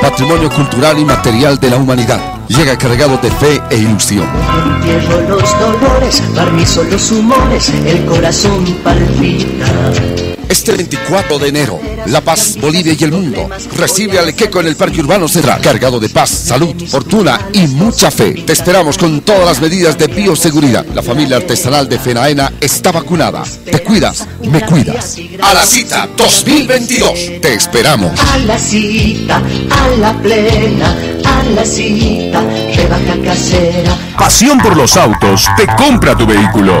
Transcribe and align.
Patrimonio 0.00 0.50
cultural 0.50 0.98
y 0.98 1.04
material 1.04 1.58
de 1.58 1.70
la 1.70 1.76
humanidad. 1.76 2.20
Llega 2.48 2.76
cargado 2.76 3.18
de 3.18 3.30
fe 3.30 3.60
e 3.70 3.76
ilusión. 3.76 4.26
Entierro 4.76 5.20
los 5.28 5.60
dolores, 5.60 6.22
barnizo 6.34 6.82
los 6.84 7.10
humores, 7.12 7.68
el 7.86 8.04
corazón 8.06 8.64
palpita. 8.82 10.29
Este 10.50 10.72
24 10.72 11.38
de 11.38 11.48
enero, 11.48 11.78
La 12.06 12.20
Paz, 12.22 12.56
Bolivia 12.60 12.92
y 12.98 13.04
el 13.04 13.12
mundo 13.12 13.48
recibe 13.76 14.18
al 14.18 14.30
Equeco 14.30 14.58
en 14.58 14.66
el 14.66 14.74
Parque 14.74 15.00
Urbano 15.00 15.28
Central, 15.28 15.60
cargado 15.60 16.00
de 16.00 16.08
paz, 16.08 16.28
salud, 16.28 16.74
fortuna 16.88 17.38
y 17.52 17.68
mucha 17.68 18.10
fe. 18.10 18.32
Te 18.32 18.52
esperamos 18.52 18.98
con 18.98 19.20
todas 19.20 19.46
las 19.46 19.60
medidas 19.60 19.96
de 19.96 20.08
bioseguridad. 20.08 20.84
La 20.92 21.04
familia 21.04 21.36
artesanal 21.36 21.88
de 21.88 22.00
Fenaena 22.00 22.52
está 22.60 22.90
vacunada. 22.90 23.44
Te 23.64 23.80
cuidas, 23.84 24.26
me 24.42 24.60
cuidas. 24.66 25.18
A 25.40 25.54
la 25.54 25.64
cita 25.64 26.08
2022. 26.16 27.40
Te 27.40 27.54
esperamos. 27.54 28.18
A 28.18 28.38
la 28.38 28.58
cita, 28.58 29.36
a 29.36 29.96
la 29.98 30.20
plena, 30.20 30.96
a 31.26 31.44
la 31.44 31.64
cita, 31.64 32.42
rebaja 32.74 33.22
casera. 33.24 33.96
Pasión 34.18 34.58
por 34.58 34.76
los 34.76 34.96
autos 34.96 35.46
te 35.56 35.66
compra 35.76 36.16
tu 36.16 36.26
vehículo. 36.26 36.80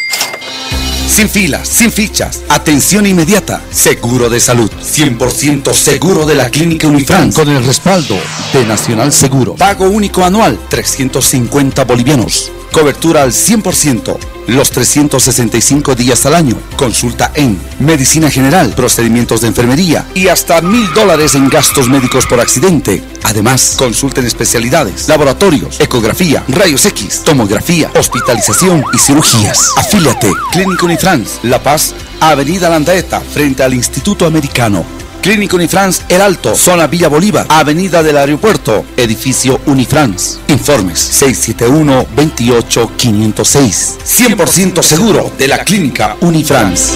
Sin 1.11 1.27
filas, 1.27 1.67
sin 1.67 1.91
fichas, 1.91 2.41
atención 2.47 3.05
inmediata, 3.05 3.61
seguro 3.69 4.29
de 4.29 4.39
salud, 4.39 4.71
100% 4.71 5.73
seguro 5.73 6.25
de 6.25 6.35
la 6.35 6.49
clínica 6.49 6.87
Unifran, 6.87 7.33
con 7.33 7.49
el 7.49 7.65
respaldo 7.65 8.17
de 8.53 8.65
Nacional 8.65 9.11
Seguro. 9.11 9.55
Pago 9.55 9.89
único 9.89 10.23
anual, 10.23 10.57
350 10.69 11.83
bolivianos. 11.83 12.53
Cobertura 12.71 13.23
al 13.23 13.31
100%, 13.31 14.17
los 14.47 14.71
365 14.71 15.95
días 15.95 16.25
al 16.25 16.35
año. 16.35 16.57
Consulta 16.77 17.31
en 17.35 17.59
Medicina 17.79 18.29
General, 18.29 18.73
procedimientos 18.73 19.41
de 19.41 19.47
enfermería 19.47 20.07
y 20.13 20.29
hasta 20.29 20.61
mil 20.61 20.91
dólares 20.93 21.35
en 21.35 21.49
gastos 21.49 21.89
médicos 21.89 22.25
por 22.25 22.39
accidente. 22.39 23.03
Además, 23.23 23.75
consulta 23.77 24.21
en 24.21 24.27
especialidades, 24.27 25.07
laboratorios, 25.07 25.79
ecografía, 25.79 26.43
rayos 26.47 26.85
X, 26.85 27.23
tomografía, 27.23 27.91
hospitalización 27.95 28.83
y 28.93 28.97
cirugías. 28.97 29.71
Afíliate, 29.77 30.31
Clínica 30.51 30.85
Unifrance, 30.85 31.39
La 31.43 31.61
Paz, 31.61 31.93
Avenida 32.19 32.69
Landaeta, 32.69 33.19
frente 33.19 33.63
al 33.63 33.73
Instituto 33.73 34.25
Americano. 34.25 34.85
Clínica 35.21 35.55
Unifrance 35.55 36.01
El 36.09 36.21
Alto, 36.21 36.55
zona 36.55 36.87
Villa 36.87 37.07
Bolívar, 37.07 37.45
Avenida 37.47 38.01
del 38.01 38.17
Aeropuerto, 38.17 38.83
edificio 38.97 39.61
Unifrance. 39.67 40.39
Informes 40.47 41.21
671-28506. 41.21 43.99
100% 44.03 44.81
seguro 44.81 45.31
de 45.37 45.47
la 45.47 45.63
clínica 45.63 46.17
Unifrance. 46.21 46.95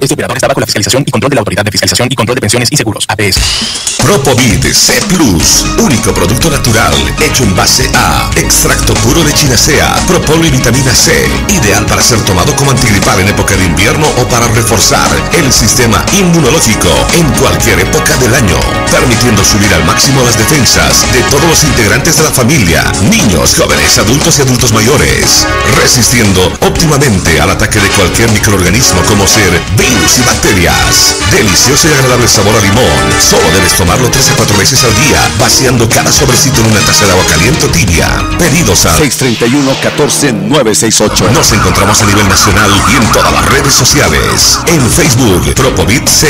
Este 0.00 0.14
operador 0.14 0.36
está 0.36 0.46
bajo 0.46 0.60
la 0.60 0.66
fiscalización 0.66 1.02
y 1.06 1.10
control 1.10 1.30
de 1.30 1.34
la 1.34 1.40
Autoridad 1.40 1.64
de 1.64 1.72
Fiscalización 1.72 2.08
y 2.10 2.14
Control 2.14 2.36
de 2.36 2.40
Pensiones 2.40 2.68
y 2.70 2.76
Seguros, 2.76 3.04
APS. 3.08 3.98
Propovid 3.98 4.64
C 4.72 4.94
Plus, 5.08 5.66
único 5.78 6.14
producto 6.14 6.50
natural 6.50 6.94
hecho 7.20 7.42
en 7.42 7.54
base 7.56 7.90
a 7.94 8.30
extracto 8.36 8.94
puro 8.94 9.24
de 9.24 9.32
chinacea, 9.32 9.96
propolo 10.06 10.46
y 10.46 10.50
vitamina 10.50 10.94
C, 10.94 11.12
ideal 11.48 11.84
para 11.86 12.00
ser 12.00 12.20
tomado 12.24 12.54
como 12.54 12.70
antigripal 12.70 13.20
en 13.20 13.28
época 13.28 13.56
de 13.56 13.64
invierno 13.64 14.06
o 14.18 14.28
para 14.28 14.46
reforzar 14.48 15.10
el 15.32 15.52
sistema 15.52 16.04
inmunológico 16.12 16.88
en 17.14 17.28
cualquier 17.32 17.80
época 17.80 18.16
del 18.18 18.34
año, 18.34 18.56
permitiendo 18.90 19.42
subir 19.44 19.72
al 19.74 19.84
máximo 19.84 20.22
las 20.22 20.38
defensas 20.38 21.04
de 21.12 21.22
todos 21.24 21.44
los 21.44 21.64
integrantes 21.64 22.16
de 22.16 22.22
la 22.22 22.30
familia, 22.30 22.84
niños, 23.10 23.56
jóvenes, 23.58 23.98
adultos 23.98 24.38
y 24.38 24.42
adultos 24.42 24.72
mayores, 24.72 25.46
resistiendo 25.76 26.52
óptimamente 26.60 27.40
al 27.40 27.50
ataque 27.50 27.80
de 27.80 27.88
cualquier 27.90 28.30
microorganismo 28.30 29.02
como 29.02 29.26
ser 29.26 29.60
y 29.90 30.22
bacterias. 30.22 31.16
Delicioso 31.30 31.88
y 31.88 31.92
agradable 31.92 32.26
sabor 32.28 32.54
a 32.56 32.60
limón. 32.60 33.12
Solo 33.20 33.48
debes 33.52 33.76
tomarlo 33.76 34.10
3 34.10 34.30
a 34.30 34.34
4 34.34 34.58
veces 34.58 34.82
al 34.84 34.94
día, 35.06 35.20
vaciando 35.38 35.88
cada 35.88 36.10
sobrecito 36.12 36.60
en 36.60 36.66
una 36.72 36.80
taza 36.80 37.06
de 37.06 37.12
agua 37.12 37.24
caliente 37.26 37.64
o 37.66 37.68
tibia. 37.68 38.08
Pedidos 38.38 38.84
a 38.86 38.98
631-14-968. 38.98 41.30
Nos 41.32 41.52
encontramos 41.52 42.02
a 42.02 42.06
nivel 42.06 42.28
nacional 42.28 42.70
y 42.92 42.96
en 42.96 43.06
todas 43.12 43.32
las 43.32 43.44
redes 43.46 43.72
sociales. 43.72 44.58
En 44.66 44.90
Facebook, 44.90 45.54
Propovit 45.54 46.08
C. 46.08 46.26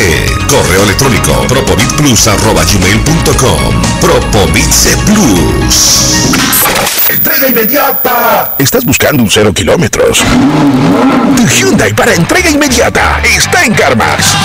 Correo 0.49 0.83
electrónico, 0.85 1.33
propovitplus 1.49 2.29
arroba 2.29 2.63
gmail.com. 2.65 3.83
Propovit 4.01 4.71
C 4.71 4.97
Plus. 5.07 6.29
Entrega 7.09 7.49
inmediata. 7.49 8.55
¿Estás 8.59 8.85
buscando 8.85 9.23
un 9.23 9.31
cero 9.31 9.55
kilómetros? 9.55 10.23
Tu 11.37 11.49
Hyundai 11.49 11.95
para 11.95 12.13
entrega 12.15 12.51
inmediata 12.51 13.23
está 13.25 13.48
en 13.65 13.75
CarMax. 13.75 14.37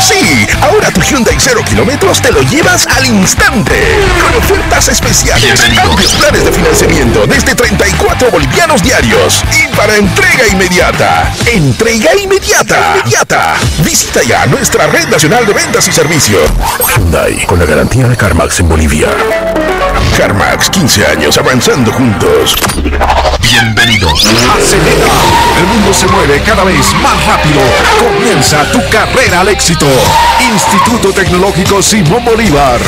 Sí, 0.00 0.46
ahora 0.60 0.90
tu 0.90 1.00
Hyundai 1.00 1.36
cero 1.38 1.62
kilómetros 1.64 2.20
te 2.20 2.32
lo 2.32 2.42
llevas 2.42 2.86
al 2.86 3.06
instante. 3.06 3.74
Con 4.20 4.36
ofertas 4.36 4.88
especiales, 4.88 5.60
amplios 5.82 6.12
planes 6.14 6.44
de 6.44 6.52
financiamiento 6.52 7.26
desde 7.26 7.54
34 7.54 8.30
bolivianos 8.30 8.82
diarios. 8.82 9.42
Y 9.52 9.74
para 9.76 9.96
entrega 9.96 10.46
inmediata. 10.50 11.32
Entrega 11.46 12.14
inmediata. 12.16 12.96
Inmediata. 12.98 13.54
Visita 13.78 14.22
ya 14.22 14.46
nuestra 14.46 14.86
red 14.86 15.08
nacional 15.08 15.46
de 15.46 15.52
ventas 15.52 15.86
y 15.88 15.92
servicio. 15.92 16.38
Hyundai, 16.96 17.44
con 17.46 17.58
la 17.58 17.66
garantía 17.66 18.08
de 18.08 18.16
CarMax 18.16 18.60
en 18.60 18.68
Bolivia. 18.68 19.08
CarMax, 20.16 20.70
15 20.70 21.06
años 21.06 21.38
avanzando 21.38 21.92
juntos. 21.92 22.54
Bienvenidos. 23.40 24.26
Acelera. 24.56 25.06
El 25.58 25.66
mundo 25.66 25.92
se 25.94 26.06
mueve 26.06 26.40
cada 26.44 26.64
vez 26.64 26.92
más 27.02 27.26
rápido. 27.26 27.60
Comienza 27.98 28.64
tu 28.70 28.80
carrera 28.90 29.40
al 29.40 29.48
éxito. 29.48 29.86
Instituto 30.52 31.12
Tecnológico 31.12 31.82
Simón 31.82 32.24
Bolívar. 32.24 32.80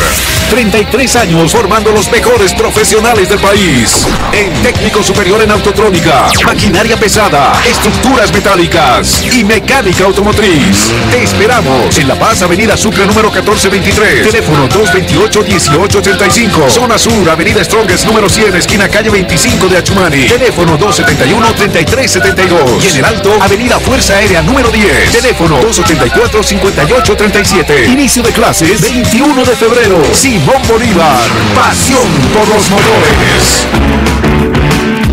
33 0.51 1.17
años 1.17 1.53
formando 1.53 1.91
los 1.91 2.11
mejores 2.11 2.53
profesionales 2.53 3.29
del 3.29 3.39
país. 3.39 4.07
En 4.33 4.53
técnico 4.63 5.03
superior 5.03 5.43
en 5.43 5.51
autotrónica, 5.51 6.27
maquinaria 6.45 6.97
pesada, 6.97 7.53
estructuras 7.69 8.33
metálicas 8.33 9.25
y 9.33 9.45
mecánica 9.45 10.05
automotriz. 10.05 10.93
Te 11.11 11.23
esperamos 11.23 11.97
en 11.99 12.09
La 12.09 12.19
Paz, 12.19 12.43
Avenida 12.43 12.77
Sucre 12.77 13.07
número 13.07 13.31
1423. 13.31 14.31
Teléfono 14.31 14.69
228-1885. 14.69 16.71
Zona 16.71 16.99
Sur, 16.99 17.14
Avenida 17.15 17.63
Strongest 17.65 18.07
número 18.07 18.29
100, 18.29 18.57
esquina 18.57 18.89
calle 18.89 19.09
25 19.09 19.69
de 19.69 19.79
Achumani. 19.79 20.27
Teléfono 20.27 20.77
271-3372. 20.79 22.83
Y 22.83 22.89
en 22.89 22.97
el 22.97 23.05
Alto, 23.05 23.41
Avenida 23.41 23.79
Fuerza 23.79 24.17
Aérea 24.17 24.43
número 24.43 24.69
10. 24.71 25.13
Teléfono 25.13 25.61
284-5837. 25.63 27.89
Inicio 27.89 28.21
de 28.23 28.33
clases 28.33 28.81
21 28.81 29.45
de 29.45 29.57
febrero. 29.57 30.03
Simón 30.13 30.61
Bolívar. 30.69 31.21
Pasión 31.55 32.03
por 32.33 32.49
los 32.49 32.69
motores. 32.71 33.69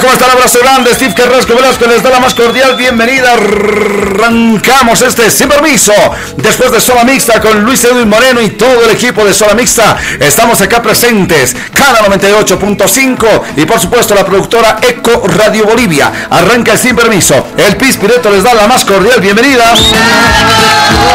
¿cómo 0.00 0.12
están? 0.12 0.30
Abrazo 0.30 0.58
grande, 0.60 0.94
Steve 0.94 1.14
Carrasco 1.14 1.54
Velasco 1.54 1.86
les 1.86 2.02
da 2.02 2.10
la 2.10 2.20
más 2.20 2.34
cordial 2.34 2.76
bienvenida. 2.76 3.32
Arrancamos 3.32 5.02
este 5.02 5.30
sin 5.30 5.48
permiso. 5.48 5.92
Después 6.36 6.70
de 6.70 6.80
Sola 6.80 7.04
Mixta 7.04 7.40
con 7.40 7.64
Luis 7.64 7.82
Edwin 7.84 8.08
Moreno 8.08 8.40
y 8.40 8.50
todo 8.50 8.84
el 8.84 8.90
equipo 8.90 9.24
de 9.24 9.34
Sola 9.34 9.54
Mixta, 9.54 9.96
estamos 10.20 10.60
acá 10.60 10.82
presentes. 10.82 11.56
Cada 11.74 12.06
98.5 12.06 13.42
y 13.56 13.64
por 13.64 13.80
supuesto 13.80 14.14
la 14.14 14.24
productora 14.24 14.78
Eco 14.82 15.22
Radio 15.26 15.64
Bolivia. 15.64 16.12
Arranca 16.30 16.72
el 16.72 16.78
sin 16.78 16.94
permiso. 16.94 17.48
El 17.56 17.76
Pis 17.76 17.96
Pireto 17.96 18.30
les 18.30 18.44
da 18.44 18.54
la 18.54 18.68
más 18.68 18.84
cordial 18.84 19.20
bienvenida. 19.20 19.74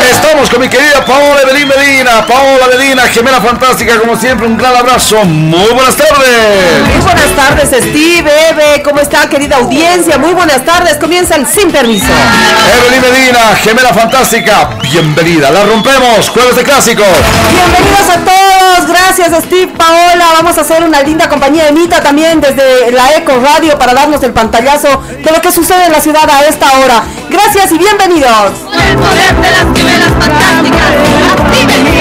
Estamos 0.09 0.49
con 0.49 0.61
mi 0.61 0.69
querida 0.69 1.05
Paola 1.05 1.41
Evelyn 1.43 1.67
Medina. 1.67 2.25
Paola 2.25 2.67
Medina, 2.77 3.03
gemela 3.03 3.39
fantástica, 3.39 3.99
como 3.99 4.17
siempre, 4.17 4.47
un 4.47 4.57
gran 4.57 4.75
abrazo. 4.75 5.23
Muy 5.23 5.71
buenas 5.73 5.95
tardes. 5.95 6.87
Muy 6.87 7.01
buenas 7.01 7.35
tardes, 7.35 7.73
Steve, 7.89 8.31
Eve, 8.50 8.81
¿cómo 8.81 9.00
está, 9.01 9.27
querida 9.27 9.57
audiencia? 9.57 10.18
Muy 10.18 10.33
buenas 10.33 10.63
tardes, 10.63 10.95
comienza 10.97 11.35
el 11.35 11.45
Sin 11.45 11.69
Permiso. 11.69 12.06
Evelyn 12.77 13.01
Medina, 13.01 13.39
gemela 13.62 13.94
fantástica, 13.94 14.69
bienvenida. 14.81 15.51
La 15.51 15.65
rompemos, 15.65 16.30
jueves 16.30 16.56
de 16.56 16.63
clásico. 16.63 17.03
Bienvenidos 17.51 18.09
a 18.09 18.19
todos, 18.19 18.88
gracias 18.88 19.44
Steve, 19.44 19.74
Paola. 19.77 20.27
Vamos 20.33 20.57
a 20.57 20.62
hacer 20.62 20.83
una 20.83 21.01
linda 21.01 21.27
compañía 21.27 21.65
de 21.65 21.74
Mita 21.74 22.01
también 22.01 22.39
desde 22.39 22.91
la 22.91 23.12
Eco 23.18 23.33
Radio 23.44 23.77
para 23.77 23.94
darnos 23.94 24.24
el 24.24 24.31
pantallazo 24.31 25.03
de 25.21 25.31
lo 25.31 25.41
que 25.41 25.51
sucede 25.51 25.86
en 25.86 25.91
la 25.91 26.00
ciudad 26.00 26.29
a 26.29 26.45
esta 26.45 26.79
hora. 26.79 27.03
Gracias 27.29 27.71
y 27.74 27.77
bienvenidos. 27.77 28.51
Por 28.65 28.81
el 28.81 28.95
poder 28.95 29.36
de 29.36 29.51
las 29.51 29.77
gemelas 29.77 30.09
fantásticas, 30.19 30.91
actívense. 31.33 31.52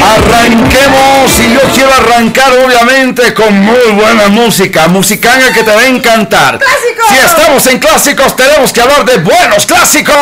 Arranquemos 0.03 1.39
y 1.39 1.55
yo 1.55 1.61
quiero 1.75 1.93
arrancar 1.95 2.53
obviamente 2.65 3.33
con 3.35 3.55
muy 3.61 3.93
buena 3.95 4.29
música, 4.29 4.89
musicanga 4.89 5.53
que 5.53 5.63
te 5.63 5.71
va 5.71 5.83
a 5.83 5.87
encantar. 5.87 6.59
¡Clásicos! 6.59 7.07
Si 7.09 7.17
estamos 7.19 7.67
en 7.69 7.79
clásicos 7.79 8.37
tenemos 8.37 8.73
que 8.73 8.81
hablar 8.81 9.05
de 9.05 9.19
buenos 9.19 9.65
clásicos. 9.65 10.15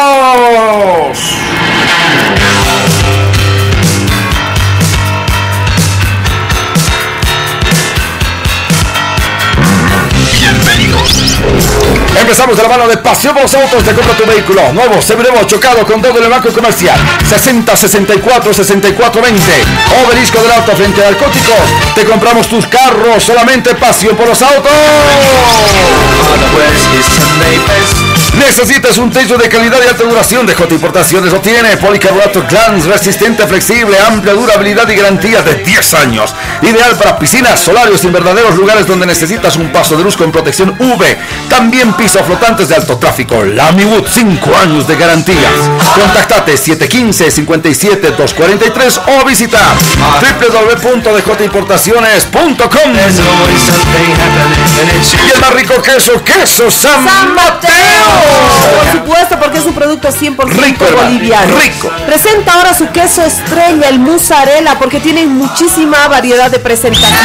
Empezamos 12.19 12.57
de 12.57 12.63
la 12.63 12.69
mano 12.69 12.89
de 12.89 12.97
Pasión 12.99 13.35
por 13.35 13.43
los 13.43 13.55
Autos. 13.55 13.83
Te 13.85 13.93
compra 13.93 14.17
tu 14.17 14.25
vehículo 14.27 14.73
nuevo, 14.73 15.01
seminuevo, 15.01 15.43
chocado 15.45 15.87
con 15.87 16.01
todo 16.01 16.19
el 16.23 16.29
banco 16.29 16.51
comercial. 16.51 16.99
60 17.29 17.77
64 17.77 18.55
64 18.55 19.23
20. 19.23 19.43
Obelisco 20.07 20.41
del 20.43 20.53
auto 20.53 20.73
frente 20.77 21.03
a 21.03 21.11
narcóticos. 21.11 21.57
Te 21.95 22.05
compramos 22.05 22.49
tus 22.49 22.67
carros. 22.67 23.23
Solamente 23.23 23.75
Pasión 23.75 24.17
por 24.17 24.29
los 24.29 24.43
Autos. 24.43 24.73
Necesitas 28.39 28.97
un 28.99 29.11
techo 29.11 29.37
de 29.37 29.49
calidad 29.49 29.79
y 29.85 29.89
alta 29.89 30.05
duración 30.05 30.47
de 30.47 30.55
J 30.55 30.73
Importaciones. 30.75 31.33
Lo 31.33 31.41
tiene 31.41 31.77
policarbonato 31.77 32.45
Glans, 32.49 32.85
resistente, 32.87 33.45
flexible, 33.47 33.99
amplia 33.99 34.35
durabilidad 34.35 34.89
y 34.89 34.95
garantía 34.97 35.43
de 35.43 35.57
10 35.57 35.95
años. 35.95 36.33
Ideal 36.63 36.97
para 36.97 37.19
piscinas, 37.19 37.59
solarios 37.61 38.05
y 38.05 38.07
verdaderos 38.09 38.55
lugares 38.57 38.87
donde 38.87 39.07
necesitas 39.07 39.57
un 39.57 39.73
paso 39.73 39.97
de 39.97 40.05
luz 40.05 40.17
con 40.17 40.31
protección 40.31 40.77
UV. 40.79 41.05
También 41.49 41.93
piso 41.95 42.23
flotantes 42.25 42.69
de 42.69 42.77
alto 42.77 42.99
tráfico. 42.99 43.45
Lamiwood, 43.45 44.07
5 44.07 44.57
años 44.57 44.87
de 44.87 44.95
garantías. 44.97 45.53
Contactate 45.95 46.55
715-57-243 46.55 49.01
o 49.07 49.25
visita 49.25 49.59
www.djimportaciones.com 50.21 52.95
Y 55.27 55.31
el 55.35 55.41
más 55.41 55.53
rico 55.55 55.83
queso, 55.83 56.23
queso 56.25 56.71
San, 56.71 57.05
San 57.05 57.35
Mateo. 57.35 58.20
Por 58.21 58.93
supuesto, 58.93 59.39
porque 59.39 59.59
es 59.59 59.65
un 59.65 59.75
producto 59.75 60.09
100% 60.09 60.47
Rico, 60.49 60.85
boliviano. 60.97 61.57
rico. 61.57 61.91
Presenta 62.07 62.55
ahora 62.55 62.75
su 62.75 62.89
queso 62.91 63.23
estrella, 63.23 63.89
el 63.89 63.99
mozzarella, 63.99 64.79
porque 64.79 65.01
tiene 65.01 65.27
muchísima 65.27 66.09
variedad 66.09 66.51
de 66.51 66.59
presentaciones. 66.59 67.17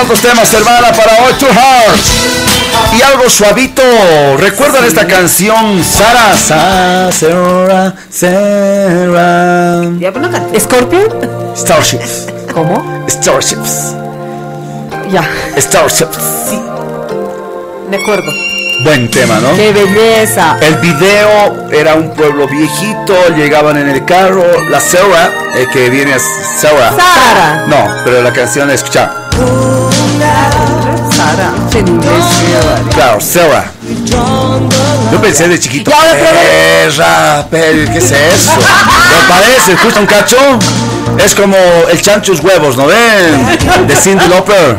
Tantos 0.02 0.20
temas, 0.20 0.52
hermana, 0.52 0.92
para 0.92 1.24
hoy, 1.24 1.32
Two 1.34 1.48
Hearts. 1.48 2.10
Y 2.98 3.02
algo 3.02 3.28
suavito. 3.28 3.82
¿Recuerdan 4.38 4.84
esta 4.84 5.06
canción? 5.06 5.82
Sara, 5.84 6.34
Sara, 6.36 7.12
Sarah, 7.12 7.94
Sarah. 8.10 9.90
Ya, 9.98 10.12
pero 10.12 10.26
no 10.26 10.30
cante. 10.30 10.58
¿Scorpion? 10.58 11.08
Starships. 11.54 12.41
¿Cómo? 12.52 13.04
Starships. 13.08 13.94
Ya, 15.10 15.28
Starships. 15.58 16.52
me 17.88 17.96
acuerdo. 17.96 18.30
Buen 18.84 19.10
tema, 19.10 19.38
¿no? 19.38 19.54
¡Qué 19.54 19.72
belleza! 19.72 20.58
El 20.60 20.76
video 20.76 21.70
era 21.70 21.94
un 21.94 22.10
pueblo 22.10 22.48
viejito, 22.48 23.14
llegaban 23.36 23.78
en 23.78 23.88
el 23.88 24.04
carro, 24.04 24.44
la 24.68 24.80
Sarah, 24.80 25.30
eh, 25.54 25.66
que 25.72 25.88
viene 25.88 26.14
a 26.14 26.18
Sarah. 26.18 26.90
Sara. 26.90 27.66
No, 27.68 27.86
pero 28.04 28.22
la 28.22 28.32
canción 28.32 28.70
escucha. 28.70 29.12
Sara. 31.10 31.52
En 31.74 31.88
inglés. 31.88 32.24
Claro, 32.92 33.20
Sarah. 33.20 33.70
Yo 35.12 35.20
pensé 35.20 35.46
de 35.46 35.60
chiquito. 35.60 35.90
Perra, 35.90 37.46
perra, 37.50 37.92
¿qué 37.92 37.98
es 37.98 38.10
eso? 38.10 38.52
¿No 38.54 39.28
parece? 39.28 39.72
¿Escucha 39.74 40.00
un 40.00 40.06
cacho? 40.06 40.38
Es 41.22 41.34
como 41.34 41.56
el 41.90 42.00
chanchos 42.00 42.40
huevos, 42.40 42.78
¿no 42.78 42.86
ven? 42.86 43.86
De 43.86 43.94
Cindy 43.94 44.26
Lauper. 44.26 44.76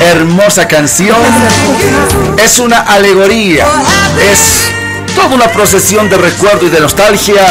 Hermosa 0.00 0.66
canción. 0.66 1.16
Es 2.44 2.58
una 2.58 2.80
alegoría. 2.80 3.64
Es 4.32 4.72
toda 5.14 5.28
una 5.28 5.46
procesión 5.46 6.10
de 6.10 6.18
recuerdo 6.18 6.66
y 6.66 6.70
de 6.70 6.80
nostalgia. 6.80 7.46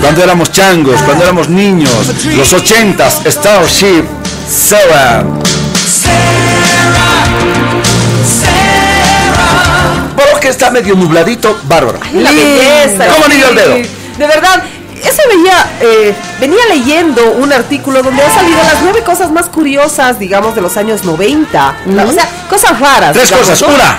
Cuando 0.00 0.24
éramos 0.24 0.50
changos, 0.50 0.98
cuando 1.02 1.24
éramos 1.24 1.50
niños. 1.50 1.92
Los 2.34 2.54
ochentas, 2.54 3.20
Starship, 3.26 4.04
Sarah. 4.48 5.24
Por 10.30 10.40
que 10.40 10.48
está 10.48 10.70
medio 10.70 10.94
nubladito, 10.94 11.58
bárbaro. 11.64 11.98
La 12.14 12.30
belleza. 12.30 13.06
¿Cómo 13.12 13.24
anillo 13.26 13.48
al 13.48 13.54
dedo? 13.54 13.74
De 13.74 14.26
verdad, 14.26 14.62
eso 15.02 15.22
veía, 15.28 15.70
eh, 15.80 16.14
venía 16.38 16.60
leyendo 16.68 17.32
un 17.32 17.52
artículo 17.52 18.02
donde 18.02 18.22
ha 18.22 18.34
salido 18.34 18.58
las 18.58 18.82
nueve 18.82 19.02
cosas 19.02 19.30
más 19.30 19.46
curiosas, 19.48 20.18
digamos, 20.18 20.54
de 20.54 20.60
los 20.60 20.76
años 20.76 21.04
90. 21.04 21.76
O 22.06 22.12
sea, 22.12 22.28
cosas 22.48 22.78
raras. 22.78 23.12
Tres 23.12 23.28
digamos, 23.28 23.48
cosas. 23.48 23.68
¿no? 23.68 23.74
Una, 23.74 23.98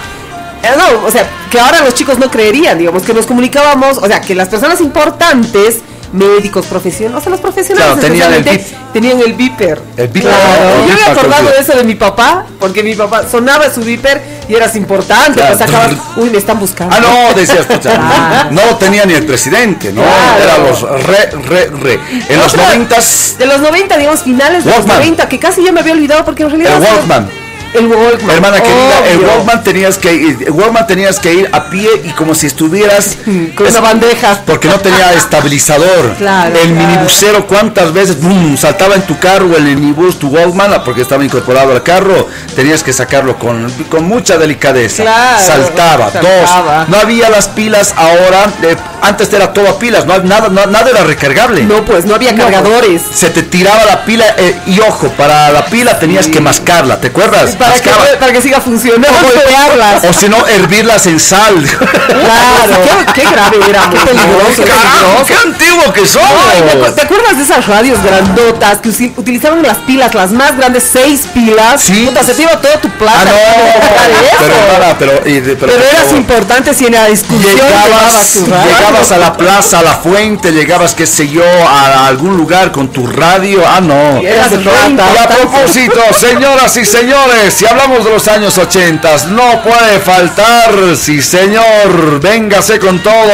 Eh, 0.64 0.70
no, 0.78 1.08
o 1.08 1.12
sea, 1.12 1.28
que 1.50 1.60
ahora 1.60 1.82
los 1.82 1.96
chicos 1.96 2.20
no 2.20 2.30
creerían, 2.30 2.78
digamos, 2.78 3.02
que 3.02 3.16
nos 3.16 3.26
comunicábamos, 3.26 3.98
o 3.98 4.06
sea, 4.06 4.22
que 4.22 4.36
las 4.36 4.48
personas 4.48 4.80
importantes, 4.80 5.80
médicos, 6.14 6.68
profesionales, 6.68 7.20
o 7.20 7.24
sea, 7.24 7.32
los 7.32 7.42
profesionales 7.42 7.94
Claro, 7.94 8.08
tenían 8.08 8.34
el 8.34 8.40
especialmente, 8.40 8.94
tenían 8.94 9.20
el 9.22 9.34
beeper. 9.34 9.82
El 9.98 10.08
beeper. 10.10 10.32
Claro. 10.32 10.88
Yo 10.88 10.94
me 10.94 11.02
he 11.02 11.06
acordado 11.06 11.50
de 11.50 11.60
eso 11.60 11.74
de 11.74 11.84
mi 11.84 11.96
papá, 11.96 12.46
porque 12.60 12.84
mi 12.84 12.94
papá 12.94 13.24
sonaba 13.28 13.74
su 13.74 13.82
beeper 13.84 14.22
y 14.52 14.56
eras 14.56 14.76
importante, 14.76 15.40
Claro. 15.40 15.56
pues 15.58 15.70
sacabas, 15.72 15.92
uy, 16.18 16.30
me 16.30 16.38
están 16.38 16.60
buscando. 16.60 16.94
Ah, 16.96 17.00
no, 17.00 17.34
decías, 17.34 17.66
pucha, 17.66 17.92
Ah. 17.98 18.48
no 18.52 18.66
lo 18.66 18.76
tenía 18.76 19.06
ni 19.06 19.14
el 19.14 19.26
presidente, 19.26 19.94
¿no? 19.94 20.02
Claro. 20.02 20.44
Era 20.44 20.58
los 20.58 20.82
re, 20.82 21.30
re, 21.48 21.68
re. 21.82 22.00
En 22.28 22.38
los 22.40 22.54
Otra- 22.54 22.66
noventas, 22.66 23.36
De 23.40 23.46
los 23.46 23.62
90, 23.62 23.98
digamos, 23.98 24.24
finales 24.24 24.64
de 24.66 24.70
los 24.72 24.80
Walkman. 24.80 24.98
90, 24.98 25.30
que 25.30 25.40
casi 25.40 25.64
ya 25.64 25.72
me 25.72 25.80
había 25.80 25.94
olvidado 25.94 26.26
porque 26.26 26.44
en 26.44 26.50
realidad... 26.50 26.76
el 26.76 26.84
Walkman. 26.84 27.30
El 27.74 27.88
Walkman. 27.88 28.36
Hermana 28.36 28.58
querida, 28.62 29.08
el. 29.10 29.20
Walkman 29.22 29.64
tenías 29.64 29.98
que 29.98 30.14
ir, 30.14 30.38
el 30.46 30.52
Walkman 30.52 30.88
tenías 30.88 31.20
que 31.20 31.34
ir 31.34 31.50
a 31.54 31.70
pie 31.70 31.90
y 32.04 32.10
como 32.10 32.36
si 32.36 32.48
estuvieras 32.48 33.18
Con 33.56 33.68
una 33.68 33.80
bandeja. 33.80 34.42
porque 34.46 34.68
no 34.68 34.80
tenía 34.80 35.14
estabilizador. 35.14 36.16
Claro, 36.22 36.56
el 36.56 36.72
claro. 36.74 36.88
minibusero 36.88 37.48
cuántas 37.48 37.94
veces 37.94 38.18
saltaba 38.58 38.96
en 38.96 39.02
tu 39.04 39.18
carro 39.18 39.56
el 39.56 39.64
minibus, 39.64 40.20
tu 40.20 40.28
Walkman, 40.28 40.74
ah, 40.74 40.84
porque 40.84 41.02
estaba 41.02 41.24
incorporado 41.24 41.72
al 41.72 41.82
carro, 41.84 42.28
tenías 42.56 42.84
que 42.84 42.94
sacarlo 42.94 43.38
con, 43.40 43.72
con 43.90 44.04
mucha 44.06 44.38
delicadeza. 44.38 45.04
Claro, 45.04 45.40
saltaba, 45.44 46.12
saltaba. 46.12 46.80
dos. 46.80 46.90
No 46.90 46.98
había 46.98 47.30
las 47.30 47.48
pilas 47.48 47.94
ahora, 47.96 48.52
eh, 48.64 48.76
antes 49.02 49.32
era 49.34 49.52
todo 49.54 49.68
a 49.70 49.80
pilas, 49.80 50.06
no, 50.06 50.18
nada, 50.20 50.50
no- 50.50 50.66
nada 50.68 50.90
era 50.92 51.04
recargable. 51.04 51.64
No, 51.64 51.84
pues 51.86 52.06
no 52.06 52.16
había 52.16 52.34
No, 52.34 52.44
cargadores. 52.44 53.02
Se 53.14 53.30
te 53.30 53.44
tiraba 53.44 53.84
la 53.86 54.06
pila 54.06 54.26
eh, 54.38 54.56
y 54.68 54.80
ojo, 54.82 55.08
para 55.18 55.50
la 55.52 55.66
pila 55.66 55.98
tenías 56.00 56.28
que 56.28 56.40
mascarla, 56.42 57.00
¿te 57.00 57.08
acuerdas? 57.08 57.56
Para 57.62 57.80
que, 57.80 58.18
para 58.18 58.32
que 58.34 58.42
siga 58.42 58.60
funcionando, 58.62 59.08
golpearlas. 59.22 60.04
O 60.10 60.14
si 60.14 60.28
no, 60.30 60.46
hervirlas 60.48 61.06
en 61.08 61.20
sal. 61.20 61.56
Claro, 62.12 62.82
qué, 63.14 63.22
qué 63.22 63.30
grave 63.30 63.58
era, 63.70 63.90
qué 63.90 63.98
peligroso. 64.00 64.64
Carajo. 64.64 65.26
¡Qué 65.26 65.34
antiguo 65.36 65.94
que 65.94 66.06
somos! 66.06 66.28
Ay, 66.54 66.62
¿te 66.62 66.78
acu- 66.80 66.96
¿Te 66.96 67.02
acuerdas 67.02 67.38
de 67.38 67.44
esas 67.44 67.66
radios 67.68 68.02
grandotas 68.04 68.80
que 68.80 68.90
utilizaban 69.18 69.62
las 69.64 69.78
pilas, 69.80 70.14
las 70.14 70.32
más 70.32 70.56
grandes, 70.58 70.84
seis 70.92 71.22
pilas? 71.34 71.82
Sí. 71.82 72.06
Puta, 72.06 72.24
se 72.24 72.34
te 72.34 72.44
iba 72.44 72.60
toda 72.62 72.80
tu 72.80 72.90
plata. 72.90 73.22
Ah, 73.24 74.08
no, 74.08 74.22
de 74.22 74.30
pero, 74.40 74.56
hermana, 74.56 74.96
pero, 75.00 75.22
y 75.30 75.40
de- 75.40 75.56
pero, 75.56 75.72
Pero 75.74 75.84
eras 75.86 76.12
importante 76.14 76.74
si 76.74 76.86
en 76.88 76.94
la 76.94 77.06
discusión 77.08 77.56
Llegabas, 77.56 78.36
llegabas 78.36 79.12
a 79.12 79.18
la 79.18 79.34
plaza, 79.38 79.80
a 79.80 79.84
la 79.84 79.96
fuente, 79.96 80.52
llegabas, 80.52 80.94
qué 80.94 81.06
sé 81.08 81.28
yo, 81.30 81.44
a 81.68 82.08
algún 82.08 82.38
lugar 82.38 82.72
con 82.72 82.90
tu 82.90 83.08
radio. 83.08 83.64
Ah, 83.68 83.82
no. 83.82 84.20
Eras 84.20 84.52
Y 84.52 84.56
rata. 84.58 85.24
a 85.24 85.28
propósito, 85.28 86.00
señoras 86.20 86.76
y 86.78 86.86
señores, 86.86 87.51
si 87.52 87.66
hablamos 87.66 88.06
de 88.06 88.12
los 88.12 88.28
años 88.28 88.58
80, 88.58 89.28
no 89.30 89.62
puede 89.62 90.00
faltar, 90.00 90.74
sí 90.96 91.22
señor, 91.22 92.20
véngase 92.20 92.80
con 92.80 93.00
todo. 93.00 93.32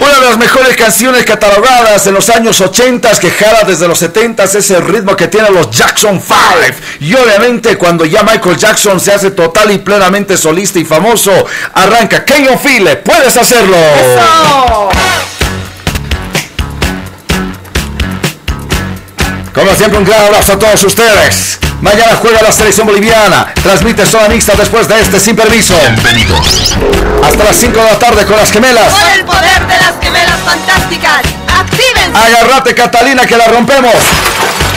Una 0.00 0.20
de 0.20 0.26
las 0.28 0.38
mejores 0.38 0.76
canciones 0.76 1.24
catalogadas 1.24 2.06
en 2.06 2.14
los 2.14 2.28
años 2.30 2.60
80 2.60 3.10
que 3.18 3.30
jala 3.30 3.62
desde 3.66 3.88
los 3.88 3.98
70 3.98 4.44
es 4.44 4.70
el 4.70 4.84
ritmo 4.84 5.16
que 5.16 5.28
tienen 5.28 5.54
los 5.54 5.70
Jackson 5.70 6.22
5. 6.24 6.38
Y 7.00 7.14
obviamente 7.14 7.76
cuando 7.76 8.04
ya 8.04 8.22
Michael 8.22 8.56
Jackson 8.56 9.00
se 9.00 9.12
hace 9.12 9.30
total 9.30 9.70
y 9.72 9.78
plenamente 9.78 10.36
solista 10.36 10.78
y 10.78 10.84
famoso, 10.84 11.32
arranca 11.74 12.24
Feel 12.26 12.88
It? 12.88 12.98
Puedes 13.00 13.36
hacerlo. 13.36 13.76
Como 19.58 19.74
siempre, 19.74 19.98
un 19.98 20.04
gran 20.04 20.22
abrazo 20.22 20.52
a 20.52 20.58
todos 20.58 20.84
ustedes. 20.84 21.58
Mañana 21.80 22.14
juega 22.22 22.40
la 22.42 22.52
selección 22.52 22.86
boliviana. 22.86 23.52
Transmite 23.60 24.06
zona 24.06 24.28
mixta 24.28 24.54
después 24.54 24.86
de 24.86 25.00
este 25.00 25.18
sin 25.18 25.34
permiso. 25.34 25.74
Bienvenidos. 25.80 26.76
Hasta 27.24 27.42
las 27.42 27.56
5 27.56 27.76
de 27.76 27.84
la 27.84 27.98
tarde 27.98 28.24
con 28.24 28.36
las 28.36 28.52
gemelas. 28.52 28.92
Con 28.92 29.10
el 29.10 29.24
poder 29.24 29.66
de 29.66 29.76
las 29.78 29.94
gemelas 30.00 30.38
fantásticas, 30.44 31.22
¡actívense! 31.48 32.16
Agárrate 32.16 32.72
Catalina 32.72 33.26
que 33.26 33.36
la 33.36 33.48
rompemos. 33.48 33.94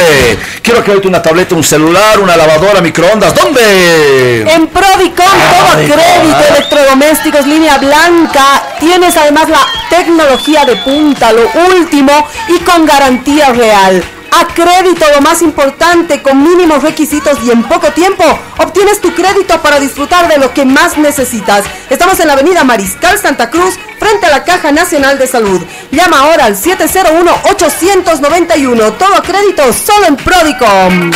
Quiero 0.62 0.82
que 0.82 0.92
hoy 0.92 1.02
una 1.04 1.20
tableta, 1.20 1.54
un 1.54 1.62
celular, 1.62 2.18
una 2.18 2.34
lavadora, 2.36 2.80
microondas. 2.80 3.34
¿Dónde? 3.34 4.40
En 4.42 4.68
Prodicom, 4.68 5.26
todo 5.26 5.72
Prodicom, 5.72 5.98
crédito, 5.98 6.36
ah. 6.36 6.56
electrodomésticos, 6.56 7.46
línea 7.46 7.76
blanca. 7.78 8.62
Tienes 8.80 9.14
además 9.16 9.50
la 9.50 9.66
tecnología 9.90 10.64
de 10.64 10.76
punta, 10.76 11.30
lo 11.32 11.50
último 11.76 12.26
y 12.48 12.58
con 12.60 12.86
garantía 12.86 13.52
real. 13.52 14.02
A 14.32 14.46
crédito, 14.54 15.04
lo 15.14 15.20
más 15.20 15.42
importante, 15.42 16.22
con 16.22 16.42
mínimos 16.42 16.82
requisitos 16.82 17.36
y 17.44 17.50
en 17.50 17.62
poco 17.64 17.92
tiempo 17.92 18.24
obtienes 18.58 18.98
tu 19.00 19.14
crédito 19.14 19.60
para 19.60 19.78
disfrutar 19.78 20.26
de 20.28 20.38
lo 20.38 20.54
que 20.54 20.64
más 20.64 20.96
necesitas. 20.96 21.66
Estamos 21.90 22.18
en 22.20 22.28
la 22.28 22.32
avenida 22.32 22.64
Mariscal 22.64 23.18
Santa 23.18 23.50
Cruz, 23.50 23.74
frente 23.98 24.24
a 24.26 24.30
la 24.30 24.44
Caja 24.44 24.72
Nacional 24.72 25.18
de 25.18 25.26
Salud. 25.26 25.60
Llama 25.90 26.20
ahora 26.20 26.46
al 26.46 26.56
701-891. 26.56 28.96
Todo 28.96 29.22
crédito 29.22 29.70
solo 29.72 30.06
en 30.06 30.16
Prodicom. 30.16 31.10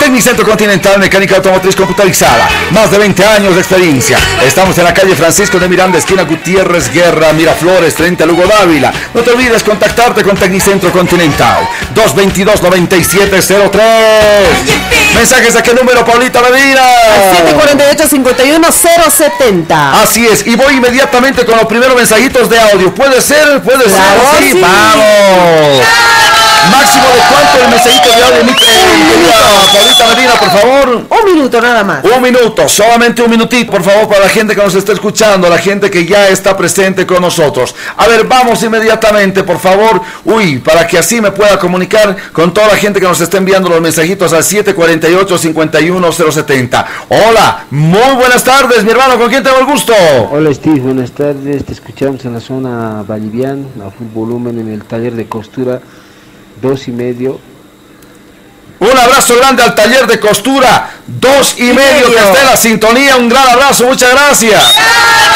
Tecnicentro 0.00 0.46
Continental 0.46 0.98
Mecánica 0.98 1.36
Automotriz 1.36 1.74
Computarizada. 1.76 2.48
Más 2.70 2.90
de 2.90 2.98
20 2.98 3.24
años 3.26 3.54
de 3.54 3.60
experiencia. 3.60 4.16
Estamos 4.46 4.78
en 4.78 4.84
la 4.84 4.94
calle 4.94 5.14
Francisco 5.14 5.58
de 5.58 5.68
Miranda, 5.68 5.98
esquina 5.98 6.22
Gutiérrez 6.22 6.90
Guerra, 6.92 7.32
Miraflores, 7.34 7.94
30 7.94 8.24
Lugo 8.24 8.46
Dávila. 8.46 8.90
No 9.12 9.20
te 9.22 9.30
olvides 9.32 9.62
contactarte 9.62 10.22
con 10.22 10.36
Tecnicentro 10.36 10.90
Continental. 10.92 11.68
222-9703. 11.94 13.80
Mensajes 15.14 15.56
a 15.56 15.62
qué 15.62 15.74
número, 15.74 16.04
Paulita 16.04 16.40
Medina. 16.42 16.80
748-51070. 18.08 20.02
Así 20.02 20.26
es, 20.26 20.46
y 20.46 20.54
voy 20.54 20.74
inmediatamente 20.76 21.44
con 21.44 21.56
los 21.56 21.66
primeros 21.66 21.96
mensajitos 21.96 22.48
de 22.48 22.58
audio. 22.60 22.94
¿Puede 22.94 23.20
ser? 23.20 23.60
¿Puede 23.62 23.84
Claro, 23.84 24.20
ser? 24.32 24.42
Sí, 24.44 24.52
sí. 24.52 24.60
vamos. 24.60 25.84
Máximo 26.70 27.06
de 27.06 27.20
cuánto 27.30 27.64
el 27.64 27.70
mensajito 27.70 28.08
de 28.08 28.24
audio, 28.24 28.44
mi 28.44 28.54
querida 28.54 29.48
Paulita 29.72 30.06
Medina, 30.14 30.34
por 30.34 30.50
favor. 30.50 31.06
Un 31.08 31.24
minuto 31.32 31.58
nada 31.60 31.84
más. 31.84 32.04
Un 32.04 32.22
minuto, 32.22 32.68
solamente 32.68 33.22
un 33.22 33.30
minutito, 33.30 33.70
por 33.70 33.82
favor, 33.82 34.08
para 34.08 34.22
la 34.22 34.28
gente 34.28 34.54
que 34.54 34.62
nos 34.62 34.74
está 34.74 34.92
escuchando, 34.92 35.48
la 35.48 35.58
gente 35.58 35.90
que 35.90 36.04
ya 36.06 36.28
está 36.28 36.56
presente 36.56 37.06
con 37.06 37.20
nosotros. 37.20 37.74
A 37.96 38.08
ver, 38.08 38.24
vamos 38.24 38.62
inmediatamente, 38.62 39.44
por 39.44 39.58
favor. 39.58 40.00
Uy, 40.24 40.58
para 40.58 40.86
que 40.86 40.98
así 40.98 41.20
me 41.20 41.30
pueda 41.32 41.58
comunicar 41.58 42.16
con 42.32 42.54
toda 42.54 42.68
la 42.68 42.76
gente 42.76 43.00
que 43.00 43.06
nos 43.06 43.20
está 43.20 43.36
enviando 43.38 43.68
los 43.68 43.80
mensajitos 43.80 44.32
al 44.32 44.42
748-51070. 44.42 46.86
Hola, 47.08 47.64
muy 47.70 48.14
buenas 48.16 48.42
tardes, 48.42 48.82
mi 48.84 48.90
hermano, 48.90 49.18
¿con 49.18 49.28
quién 49.28 49.42
tengo 49.42 49.58
el 49.58 49.66
gusto? 49.66 49.92
Hola 50.30 50.52
Steve, 50.54 50.80
buenas 50.80 51.10
tardes. 51.12 51.64
Te 51.64 51.72
escuchamos 51.72 52.24
en 52.24 52.34
la 52.34 52.40
zona 52.40 53.02
Vallivian, 53.02 53.66
a 53.86 53.90
full 53.90 54.06
volumen 54.14 54.58
en 54.58 54.68
el 54.68 54.84
taller 54.84 55.14
de 55.14 55.26
costura, 55.26 55.80
dos 56.60 56.88
y 56.88 56.92
medio. 56.92 57.40
Un 58.80 58.96
abrazo 58.96 59.34
grande 59.36 59.62
al 59.62 59.74
taller 59.74 60.06
de 60.06 60.20
costura, 60.20 60.90
dos 61.06 61.54
y, 61.58 61.64
medio, 61.64 62.12
que 62.12 62.18
esté 62.18 62.40
en 62.40 62.46
la 62.46 62.56
sintonía. 62.56 63.16
Un 63.16 63.28
gran 63.28 63.48
abrazo, 63.48 63.86
muchas 63.86 64.10
gracias. 64.12 64.62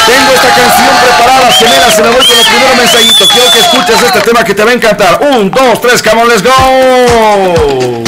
Tengo 0.05 0.33
esta 0.33 0.47
canción 0.47 0.95
preparada, 1.01 1.51
Semena, 1.51 1.91
se 1.91 2.01
me 2.03 2.09
voy 2.09 2.25
con 2.25 2.37
los 2.37 2.45
primeros 2.45 2.77
mensajitos. 2.77 3.29
Quiero 3.29 3.51
que 3.51 3.59
escuches 3.59 4.01
este 4.01 4.21
tema 4.21 4.43
que 4.43 4.53
te 4.53 4.63
va 4.63 4.71
a 4.71 4.73
encantar. 4.73 5.19
Un, 5.21 5.51
dos, 5.51 5.81
tres, 5.81 6.01
come 6.01 6.21
on, 6.21 6.29
let's 6.29 6.41
go. 6.41 8.03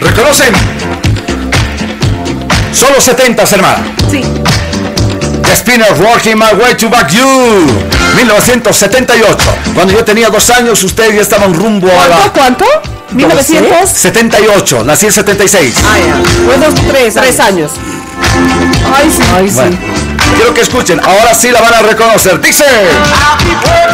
¿Reconocen? 0.00 0.54
Solo 2.72 3.00
70, 3.00 3.42
hermano. 3.42 3.84
Sí. 4.10 4.22
The 5.54 5.60
Spinners 5.60 6.00
Working 6.00 6.36
My 6.36 6.52
Way 6.60 6.74
to 6.78 6.88
Back 6.88 7.10
You 7.12 7.24
1978 8.16 9.38
Cuando 9.72 9.92
yo 9.92 10.04
tenía 10.04 10.28
dos 10.28 10.50
años 10.50 10.82
Ustedes 10.82 11.14
ya 11.14 11.20
estaban 11.22 11.54
rumbo 11.54 11.86
a 11.88 12.08
la 12.08 12.16
¿Cuánto? 12.32 12.64
¿Cuánto? 12.64 12.64
1900. 13.12 13.88
78 13.88 14.82
Nací 14.82 15.06
en 15.06 15.12
76 15.12 15.74
Ah, 15.84 15.96
ya. 15.98 16.16
Fue 16.44 16.56
dos, 16.58 16.74
tres, 16.90 17.14
tres 17.14 17.38
años. 17.38 17.70
Ay, 18.96 19.08
sí. 19.16 19.22
Ay, 19.32 19.48
sí. 19.48 19.54
Bueno, 19.54 19.78
Quiero 20.36 20.52
que 20.54 20.62
escuchen 20.62 20.98
Ahora 21.04 21.32
sí 21.34 21.52
la 21.52 21.60
van 21.60 21.74
a 21.74 21.82
reconocer 21.82 22.40
Dice 22.40 22.64
Ah, 23.22 23.38
claro. 23.62 23.92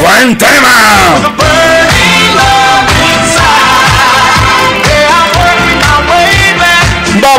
Buen 0.00 0.38
tema 0.38 1.75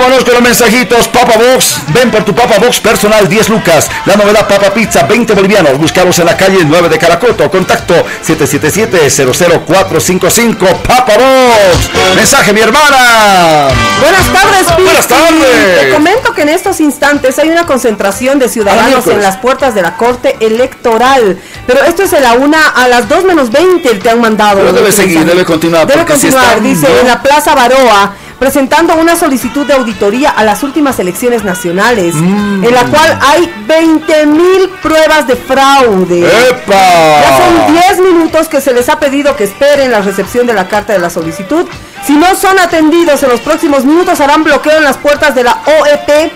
Vámonos 0.08 0.24
con 0.24 0.36
los 0.36 0.44
mensajitos. 0.44 1.10
Papa 1.10 1.34
Box, 1.36 1.82
ven 1.90 2.10
por 2.10 2.24
tu 2.24 2.34
Papa 2.34 2.60
Box 2.60 2.80
personal 2.80 3.28
10 3.28 3.50
lucas. 3.50 3.90
La 4.06 4.16
novedad 4.16 4.48
Papa 4.48 4.74
Pizza 4.74 5.04
20 5.04 5.34
bolivianos. 5.34 5.78
Buscamos 5.78 6.18
en 6.20 6.28
la 6.28 6.38
calle 6.38 6.60
9 6.64 6.88
de 6.88 6.98
Caracoto. 6.98 7.52
Contacto 7.52 7.94
777-00455. 8.26 10.82
Papa 10.84 11.12
Box. 11.18 11.90
Mensaje, 12.16 12.54
mi 12.54 12.62
hermana. 12.62 13.68
Buenas 14.00 14.32
tardes, 14.32 14.68
Pisti. 14.68 14.84
Buenas 14.84 15.08
tardes. 15.10 15.82
Te 15.82 15.90
comento 15.90 16.34
que 16.34 16.44
en 16.44 16.50
estos 16.50 16.80
instantes 16.80 17.38
hay 17.38 17.50
una 17.50 17.66
concentración 17.66 18.40
de 18.40 18.48
ciudadanos 18.48 19.06
en 19.08 19.22
las 19.22 19.36
puertas 19.36 19.76
de 19.76 19.82
la 19.82 19.98
Corte 19.98 20.38
Electoral. 20.40 21.38
Pero 21.66 21.84
esto 21.84 22.04
es 22.04 22.14
a 22.14 22.22
la 22.22 22.32
una, 22.32 22.70
a 22.70 22.88
las 22.88 23.10
2 23.10 23.26
menos 23.26 23.52
20 23.52 23.96
te 23.96 24.10
han 24.10 24.22
mandado. 24.22 24.62
Pero 24.62 24.72
debe 24.72 24.94
seguir, 24.94 25.26
debe 25.26 25.44
continuar, 25.44 25.86
Debe 25.86 26.06
continuar, 26.06 26.62
dice, 26.62 26.88
en 27.02 27.08
la 27.08 27.22
Plaza 27.22 27.54
Baroa. 27.54 28.14
Presentando 28.40 28.96
una 28.96 29.16
solicitud 29.16 29.66
de 29.66 29.74
auditoría 29.74 30.30
a 30.30 30.44
las 30.44 30.62
últimas 30.62 31.00
elecciones 31.00 31.44
nacionales, 31.44 32.14
Mm. 32.14 32.64
en 32.64 32.74
la 32.74 32.84
cual 32.84 33.18
hay 33.28 33.52
20 33.68 34.26
mil 34.28 34.70
pruebas 34.82 35.26
de 35.28 35.36
fraude. 35.36 36.20
¡Epa! 36.50 37.22
Ya 37.22 37.38
son 37.38 37.74
10 37.74 38.00
minutos 38.14 38.48
que 38.48 38.62
se 38.62 38.74
les 38.74 38.90
ha 38.90 39.00
pedido 39.00 39.36
que 39.36 39.46
esperen 39.46 39.90
la 39.92 40.02
recepción 40.02 40.46
de 40.46 40.54
la 40.54 40.68
carta 40.68 40.94
de 40.94 41.00
la 41.00 41.10
solicitud. 41.10 41.66
Si 42.06 42.14
no 42.14 42.36
son 42.36 42.60
atendidos 42.60 43.24
en 43.24 43.30
los 43.30 43.42
próximos 43.42 43.84
minutos, 43.86 44.20
harán 44.22 44.44
bloqueo 44.44 44.78
en 44.78 44.84
las 44.84 44.98
puertas 44.98 45.34
de 45.34 45.44
la 45.44 45.58
OEP 45.66 46.32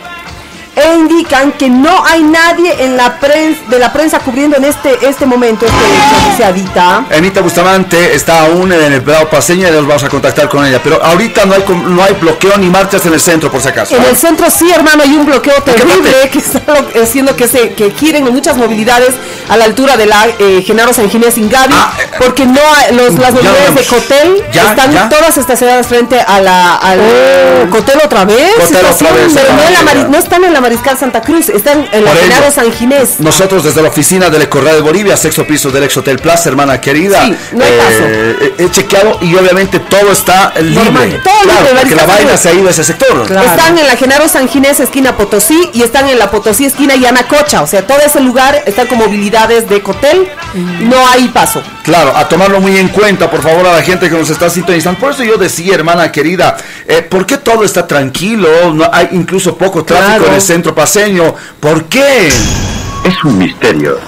e 0.81 0.95
indican 0.95 1.51
que 1.53 1.69
no 1.69 2.03
hay 2.05 2.23
nadie 2.23 2.83
en 2.83 2.97
la 2.97 3.19
prensa, 3.19 3.61
de 3.67 3.79
la 3.79 3.91
prensa 3.93 4.19
cubriendo 4.19 4.57
en 4.57 4.65
este, 4.65 4.97
este 5.07 5.25
momento 5.25 5.65
este 5.65 5.77
hecho, 5.77 6.29
dice 6.31 6.45
Adita. 6.45 7.05
Anita 7.15 7.41
Bustamante 7.41 8.15
está 8.15 8.45
aún 8.45 8.71
en 8.73 8.93
el 8.93 9.01
Prado 9.01 9.29
Paseño 9.29 9.67
y 9.67 9.71
nos 9.71 9.85
vamos 9.87 10.03
a 10.03 10.09
contactar 10.09 10.49
con 10.49 10.65
ella. 10.65 10.79
Pero 10.83 11.03
ahorita 11.03 11.45
no 11.45 11.53
hay, 11.55 11.63
no 11.85 12.03
hay 12.03 12.13
bloqueo 12.13 12.57
ni 12.57 12.67
marchas 12.69 13.05
en 13.05 13.13
el 13.13 13.19
centro, 13.21 13.51
por 13.51 13.61
si 13.61 13.67
acaso. 13.69 13.95
En 13.95 14.03
el 14.03 14.15
centro 14.15 14.49
sí, 14.49 14.71
hermano, 14.71 15.03
hay 15.03 15.13
un 15.15 15.25
bloqueo 15.25 15.61
terrible 15.63 16.29
que 16.31 16.39
está 16.39 16.61
haciendo 17.01 17.35
que 17.35 17.47
se 17.47 17.73
que 17.73 17.91
quieren 17.91 18.23
muchas 18.33 18.57
movilidades 18.57 19.13
a 19.49 19.57
la 19.57 19.65
altura 19.65 19.97
de 19.97 20.05
la 20.05 20.27
eh, 20.39 20.63
Genaro 20.65 20.93
San 20.93 21.09
Ginés 21.09 21.37
Ingavi, 21.37 21.73
porque 22.17 22.45
no 22.45 22.59
hay- 22.75 22.95
los, 22.95 23.13
las 23.15 23.29
Ah, 23.33 23.37
eh, 23.39 23.43
movilidades 23.43 23.75
de. 23.75 23.85
Cotel 23.85 24.43
Ya, 24.53 24.69
están 24.71 24.91
ya. 24.91 25.09
todas 25.09 25.37
estacionadas 25.37 25.87
frente 25.87 26.19
a 26.19 26.39
la 26.39 26.75
al 26.75 27.69
Cotel 27.69 27.99
otra 28.03 28.25
vez, 28.25 28.51
Cotel 28.57 28.85
otra 28.85 29.11
vez, 29.11 29.31
pero 29.33 29.53
no, 29.53 29.61
en 29.63 29.85
la 29.85 30.07
no 30.07 30.17
están 30.17 30.43
en 30.43 30.53
la 30.53 30.61
Mariscal 30.71 30.97
Santa 30.97 31.21
Cruz, 31.21 31.49
están 31.49 31.85
en 31.91 32.05
la. 32.05 32.15
Genaro 32.15 32.49
San 32.49 32.71
Ginés. 32.71 33.19
Nosotros 33.19 33.65
desde 33.65 33.81
la 33.81 33.89
oficina 33.89 34.29
del 34.29 34.47
Correo 34.47 34.73
de 34.73 34.79
Bolivia, 34.79 35.17
sexto 35.17 35.45
piso 35.45 35.69
del 35.69 35.83
ex 35.83 35.97
Hotel 35.97 36.17
Plaza, 36.17 36.47
hermana 36.47 36.79
querida, 36.79 37.25
Sí, 37.25 37.35
no 37.51 37.61
hay 37.65 37.71
eh, 37.71 38.53
he 38.57 38.71
chequeado 38.71 39.17
y 39.19 39.35
obviamente 39.35 39.79
todo 39.79 40.13
está 40.13 40.53
libre. 40.61 40.85
Normal, 40.85 41.21
todo 41.21 41.33
Claro, 41.43 41.59
libre, 41.65 41.79
porque 41.81 41.95
la 41.95 42.05
vaina 42.05 42.37
se 42.37 42.49
ha 42.49 42.53
ido 42.53 42.69
a 42.69 42.71
ese 42.71 42.85
sector. 42.85 43.21
Están 43.23 43.77
en 43.77 43.85
la 43.85 43.97
Genaro 43.97 44.29
San 44.29 44.47
Ginés, 44.47 44.79
esquina 44.79 45.17
Potosí, 45.17 45.59
y 45.73 45.81
están 45.81 46.07
en 46.07 46.17
la 46.17 46.31
Potosí, 46.31 46.63
esquina 46.63 46.95
Yanacocha. 46.95 47.63
O 47.63 47.67
sea, 47.67 47.85
todo 47.85 47.99
ese 47.99 48.21
lugar 48.21 48.63
está 48.65 48.87
con 48.87 48.99
movilidades 48.99 49.67
de 49.67 49.81
Cotel. 49.81 50.29
No 50.53 51.05
hay 51.09 51.27
paso. 51.27 51.61
Claro, 51.83 52.15
a 52.15 52.29
tomarlo 52.29 52.61
muy 52.61 52.77
en 52.77 52.89
cuenta, 52.89 53.29
por 53.29 53.41
favor, 53.41 53.65
a 53.65 53.73
la 53.77 53.81
gente 53.81 54.07
que 54.09 54.15
nos 54.15 54.29
está 54.29 54.49
sintonizando. 54.49 54.99
Por 54.99 55.11
eso 55.13 55.23
yo 55.23 55.37
decía, 55.37 55.73
hermana 55.73 56.11
querida, 56.11 56.55
eh, 56.87 57.01
¿por 57.01 57.25
qué 57.25 57.37
todo 57.37 57.63
está 57.63 57.87
tranquilo? 57.87 58.71
No 58.73 58.87
hay 58.93 59.09
incluso 59.13 59.57
poco 59.57 59.83
tráfico 59.83 60.09
Claro. 60.09 60.27
en 60.27 60.33
el 60.35 60.41
centro 60.41 60.75
paseño. 60.75 61.33
¿Por 61.59 61.85
qué? 61.85 62.27
Es 62.27 63.23
un 63.23 63.37
misterio. 63.37 63.99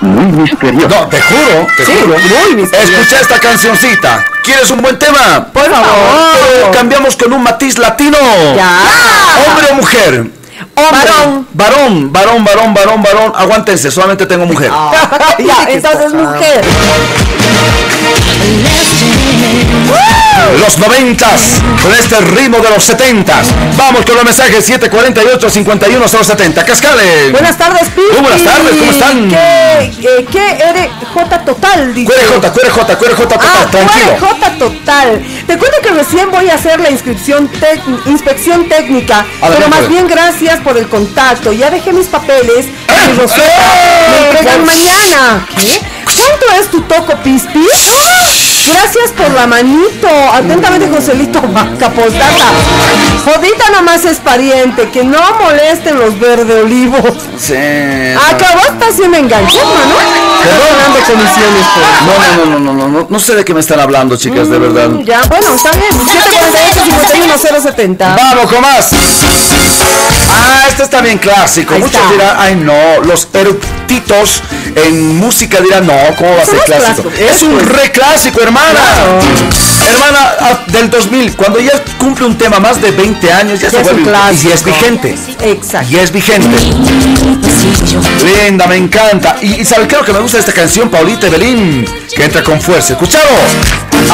Muy 0.00 0.24
misterioso. 0.42 0.88
No, 0.88 1.06
te 1.08 1.20
juro, 1.22 1.66
te 1.76 1.86
Sí, 1.86 1.92
juro. 2.02 2.16
muy 2.18 2.54
misterioso. 2.62 2.92
Escucha 3.00 3.20
esta 3.20 3.38
cancioncita. 3.38 4.24
¿Quieres 4.42 4.68
un 4.72 4.82
buen 4.82 4.98
tema? 4.98 5.46
Por 5.52 5.70
favor. 5.70 5.86
Eh, 5.86 6.64
cambiamos 6.72 7.16
con 7.16 7.32
un 7.32 7.42
matiz 7.44 7.78
latino. 7.78 8.18
Ya. 8.56 8.80
¿Hombre 9.46 9.66
o 9.70 9.74
mujer? 9.76 10.24
Varón. 10.76 11.46
Varón, 11.52 12.12
varón, 12.12 12.44
varón, 12.44 12.74
varón, 12.74 13.02
varón. 13.02 13.32
Aguántense, 13.34 13.90
solamente 13.90 14.26
tengo 14.26 14.46
mujer. 14.46 14.70
ya, 15.38 15.66
entonces 15.68 16.12
mujer. 16.12 16.64
Los 20.60 20.78
noventas 20.78 21.60
con 21.82 21.92
este 21.92 22.20
ritmo 22.20 22.58
de 22.58 22.70
los 22.70 22.84
setentas. 22.84 23.48
Vamos 23.76 24.04
con 24.04 24.16
los 24.16 24.24
mensajes 24.24 24.68
748-51070. 24.68 26.64
Cascale. 26.64 27.30
Buenas 27.30 27.56
tardes, 27.56 27.88
Pi. 27.90 28.02
Muy 28.12 28.20
buenas 28.20 28.42
tardes, 28.42 28.76
¿cómo 28.78 28.90
están? 28.90 29.28
¿Qué, 29.28 29.92
eh, 30.08 30.26
qué 30.30 30.58
eres 30.68 30.88
J 31.12 31.44
total? 31.44 31.94
Dice. 31.94 32.12
QRJ, 32.12 32.52
QRJ, 32.52 32.96
QRJ 32.96 33.22
total, 33.28 33.40
Ah, 33.40 33.66
tranquilo. 33.70 34.16
QRJ 34.18 34.58
total. 34.58 35.24
Te 35.46 35.58
cuento 35.58 35.78
que 35.82 35.90
recién 35.90 36.30
voy 36.30 36.48
a 36.50 36.54
hacer 36.54 36.80
la 36.80 36.90
inscripción 36.90 37.50
inspección 38.06 38.68
técnica, 38.68 39.24
pero 39.40 39.68
más 39.68 39.88
bien 39.88 40.06
gracias 40.06 40.60
por 40.60 40.76
el 40.76 40.88
contacto. 40.88 41.52
Ya 41.52 41.70
dejé 41.70 41.92
mis 41.92 42.06
papeles 42.06 42.66
mi 42.66 43.12
¡Eh! 43.12 43.26
Me 44.10 44.28
entregan 44.28 44.64
mañana. 44.64 45.46
¿Qué? 45.56 45.93
¿Cuánto 46.16 46.46
es 46.60 46.70
tu 46.70 46.80
toco, 46.82 47.14
Pispi? 47.22 47.64
Gracias 48.66 49.10
por 49.16 49.30
la 49.32 49.46
manito. 49.46 50.08
Atentamente, 50.32 50.88
Joselito 50.88 51.40
Vaca 51.42 51.90
Postdata. 51.90 52.46
Jodita 53.24 53.70
nomás 53.70 54.04
es 54.04 54.18
pariente. 54.18 54.88
Que 54.90 55.04
no 55.04 55.18
molesten 55.38 55.98
los 55.98 56.18
verde 56.18 56.62
olivos. 56.62 57.14
Sí. 57.38 57.54
Acabó 57.54 58.60
hasta 58.70 58.86
haciendo 58.88 59.18
enganche, 59.18 59.58
¿no? 59.58 59.64
Perdón, 60.44 60.94
comisiones. 61.06 61.66
No, 62.06 62.44
no, 62.44 62.44
no, 62.46 62.58
no, 62.60 62.72
no, 62.74 62.88
no, 62.88 63.06
no 63.10 63.18
sé 63.18 63.34
de 63.34 63.44
qué 63.44 63.52
me 63.52 63.60
están 63.60 63.80
hablando, 63.80 64.16
chicas, 64.16 64.48
de 64.48 64.58
verdad. 64.58 64.88
Mm, 64.88 65.04
Ya, 65.04 65.22
bueno, 65.24 65.54
está 65.54 65.70
bien. 65.72 65.90
748 65.92 67.12
51070 67.14 68.16
Vamos 68.16 68.50
con 68.52 68.60
más. 68.62 68.90
Ah, 70.32 70.64
este 70.68 70.82
está 70.84 71.00
bien 71.02 71.18
clásico. 71.18 71.74
Ahí 71.74 71.80
Muchos 71.80 71.96
está. 72.00 72.12
dirán, 72.12 72.36
ay 72.38 72.54
no, 72.56 73.00
los 73.04 73.28
eructitos 73.32 74.42
en 74.76 75.16
música 75.16 75.60
dirán, 75.60 75.86
no, 75.86 75.94
¿cómo 76.16 76.36
va 76.36 76.42
a 76.42 76.46
ser 76.46 76.60
clásico? 76.64 77.10
Es 77.10 77.42
un 77.42 77.52
eso 77.52 77.60
es- 77.60 77.68
re 77.68 77.90
clásico, 77.92 78.40
hermana. 79.90 80.32
Ah, 80.40 80.58
del 80.68 80.90
2000, 80.90 81.36
cuando 81.36 81.60
ya 81.60 81.72
cumple 81.98 82.26
un 82.26 82.36
tema 82.36 82.58
más 82.60 82.80
de 82.80 82.90
20 82.90 83.32
años, 83.32 83.60
ya, 83.60 83.68
Ya 83.70 83.78
se 83.78 83.84
vuelve 83.84 84.02
y 84.02 84.04
clásico. 84.04 84.54
es 84.54 84.64
vigente. 84.64 85.14
Exacto. 85.42 85.88
Y 85.90 85.96
es 85.96 86.10
vigente. 86.12 86.56
Linda, 88.46 88.66
me 88.66 88.76
encanta. 88.76 89.36
Y, 89.42 89.60
y 89.60 89.64
¿sabe 89.64 89.86
lo 89.90 90.04
que 90.04 90.12
me 90.12 90.20
gusta 90.20 90.38
esta 90.38 90.52
canción, 90.52 90.88
Paulita 90.90 91.28
Belín? 91.28 91.84
Que 92.14 92.24
entra 92.24 92.42
con 92.42 92.60
fuerza. 92.60 92.92
¿Escuchado? 92.94 93.28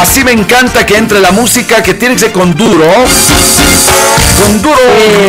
Así 0.01 0.23
me 0.25 0.33
encanta 0.33 0.85
que 0.87 0.97
entre 0.97 1.21
la 1.21 1.31
música 1.33 1.83
que 1.83 1.95
tiene 1.95 2.15
que 2.15 2.21
ser 2.21 2.33
con 2.33 2.55
duro. 2.55 2.87
Con 4.43 4.63
duro, 4.63 4.77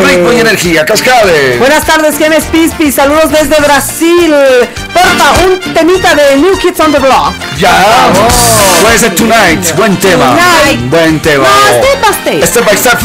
ritmo 0.07 0.31
y 0.31 0.39
energía. 0.39 0.85
Cascade. 0.85 1.57
Buenas 1.59 1.85
tardes, 1.85 2.17
Gemes 2.17 2.45
Pispi. 2.45 2.91
Saludos 2.91 3.29
desde 3.31 3.61
Brasil. 3.61 4.33
Porfa, 4.93 5.45
un 5.45 5.73
temita 5.73 6.15
de 6.15 6.37
New 6.37 6.57
Kids 6.59 6.79
on 6.79 6.91
the 6.91 6.99
Block. 6.99 7.33
Ya. 7.57 7.71
Where's 8.83 9.03
it 9.03 9.15
tonight? 9.15 9.59
Buen 9.75 9.95
tema. 9.97 10.30
Tonight. 10.31 10.89
Buen 10.89 11.19
tema. 11.19 11.43
No, 11.43 11.83
step 11.83 12.01
by 12.01 12.11
step. 12.13 12.45
Step 12.45 12.65
by 12.65 12.75
step. 12.75 12.99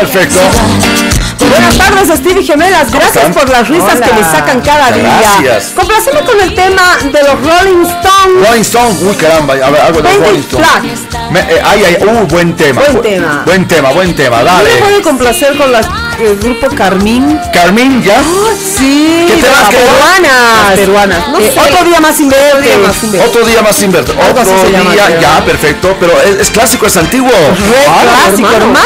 Perfecto. 0.00 1.05
Buenas 1.38 1.76
tardes, 1.78 2.18
Stevie 2.18 2.42
Gemelas. 2.44 2.90
Gracias 2.90 3.16
están? 3.16 3.32
por 3.34 3.48
las 3.48 3.68
risas 3.68 3.94
Hola. 3.96 4.06
que 4.06 4.12
me 4.14 4.22
sacan 4.22 4.60
cada 4.60 4.90
día. 4.92 5.20
Gracias. 5.40 5.72
Complaceme 5.74 6.20
con 6.20 6.40
el 6.40 6.54
tema 6.54 6.96
de 7.04 7.22
los 7.22 7.34
Rolling 7.40 7.82
Stones. 7.86 8.46
Rolling 8.48 8.60
Stone. 8.62 8.94
Uy, 9.02 9.14
caramba. 9.16 9.54
A 9.54 9.70
ver, 9.70 9.80
algo 9.80 10.02
de 10.02 10.12
Rolling 10.14 10.40
Stone. 10.40 10.64
Flag. 10.64 11.30
Me- 11.30 11.40
eh, 11.40 11.62
ay, 11.64 11.84
ay, 11.84 11.96
uh, 12.06 12.26
buen 12.26 12.54
tema. 12.56 12.80
Buen 12.82 12.96
Bu- 12.96 13.02
tema. 13.02 13.42
Buen 13.46 13.68
tema, 13.68 13.90
buen 13.92 14.14
tema. 14.16 14.38
¿No 14.38 14.44
me 14.44 14.50
Dale. 14.50 14.70
puede 14.78 15.02
complacer 15.02 15.56
con 15.56 15.72
las- 15.72 15.86
el 16.20 16.36
grupo 16.38 16.68
Carmín? 16.74 17.38
Carmín, 17.52 18.02
¿ya? 18.02 18.20
Sí, 18.78 19.26
¿Qué 19.28 19.34
peruanas. 19.42 20.74
Peruanas. 20.76 21.28
No 21.28 21.38
Eh, 21.38 21.52
sé. 21.54 21.60
Otro 21.60 21.84
día 21.84 22.00
más 22.00 22.16
sin 22.16 22.28
verte. 22.28 22.76
Otro 23.24 23.44
día 23.46 23.62
más 23.62 23.76
sin 23.76 23.92
verte. 23.92 24.12
Otro 24.12 24.70
llama, 24.70 24.92
día, 24.92 25.06
creo. 25.06 25.20
ya, 25.20 25.44
perfecto. 25.44 25.96
Pero 26.00 26.12
es, 26.22 26.40
es 26.40 26.50
clásico, 26.50 26.86
es 26.86 26.96
antiguo. 26.96 27.30
Re 27.30 27.86
Ah, 27.88 28.02
clásico, 28.24 28.48
hermano. 28.50 28.74
Ah, 28.78 28.85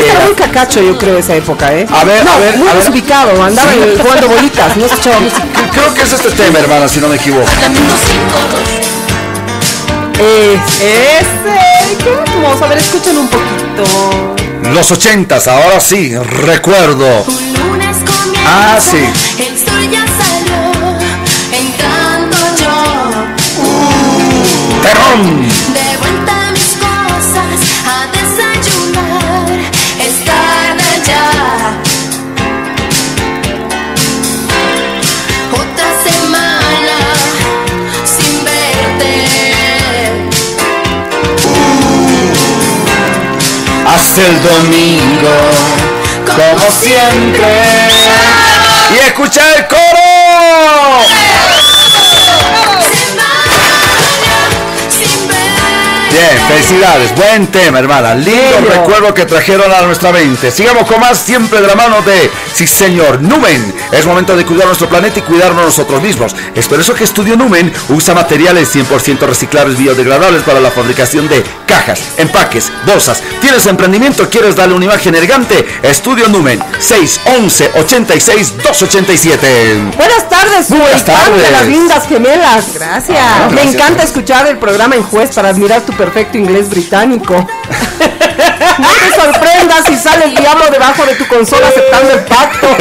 que 0.00 0.06
ya. 0.12 0.20
muy 0.24 0.34
cacacho, 0.34 0.80
yo 0.80 0.96
creo, 0.98 1.18
esa 1.18 1.34
época, 1.36 1.72
¿eh? 1.72 1.86
A 1.92 2.04
ver, 2.04 2.24
no, 2.24 2.32
a 2.32 2.38
ver, 2.38 2.56
muy 2.58 2.68
a 2.68 2.74
ver. 2.74 3.40
Andaba 3.40 3.72
Sí. 3.72 3.78
jugando 4.00 4.28
bolitas, 4.28 4.76
no 4.76 4.86
escuchaba 4.86 5.20
música. 5.20 5.44
Creo 5.72 5.94
que 5.94 6.02
es 6.02 6.12
este 6.12 6.30
tema, 6.30 6.58
hermana, 6.60 6.88
si 6.88 7.00
no 7.00 7.08
me 7.08 7.16
equivoco. 7.16 7.46
Es 10.18 10.80
ese. 10.80 11.96
Qué 12.02 12.10
hermoso. 12.32 12.64
A 12.64 12.68
ver, 12.68 12.78
escuchen 12.78 13.18
un 13.18 13.28
poquito. 13.28 13.84
Los 14.72 14.90
ochentas, 14.92 15.46
ahora 15.48 15.80
sí, 15.80 16.14
recuerdo. 16.16 17.24
Ah, 18.46 18.78
sí. 18.80 18.98
El 19.38 19.58
sol 19.58 19.90
ya 19.90 20.04
salió, 20.06 20.72
entrando 21.52 22.36
yo. 22.60 22.74
Perrón. 24.82 25.48
De 25.74 25.93
Hasta 44.04 44.20
el 44.20 44.42
domingo, 44.42 45.30
como 46.26 46.70
siempre. 46.70 47.48
Y 48.94 49.06
escucha 49.06 49.40
el 49.56 49.66
coro. 49.66 51.00
Bien, 56.10 56.46
felicidades, 56.46 57.14
buen 57.16 57.46
tema, 57.46 57.78
hermana. 57.78 58.14
Lindo 58.14 58.68
recuerdo 58.70 59.14
que 59.14 59.24
trajeron 59.24 59.72
a 59.72 59.80
nuestra 59.82 60.12
mente. 60.12 60.50
Sigamos 60.50 60.86
con 60.86 61.00
más, 61.00 61.18
siempre 61.18 61.62
de 61.62 61.66
la 61.66 61.74
mano 61.74 62.02
de 62.02 62.30
Sí, 62.54 62.68
señor, 62.68 63.20
Numen. 63.20 63.74
Es 63.90 64.06
momento 64.06 64.36
de 64.36 64.46
cuidar 64.46 64.66
nuestro 64.66 64.88
planeta 64.88 65.18
y 65.18 65.22
cuidarnos 65.22 65.64
nosotros 65.64 66.00
mismos. 66.00 66.36
Es 66.54 66.68
por 66.68 66.78
eso 66.78 66.94
que 66.94 67.02
Estudio 67.02 67.36
Numen 67.36 67.72
usa 67.88 68.14
materiales 68.14 68.72
100% 68.72 69.18
reciclables 69.20 69.76
biodegradables 69.76 70.44
para 70.44 70.60
la 70.60 70.70
fabricación 70.70 71.26
de 71.26 71.42
cajas, 71.74 72.00
empaques, 72.18 72.70
bolsas. 72.86 73.20
¿Tienes 73.40 73.66
emprendimiento? 73.66 74.28
¿Quieres 74.30 74.54
darle 74.54 74.74
una 74.76 74.84
imagen 74.84 75.14
elegante? 75.14 75.66
Estudio 75.82 76.28
Numen, 76.28 76.62
611 76.78 77.72
86 77.74 78.54
287. 78.62 79.92
Buenas 79.96 80.28
tardes, 80.28 80.70
Muy 80.70 80.78
buenas 80.80 81.04
tardes. 81.04 81.50
las 81.50 81.66
lindas 81.66 82.06
gemelas. 82.08 82.64
Gracias. 82.74 83.18
Ah, 83.20 83.46
Me 83.48 83.56
gracias. 83.56 83.74
encanta 83.74 84.02
escuchar 84.04 84.46
el 84.46 84.58
programa 84.58 84.94
en 84.94 85.02
juez 85.02 85.34
para 85.34 85.48
admirar 85.48 85.80
tu 85.82 85.92
perfecto 85.94 86.38
inglés 86.38 86.68
británico. 86.70 87.44
Sorprendas 89.74 89.84
si 89.86 89.96
sale 89.96 90.24
el 90.26 90.34
diablo 90.34 90.66
debajo 90.70 91.04
de 91.04 91.14
tu 91.14 91.26
consola 91.26 91.68
aceptando 91.68 92.12
el 92.12 92.20
pacto. 92.20 92.66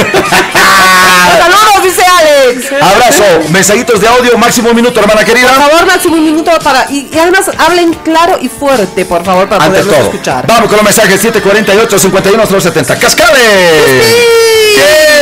Saludos, 1.37 1.83
dice 1.83 2.03
Alex. 2.05 2.65
Abrazo, 2.81 3.23
mensajitos 3.49 3.99
de 3.99 4.07
audio, 4.07 4.37
máximo 4.37 4.69
un 4.69 4.75
minuto, 4.75 4.99
hermana 4.99 5.23
querida. 5.25 5.47
Por 5.53 5.69
favor, 5.69 5.85
máximo 5.85 6.15
un 6.15 6.23
minuto 6.25 6.51
para. 6.63 6.85
Y, 6.89 7.09
y 7.11 7.17
además 7.19 7.49
hablen 7.57 7.93
claro 8.03 8.37
y 8.41 8.49
fuerte, 8.49 9.05
por 9.05 9.23
favor, 9.23 9.47
para 9.49 9.65
Ante 9.65 9.79
poderlos 9.79 9.95
todo. 9.95 10.11
escuchar. 10.11 10.45
Vamos 10.47 10.67
con 10.67 10.75
los 10.77 10.83
mensajes 10.85 11.19
748 11.21 11.99
51 11.99 12.45
070. 12.61 12.99
¡Cascade! 12.99 13.41
Un 13.97 15.12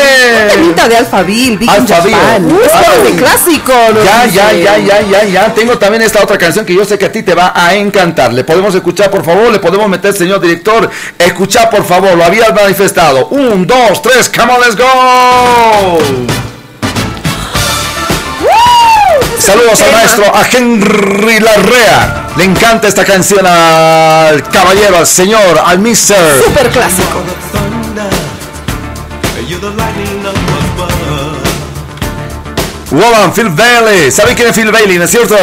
temita 0.50 0.88
de 0.88 0.98
Alphaville, 0.98 1.58
Big 1.58 1.70
Alphaville. 1.70 2.18
Uh, 2.46 3.04
de 3.04 3.16
clásico. 3.16 3.74
Ya, 4.04 4.26
ya, 4.26 4.52
ya, 4.54 4.78
ya, 4.78 5.02
ya, 5.02 5.24
ya. 5.24 5.54
Tengo 5.54 5.78
también 5.78 6.02
esta 6.04 6.24
otra 6.24 6.38
canción 6.38 6.66
que 6.66 6.74
yo 6.74 6.86
sé 6.86 6.98
que 6.98 7.06
a 7.06 7.12
ti 7.12 7.24
te 7.24 7.34
va 7.34 7.54
a 7.56 7.74
encantar. 7.76 8.34
¿Le 8.34 8.44
podemos 8.44 8.74
escuchar, 8.76 9.10
por 9.10 9.24
favor? 9.26 9.52
¿Le 9.52 9.60
podemos 9.60 9.88
meter, 9.90 10.14
señor 10.14 10.40
director? 10.40 10.90
Escuchar, 11.18 11.70
por 11.70 11.86
favor. 11.86 12.16
Lo 12.16 12.24
había 12.24 12.50
manifestado. 12.52 13.28
Un, 13.28 13.66
dos, 13.66 14.02
tres. 14.02 14.30
Come 14.30 14.54
on, 14.54 14.62
let's 14.62 14.76
go. 14.76 15.98
Saludos 19.40 19.82
al 19.82 19.92
maestro, 19.92 20.26
a 20.36 20.44
Henry 20.56 21.40
Larrea. 21.40 22.28
Le 22.38 22.44
encanta 22.44 22.88
esta 22.88 23.04
canción 23.04 23.46
al 23.46 24.44
caballero, 24.50 24.98
al 24.98 25.08
señor, 25.08 25.60
al 25.66 25.80
mister. 25.80 26.42
Super 26.46 26.70
clásico. 26.70 27.24
Roland, 32.92 33.34
Phil 33.34 33.50
Bailey. 33.50 34.12
¿Saben 34.12 34.36
quién 34.36 34.50
es 34.50 34.56
Phil 34.56 34.70
Bailey, 34.70 34.98
no 34.98 35.06
es 35.06 35.12
cierto? 35.12 35.36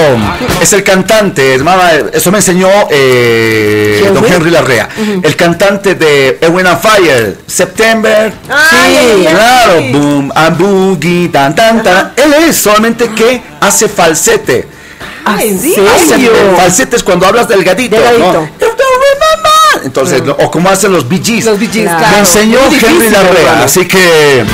Es 0.60 0.72
el 0.74 0.82
cantante, 0.84 1.54
hermana. 1.54 1.92
Eso 2.12 2.30
me 2.30 2.38
enseñó 2.38 2.68
eh, 2.90 3.98
¿Quién 4.02 4.14
don 4.14 4.22
fue? 4.24 4.36
Henry 4.36 4.50
Larrea. 4.50 4.88
El 5.22 5.34
cantante 5.34 5.94
de 5.94 6.38
Erwin 6.42 6.66
and 6.66 6.80
Fire. 6.80 7.38
September. 7.46 8.32
Ay, 8.50 8.68
sí, 8.70 8.86
ay, 8.98 9.26
ay. 9.26 9.34
claro. 9.34 9.80
Boom 9.92 10.32
and 10.34 10.58
boogie, 10.58 11.28
tan, 11.30 11.54
tan, 11.54 11.82
tan. 11.82 12.12
Él 12.16 12.34
es 12.48 12.56
solamente 12.56 13.08
que 13.10 13.40
hace 13.60 13.88
falsete. 13.88 14.66
Ah, 15.24 15.42
¿en 15.42 15.56
Hace 15.58 16.08
serio? 16.08 16.32
falsete 16.56 16.96
es 16.96 17.02
cuando 17.02 17.26
hablas 17.26 17.48
delgadito. 17.48 17.96
Delgadito. 17.96 18.32
¿no? 18.32 18.48
Entonces, 19.88 20.22
o 20.38 20.50
como 20.50 20.68
hacen 20.68 20.92
los 20.92 21.08
Bee 21.08 21.22
Gees. 21.24 21.46
Los 21.46 21.58
Bee 21.58 21.70
Gees, 21.72 21.90
Me 21.90 21.96
claro. 21.96 22.18
enseñó 22.18 22.58
Muy 22.60 22.74
Henry 22.76 22.88
difícil, 22.88 23.12
Larrea. 23.12 23.62
Así 23.64 23.86
que 23.86 24.44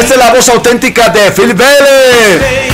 esta 0.00 0.14
es 0.14 0.16
la 0.18 0.34
voz 0.34 0.48
auténtica 0.48 1.10
de 1.10 1.30
Phil 1.30 1.54
Bailey. 1.54 2.64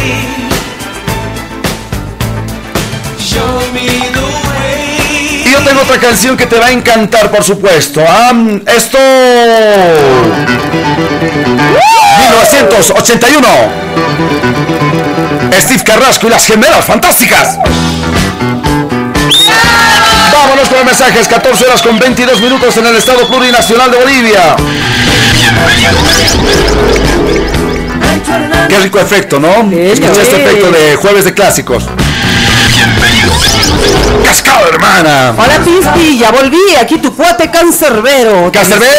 Y 5.44 5.50
yo 5.50 5.58
tengo 5.60 5.82
otra 5.82 5.98
canción 5.98 6.36
que 6.38 6.46
te 6.46 6.58
va 6.58 6.66
a 6.66 6.70
encantar, 6.70 7.30
por 7.30 7.44
supuesto. 7.44 8.02
Ah, 8.08 8.32
esto. 8.66 8.98
1981. 12.18 13.48
Steve 15.60 15.84
Carrasco 15.84 16.26
y 16.28 16.30
las 16.30 16.46
gemelas 16.46 16.84
fantásticas. 16.84 17.58
Vámonos 20.50 20.68
con 20.68 20.78
los 20.78 20.86
mensajes. 20.86 21.28
14 21.28 21.64
horas 21.64 21.80
con 21.80 21.96
22 21.96 22.40
minutos 22.40 22.76
en 22.76 22.86
el 22.86 22.96
Estado 22.96 23.24
Plurinacional 23.28 23.88
de 23.88 23.98
Bolivia. 23.98 24.56
Qué 28.68 28.78
rico 28.80 28.98
efecto, 28.98 29.38
¿no? 29.38 29.70
Escucha 29.70 30.22
este 30.22 30.42
efecto 30.42 30.72
de 30.72 30.96
jueves 30.96 31.24
de 31.24 31.34
clásicos. 31.34 31.84
Cascado, 34.24 34.66
hermana. 34.70 35.34
Hola 35.38 35.60
Pispi, 35.64 36.18
ya 36.18 36.32
volví, 36.32 36.74
aquí 36.80 36.98
tu 36.98 37.14
cuate 37.14 37.48
cancerbero. 37.48 38.50
¡Cancerbero! 38.50 38.90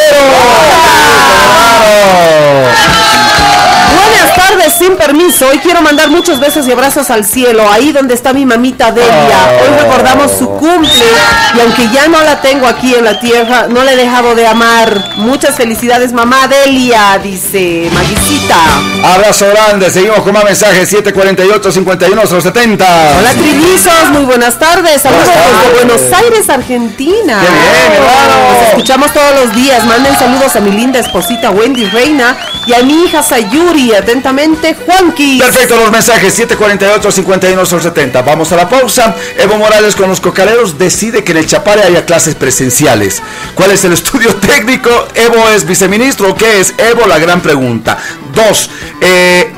Hoy 5.39 5.57
quiero 5.59 5.81
mandar 5.81 6.09
muchos 6.09 6.39
besos 6.39 6.67
y 6.67 6.71
abrazos 6.71 7.09
al 7.09 7.25
cielo, 7.25 7.67
ahí 7.71 7.91
donde 7.93 8.13
está 8.13 8.33
mi 8.33 8.45
mamita 8.45 8.91
Delia. 8.91 9.61
Hoy 9.61 9.81
recordamos 9.81 10.31
su 10.37 10.47
cumple 10.49 11.05
y 11.55 11.59
aunque 11.61 11.89
ya 11.89 12.07
no 12.09 12.21
la 12.21 12.41
tengo 12.41 12.67
aquí 12.67 12.93
en 12.93 13.05
la 13.05 13.19
tierra, 13.19 13.67
no 13.69 13.83
le 13.83 13.93
he 13.93 13.95
dejado 13.95 14.35
de 14.35 14.45
amar. 14.45 15.15
Muchas 15.17 15.55
felicidades, 15.55 16.11
mamá 16.11 16.47
Delia, 16.47 17.17
dice 17.23 17.89
Maguicita. 17.93 18.57
Abrazo 19.03 19.47
grande, 19.47 19.89
seguimos 19.89 20.19
con 20.19 20.33
más 20.33 20.43
mensajes 20.43 20.89
748 20.89 21.71
51 21.71 22.27
70 22.27 22.85
Hola 23.17 23.31
trillizos, 23.31 24.09
muy 24.11 24.25
buenas 24.25 24.59
tardes. 24.59 25.01
Saludos 25.01 25.27
desde 25.27 25.75
Buenos 25.75 26.13
Aires, 26.13 26.49
Argentina. 26.49 27.39
Qué 27.41 27.51
bien, 27.51 27.93
hermano. 27.93 28.53
Los 28.53 28.67
escuchamos 28.69 29.13
todos 29.13 29.45
los 29.45 29.55
días. 29.55 29.85
Manden 29.85 30.13
saludos 30.19 30.55
a 30.55 30.59
mi 30.59 30.71
linda 30.71 30.99
esposita 30.99 31.49
Wendy 31.51 31.85
Reina 31.85 32.37
y 32.65 32.73
a 32.73 32.83
mi 32.83 33.03
hija 33.03 33.23
Sayuri. 33.23 33.93
Atentamente, 33.93 34.75
Juanqui. 34.75 35.39
Perfecto, 35.39 35.77
los 35.77 35.91
mensajes 35.91 36.33
748 36.33 37.11
51 37.11 37.65
70 37.65 38.21
Vamos 38.21 38.51
a 38.51 38.55
la 38.55 38.69
pausa. 38.69 39.15
Evo 39.37 39.57
Morales 39.57 39.95
con 39.95 40.09
los 40.09 40.21
cocaleros 40.21 40.77
decide 40.77 41.23
que 41.23 41.31
en 41.31 41.39
el 41.39 41.47
Chapare 41.47 41.83
haya 41.83 42.05
clases 42.05 42.35
presenciales. 42.35 43.21
¿Cuál 43.55 43.71
es 43.71 43.83
el 43.85 43.93
estudio 44.01 44.35
técnico? 44.35 44.89
¿Evo 45.15 45.49
es 45.49 45.65
viceministro 45.65 46.35
qué 46.35 46.59
es? 46.59 46.73
Evo, 46.77 47.07
la 47.07 47.19
gran 47.19 47.41
pregunta. 47.41 47.97
Dos, 48.33 48.69
eh, 49.01 49.51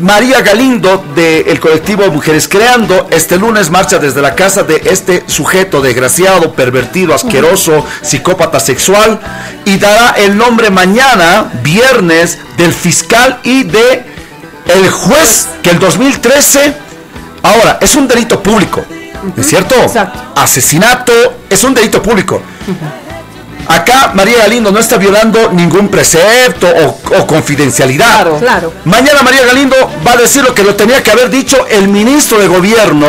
María 0.00 0.40
Galindo 0.40 1.04
del 1.14 1.60
colectivo 1.60 2.10
Mujeres 2.10 2.48
Creando 2.48 3.08
este 3.10 3.36
lunes 3.36 3.70
marcha 3.70 3.98
desde 3.98 4.20
la 4.20 4.34
casa 4.34 4.62
de 4.62 4.82
este 4.90 5.24
sujeto 5.26 5.80
desgraciado, 5.80 6.52
pervertido, 6.52 7.14
asqueroso, 7.14 7.84
psicópata 8.02 8.58
sexual 8.60 9.20
y 9.64 9.78
dará 9.78 10.10
el 10.18 10.36
nombre 10.36 10.70
mañana, 10.70 11.50
viernes, 11.62 12.38
del 12.56 12.72
fiscal 12.72 13.40
y 13.44 13.62
de 13.64 14.04
el 14.66 14.90
juez 14.90 15.48
que 15.62 15.70
el 15.70 15.78
2013 15.78 16.74
ahora 17.42 17.78
es 17.80 17.94
un 17.94 18.08
delito 18.08 18.42
público, 18.42 18.84
¿es 19.36 19.46
cierto? 19.46 19.76
Asesinato 20.34 21.12
es 21.48 21.62
un 21.62 21.74
delito 21.74 22.02
público. 22.02 22.42
Acá 23.68 24.12
María 24.14 24.38
Galindo 24.38 24.70
no 24.70 24.78
está 24.78 24.96
violando 24.96 25.50
ningún 25.52 25.88
precepto 25.88 26.68
o, 26.68 27.00
o 27.18 27.26
confidencialidad. 27.26 28.06
Claro, 28.22 28.38
claro. 28.38 28.72
Mañana 28.84 29.22
María 29.22 29.44
Galindo 29.44 29.76
va 30.06 30.12
a 30.12 30.16
decir 30.16 30.42
lo 30.44 30.54
que 30.54 30.62
lo 30.62 30.74
tenía 30.76 31.02
que 31.02 31.10
haber 31.10 31.30
dicho 31.30 31.66
el 31.68 31.88
ministro 31.88 32.38
de 32.38 32.46
gobierno, 32.48 33.06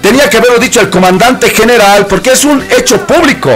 tenía 0.00 0.28
que 0.30 0.36
haberlo 0.38 0.58
dicho 0.58 0.80
el 0.80 0.88
comandante 0.90 1.50
general, 1.50 2.06
porque 2.06 2.30
es 2.32 2.44
un 2.44 2.62
hecho 2.76 3.04
público. 3.06 3.50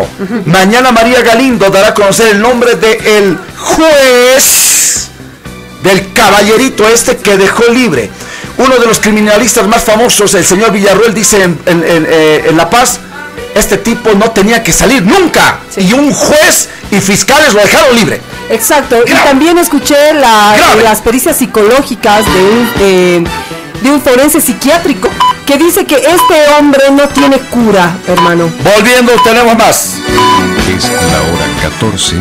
Mañana 0.46 0.90
María 0.92 1.22
Galindo 1.22 1.70
dará 1.70 1.88
a 1.88 1.94
conocer 1.94 2.28
el 2.28 2.40
nombre 2.40 2.74
del 2.76 3.38
juez, 3.58 5.08
del 5.82 6.12
caballerito 6.12 6.86
este 6.88 7.16
que 7.16 7.36
dejó 7.36 7.64
libre. 7.72 8.10
Uno 8.58 8.76
de 8.78 8.86
los 8.86 8.98
criminalistas 9.00 9.66
más 9.68 9.84
famosos, 9.84 10.32
el 10.34 10.44
señor 10.44 10.72
Villarruel, 10.72 11.12
dice 11.14 11.42
en, 11.42 11.58
en- 11.66 11.84
en, 11.84 12.06
eh, 12.08 12.44
en 12.48 12.56
La 12.56 12.70
Paz, 12.70 12.98
este 13.56 13.78
tipo 13.78 14.10
no 14.14 14.30
tenía 14.30 14.62
que 14.62 14.72
salir 14.72 15.02
nunca. 15.02 15.60
Y 15.76 15.92
un 15.92 16.12
juez 16.12 16.68
y 16.90 17.00
fiscales 17.00 17.52
lo 17.54 17.60
dejaron 17.60 17.96
libre. 17.96 18.20
Exacto, 18.50 18.96
y 19.04 19.10
también 19.24 19.58
escuché 19.58 20.14
la- 20.14 20.54
las 20.82 21.00
pericias 21.00 21.36
psicológicas 21.36 22.24
de 22.24 22.42
un, 22.44 22.70
eh, 22.80 23.24
de 23.82 23.90
un 23.90 24.00
forense 24.00 24.40
psiquiátrico 24.40 25.08
que 25.44 25.56
dice 25.58 25.84
que 25.84 25.96
este 25.96 26.48
hombre 26.58 26.82
no 26.92 27.08
tiene 27.08 27.38
cura, 27.38 27.96
hermano. 28.06 28.48
Volviendo, 28.62 29.12
tenemos 29.24 29.56
más. 29.56 29.94
Es 30.76 30.84
la 30.90 31.22
hora 31.22 31.46
14, 31.62 32.16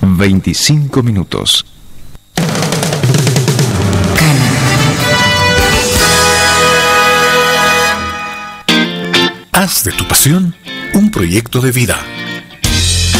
25 0.00 1.02
minutos. 1.02 1.64
Haz 9.62 9.84
de 9.84 9.92
tu 9.92 10.08
pasión 10.08 10.54
un 10.94 11.10
proyecto 11.10 11.60
de 11.60 11.70
vida. 11.70 11.98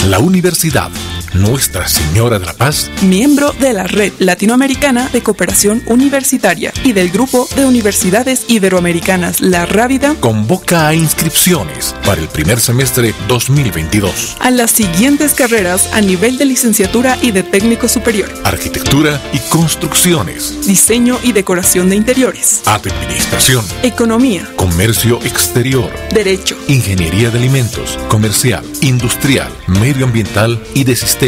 La 0.09 0.21
Universidad 0.21 0.91
Nuestra 1.35 1.87
Señora 1.87 2.39
de 2.39 2.47
la 2.47 2.53
Paz. 2.53 2.91
Miembro 3.03 3.53
de 3.61 3.73
la 3.73 3.85
Red 3.85 4.13
Latinoamericana 4.19 5.09
de 5.13 5.23
Cooperación 5.23 5.83
Universitaria 5.87 6.73
y 6.85 6.93
del 6.93 7.11
Grupo 7.11 7.49
de 7.55 7.65
Universidades 7.65 8.45
Iberoamericanas 8.49 9.41
La 9.41 9.65
Rábida 9.65 10.15
convoca 10.19 10.89
a 10.89 10.95
inscripciones 10.95 11.95
para 12.05 12.21
el 12.21 12.29
primer 12.29 12.59
semestre 12.61 13.15
2022. 13.29 14.37
a 14.41 14.51
las 14.51 14.73
siguientes 14.73 15.35
carreras 15.35 15.89
a 15.93 16.01
nivel 16.01 16.37
de 16.37 16.47
licenciatura 16.47 17.17
y 17.23 17.31
de 17.31 17.43
técnico 17.43 17.89
superior, 17.89 18.29
Arquitectura 18.45 19.21
y 19.33 19.39
construcciones, 19.51 20.67
diseño 20.67 21.19
y 21.23 21.33
decoración 21.33 21.91
de 21.91 21.97
interiores, 21.97 22.63
administración, 22.67 23.65
economía, 23.83 24.51
comercio 24.57 25.21
exterior, 25.23 25.91
derecho, 26.13 26.57
ingeniería 26.69 27.31
de 27.31 27.39
alimentos, 27.39 27.99
comercial, 28.09 28.65
industrial, 28.81 29.53
medioambiental 29.69 30.61
y 30.75 30.85
de 30.85 30.97
sistemas, 30.97 31.20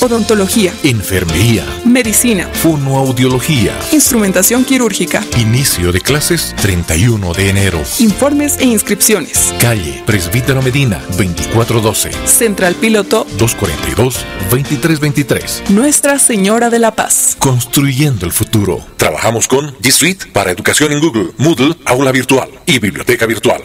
odontología, 0.00 0.72
enfermería, 0.82 1.64
medicina, 1.84 2.48
fonoaudiología. 2.52 3.78
instrumentación 3.92 4.64
quirúrgica, 4.64 5.22
Inicio 5.38 5.92
de 5.92 6.00
clases 6.00 6.52
31 6.60 7.32
de 7.32 7.50
enero. 7.50 7.80
informes 8.00 8.56
e 8.58 8.64
inscripciones. 8.64 9.54
Calle 9.60 10.02
Presbítero 10.04 10.60
Medina 10.62 11.00
2412 11.16 12.10
Central 12.26 12.74
Piloto 12.74 13.24
242-2323. 13.38 15.68
Nuestra 15.70 16.18
Señora 16.18 16.68
de 16.68 16.80
la 16.80 16.90
Paz. 16.90 17.36
Construyendo 17.38 18.26
el 18.26 18.32
futuro. 18.32 18.84
Trabajamos 18.96 19.46
con 19.46 19.76
G 19.78 19.92
Suite 19.92 20.26
para 20.32 20.50
educación 20.50 20.92
en 20.92 20.98
Google, 21.00 21.28
Moodle, 21.38 21.76
aula 21.84 22.10
virtual 22.10 22.48
y 22.66 22.80
biblioteca 22.80 23.26
virtual. 23.26 23.62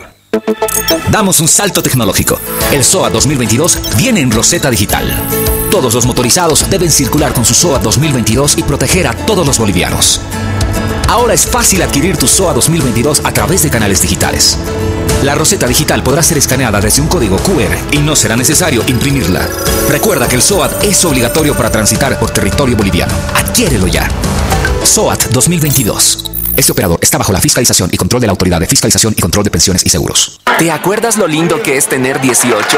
Damos 1.09 1.39
un 1.39 1.47
salto 1.47 1.81
tecnológico. 1.81 2.39
El 2.71 2.83
SOA 2.83 3.09
2022 3.09 3.79
viene 3.97 4.19
en 4.21 4.29
Rosetta 4.31 4.69
Digital. 4.69 5.11
Todos 5.71 5.93
los 5.93 6.05
motorizados 6.05 6.69
deben 6.69 6.91
circular 6.91 7.33
con 7.33 7.45
su 7.45 7.53
SOA 7.53 7.79
2022 7.79 8.57
y 8.57 8.63
proteger 8.63 9.07
a 9.07 9.13
todos 9.13 9.47
los 9.47 9.57
bolivianos. 9.57 10.19
Ahora 11.07 11.33
es 11.33 11.47
fácil 11.47 11.81
adquirir 11.81 12.17
tu 12.17 12.27
SOA 12.27 12.53
2022 12.53 13.21
a 13.23 13.31
través 13.31 13.63
de 13.63 13.69
canales 13.69 14.01
digitales. 14.01 14.57
La 15.23 15.33
Rosetta 15.33 15.67
Digital 15.67 16.03
podrá 16.03 16.21
ser 16.23 16.37
escaneada 16.37 16.81
desde 16.81 17.01
un 17.01 17.07
código 17.07 17.37
QR 17.37 17.77
y 17.93 17.99
no 17.99 18.17
será 18.17 18.35
necesario 18.35 18.83
imprimirla. 18.85 19.47
Recuerda 19.87 20.27
que 20.27 20.35
el 20.35 20.41
SOAT 20.41 20.83
es 20.83 21.05
obligatorio 21.05 21.55
para 21.55 21.71
transitar 21.71 22.19
por 22.19 22.31
territorio 22.31 22.75
boliviano. 22.75 23.13
Adquiérelo 23.33 23.87
ya. 23.87 24.09
SOAT 24.83 25.29
2022. 25.31 26.31
Este 26.57 26.73
operador 26.73 26.99
está 27.01 27.17
bajo 27.17 27.31
la 27.31 27.39
fiscalización 27.39 27.89
y 27.93 27.97
control 27.97 28.19
de 28.19 28.27
la 28.27 28.31
Autoridad 28.31 28.59
de 28.59 28.67
Fiscalización 28.67 29.13
y 29.15 29.21
Control 29.21 29.45
de 29.45 29.51
Pensiones 29.51 29.85
y 29.85 29.89
Seguros. 29.89 30.41
¿Te 30.59 30.69
acuerdas 30.69 31.15
lo 31.15 31.27
lindo 31.27 31.63
que 31.63 31.77
es 31.77 31.87
tener 31.87 32.19
18? 32.19 32.77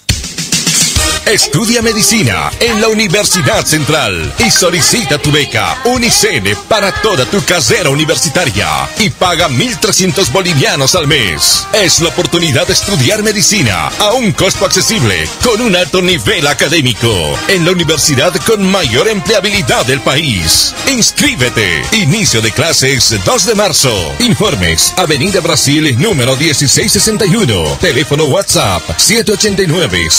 Estudia 1.25 1.81
medicina 1.81 2.51
en 2.59 2.81
la 2.81 2.87
Universidad 2.87 3.63
Central 3.63 4.33
y 4.39 4.49
solicita 4.49 5.17
tu 5.19 5.31
beca 5.31 5.77
Unicene 5.85 6.55
para 6.67 6.91
toda 7.01 7.25
tu 7.25 7.41
carrera 7.45 7.89
universitaria 7.89 8.67
y 8.99 9.09
paga 9.11 9.47
1.300 9.47 10.31
bolivianos 10.31 10.95
al 10.95 11.07
mes. 11.07 11.67
Es 11.73 11.99
la 12.01 12.09
oportunidad 12.09 12.67
de 12.67 12.73
estudiar 12.73 13.23
medicina 13.23 13.87
a 13.99 14.13
un 14.13 14.31
costo 14.31 14.65
accesible 14.65 15.27
con 15.43 15.61
un 15.61 15.75
alto 15.75 16.01
nivel 16.01 16.47
académico 16.47 17.37
en 17.47 17.65
la 17.65 17.71
universidad 17.71 18.33
con 18.45 18.69
mayor 18.69 19.07
empleabilidad 19.07 19.85
del 19.85 20.01
país. 20.01 20.73
Inscríbete. 20.87 21.83
Inicio 21.93 22.41
de 22.41 22.51
clases 22.51 23.15
2 23.23 23.45
de 23.45 23.55
marzo. 23.55 24.15
Informes 24.19 24.93
Avenida 24.97 25.39
Brasil 25.39 25.95
número 25.99 26.35
1661. 26.35 27.77
Teléfono 27.79 28.25
WhatsApp 28.25 28.81
789 28.97 30.09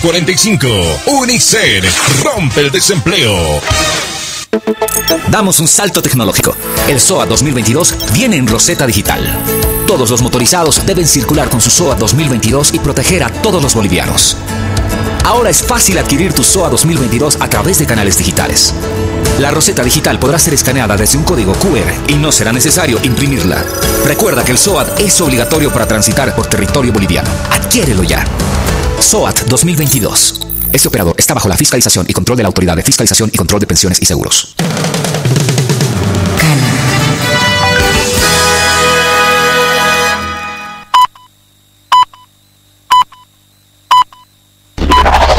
00345. 0.00 0.66
Unicen 1.06 1.84
rompe 2.22 2.60
el 2.62 2.70
desempleo. 2.70 3.60
Damos 5.28 5.60
un 5.60 5.68
salto 5.68 6.02
tecnológico. 6.02 6.56
El 6.88 7.00
SOA 7.00 7.26
2022 7.26 8.12
viene 8.12 8.36
en 8.36 8.46
Roseta 8.46 8.86
Digital. 8.86 9.26
Todos 9.86 10.10
los 10.10 10.22
motorizados 10.22 10.84
deben 10.86 11.06
circular 11.06 11.48
con 11.48 11.60
su 11.60 11.70
SOA 11.70 11.94
2022 11.96 12.74
y 12.74 12.78
proteger 12.78 13.24
a 13.24 13.30
todos 13.30 13.62
los 13.62 13.74
bolivianos. 13.74 14.36
Ahora 15.24 15.50
es 15.50 15.62
fácil 15.62 15.98
adquirir 15.98 16.32
tu 16.32 16.44
SOA 16.44 16.70
2022 16.70 17.38
a 17.40 17.48
través 17.48 17.78
de 17.78 17.86
canales 17.86 18.18
digitales. 18.18 18.74
La 19.38 19.50
Roseta 19.50 19.82
Digital 19.82 20.18
podrá 20.18 20.38
ser 20.38 20.54
escaneada 20.54 20.96
desde 20.96 21.18
un 21.18 21.24
código 21.24 21.52
QR 21.54 21.92
y 22.08 22.14
no 22.14 22.30
será 22.30 22.52
necesario 22.52 23.00
imprimirla. 23.02 23.64
Recuerda 24.04 24.44
que 24.44 24.52
el 24.52 24.58
SOAT 24.58 25.00
es 25.00 25.20
obligatorio 25.20 25.72
para 25.72 25.88
transitar 25.88 26.34
por 26.36 26.46
territorio 26.46 26.92
boliviano. 26.92 27.30
Adquiérelo 27.50 28.04
ya. 28.04 28.24
SOAT 29.00 29.46
2022. 29.48 30.40
Este 30.72 30.88
operador 30.88 31.14
está 31.18 31.34
bajo 31.34 31.48
la 31.48 31.56
fiscalización 31.56 32.06
y 32.08 32.12
control 32.12 32.36
de 32.36 32.42
la 32.42 32.48
Autoridad 32.48 32.76
de 32.76 32.82
Fiscalización 32.82 33.30
y 33.32 33.36
Control 33.36 33.60
de 33.60 33.66
Pensiones 33.66 34.00
y 34.00 34.06
Seguros. 34.06 34.54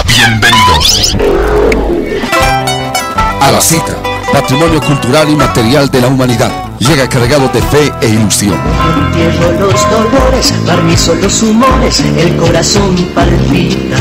Bienvenidos 0.07 1.15
A 3.41 3.51
la 3.51 3.61
cita, 3.61 3.95
patrimonio 4.31 4.81
cultural 4.81 5.29
y 5.29 5.35
material 5.35 5.89
de 5.89 6.01
la 6.01 6.07
humanidad. 6.07 6.74
Llega 6.79 7.07
cargado 7.07 7.47
de 7.49 7.61
fe 7.61 7.91
e 8.01 8.09
ilusión. 8.09 8.59
Entierro 9.07 9.51
los 9.53 9.89
dolores, 9.89 10.53
barnizo 10.65 11.15
los 11.15 11.41
humores, 11.41 12.03
el 12.17 12.35
corazón 12.35 12.95
palpita. 13.13 13.97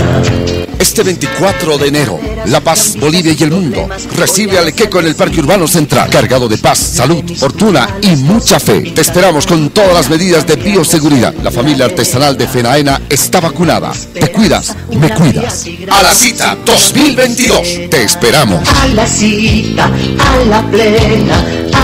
Este 0.79 1.03
24 1.03 1.79
de 1.79 1.89
enero, 1.89 2.21
La 2.47 2.61
Paz, 2.61 2.97
Bolivia 3.01 3.33
y 3.33 3.43
el 3.43 3.51
mundo 3.51 3.89
recibe 4.17 4.59
al 4.59 4.69
Equeco 4.69 5.01
en 5.01 5.07
el 5.07 5.15
Parque 5.15 5.41
Urbano 5.41 5.67
Central, 5.67 6.11
cargado 6.11 6.49
de 6.49 6.59
paz, 6.59 6.79
salud, 6.79 7.25
fortuna 7.37 7.89
y 8.03 8.17
mucha 8.17 8.61
fe. 8.61 8.93
Te 8.93 9.01
esperamos 9.01 9.47
con 9.47 9.71
todas 9.71 9.95
las 9.95 10.11
medidas 10.11 10.47
de 10.47 10.57
bioseguridad. 10.57 11.33
La 11.43 11.51
familia 11.51 11.87
artesanal 11.87 12.37
de 12.37 12.47
Fenaena 12.47 13.01
está 13.09 13.41
vacunada. 13.41 13.93
Te 14.13 14.31
cuidas, 14.31 14.77
me 14.91 15.11
cuidas. 15.15 15.65
A 15.91 16.03
la 16.03 16.13
cita 16.13 16.57
2022. 16.67 17.89
Te 17.89 18.03
esperamos. 18.03 18.69
A 18.83 18.87
la 18.89 19.07
cita, 19.07 19.87
a 19.87 20.45
la 20.45 20.63
plena, 20.71 21.45
a 21.73 21.84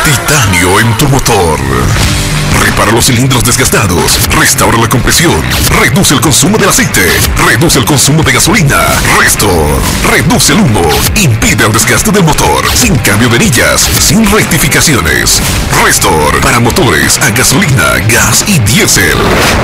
Titanio 0.04 0.80
en 0.80 0.98
tu 0.98 1.08
motor. 1.08 2.15
Repara 2.64 2.92
los 2.92 3.06
cilindros 3.06 3.44
desgastados, 3.44 4.20
restaura 4.38 4.78
la 4.78 4.90
compresión, 4.90 5.42
reduce 5.80 6.14
el 6.14 6.22
consumo 6.22 6.58
del 6.58 6.70
aceite, 6.70 7.02
reduce 7.46 7.80
el 7.80 7.86
consumo 7.86 8.24
de 8.24 8.34
gasolina. 8.34 8.78
Restor, 9.20 9.82
reduce 10.12 10.54
el 10.54 10.60
humo, 10.60 10.82
impide 11.16 11.66
el 11.66 11.72
desgaste 11.72 12.12
del 12.12 12.24
motor, 12.24 12.66
sin 12.74 12.96
cambio 12.98 13.30
de 13.30 13.38
anillas, 13.38 13.82
sin 14.00 14.30
rectificaciones. 14.30 15.42
Restor, 15.84 16.42
para 16.42 16.60
motores 16.60 17.18
a 17.20 17.30
gasolina, 17.32 18.00
gas 18.08 18.44
y 18.48 18.60
diésel. 18.60 19.18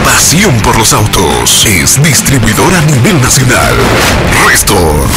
Pasión 0.03 0.59
por 0.61 0.77
los 0.77 0.93
autos. 0.93 1.65
Es 1.65 2.01
distribuidor 2.03 2.73
a 2.73 2.81
nivel 2.81 3.21
nacional. 3.21 3.75
Restor. 4.47 5.07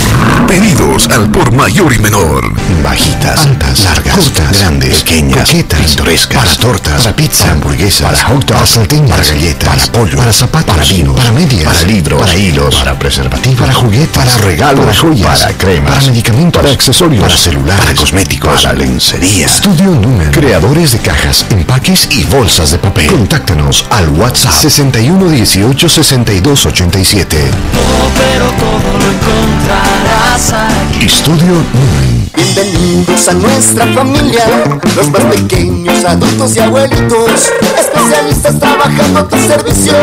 Pedidos 0.46 1.08
al 1.08 1.30
por 1.30 1.52
mayor 1.52 1.92
y 1.92 1.98
menor. 1.98 2.52
Bajitas, 2.82 3.46
altas, 3.46 3.80
largas, 3.80 4.16
cortas, 4.16 4.58
grandes, 4.58 5.02
pequeñas, 5.02 5.48
coquetas, 5.48 5.80
pintorescas, 5.80 6.44
para 6.44 6.56
tortas, 6.56 7.02
para 7.02 7.16
pizza, 7.16 7.54
hamburguesas, 7.64 8.02
para 8.02 8.24
hot 8.24 8.44
dogs, 8.44 8.52
para 8.52 8.66
salteñas, 8.66 9.10
para 9.10 9.24
galletas, 9.24 9.68
para 9.68 9.92
pollo, 9.92 10.18
para 10.18 10.32
zapatos, 10.32 10.74
para 10.74 10.84
vino, 10.84 11.14
para 11.14 11.32
medias, 11.32 11.64
para 11.64 11.82
libros, 11.86 12.20
para 12.20 12.36
hilos, 12.36 12.74
para 12.76 12.98
preservativos, 12.98 13.60
para 13.60 13.72
juguetes, 13.72 14.08
para 14.08 14.36
regalos, 14.36 14.84
para 14.84 14.94
joyas, 14.94 15.40
para 15.40 15.54
cremas, 15.56 15.94
para 15.94 16.06
medicamentos, 16.06 16.62
para 16.62 16.74
accesorios, 16.74 17.22
para 17.22 17.36
celulares, 17.36 17.84
para 17.84 17.96
cosméticos, 17.96 18.62
para 18.62 18.74
lencería. 18.74 19.46
Estudio 19.46 19.90
Numen, 19.90 20.30
creadores 20.30 20.92
de 20.92 20.98
cajas, 20.98 21.46
empaques 21.50 22.08
y 22.10 22.24
bolsas 22.24 22.70
de 22.70 22.78
papel. 22.78 23.06
Contáctanos 23.06 23.86
al 23.90 24.08
WhatsApp 24.10 24.52
61 24.52 25.30
18 25.30 25.88
62 25.88 26.66
87. 26.66 27.50
pero 28.16 28.46
todo 28.52 28.98
lo 28.98 29.10
encontrarás 29.10 30.52
aquí. 30.52 31.06
Estudio 31.06 31.52
Numen. 31.72 32.13
Bienvenidos 32.36 33.28
a 33.28 33.32
nuestra 33.34 33.86
familia, 33.94 34.44
los 34.96 35.10
más 35.10 35.22
pequeños, 35.24 36.04
adultos 36.04 36.56
y 36.56 36.60
abuelitos, 36.60 37.52
especialistas 37.78 38.58
trabajando 38.58 39.20
a 39.20 39.28
tu 39.28 39.36
servicio, 39.36 39.94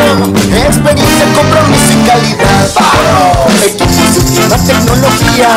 experiencia, 0.65 1.26
compromiso 1.36 1.91
y 1.91 2.08
calidad. 2.08 2.72
¡Vamos! 2.76 3.63
Equipos 3.65 4.13
de 4.13 4.20
última 4.20 4.58
tecnología, 4.65 5.50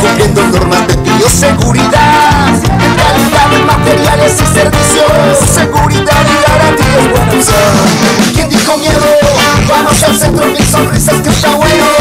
cumpliendo 0.00 0.42
normas 0.48 0.88
de 0.88 0.96
bioseguridad, 0.96 2.60
calidad 2.62 3.50
de 3.50 3.58
materiales 3.64 4.34
y 4.34 4.54
servicios, 4.54 5.38
seguridad 5.54 6.26
y 6.26 6.50
garantía 6.50 6.98
es 6.98 7.10
buena 7.10 7.32
opción. 7.32 8.34
¿Quién 8.34 8.48
dijo 8.48 8.76
miedo? 8.78 9.06
Vamos 9.68 10.02
al 10.02 10.18
centro, 10.18 10.46
mil 10.46 10.66
sonrisas 10.66 11.20
que 11.22 11.28
está 11.28 11.54
bueno. 11.54 11.95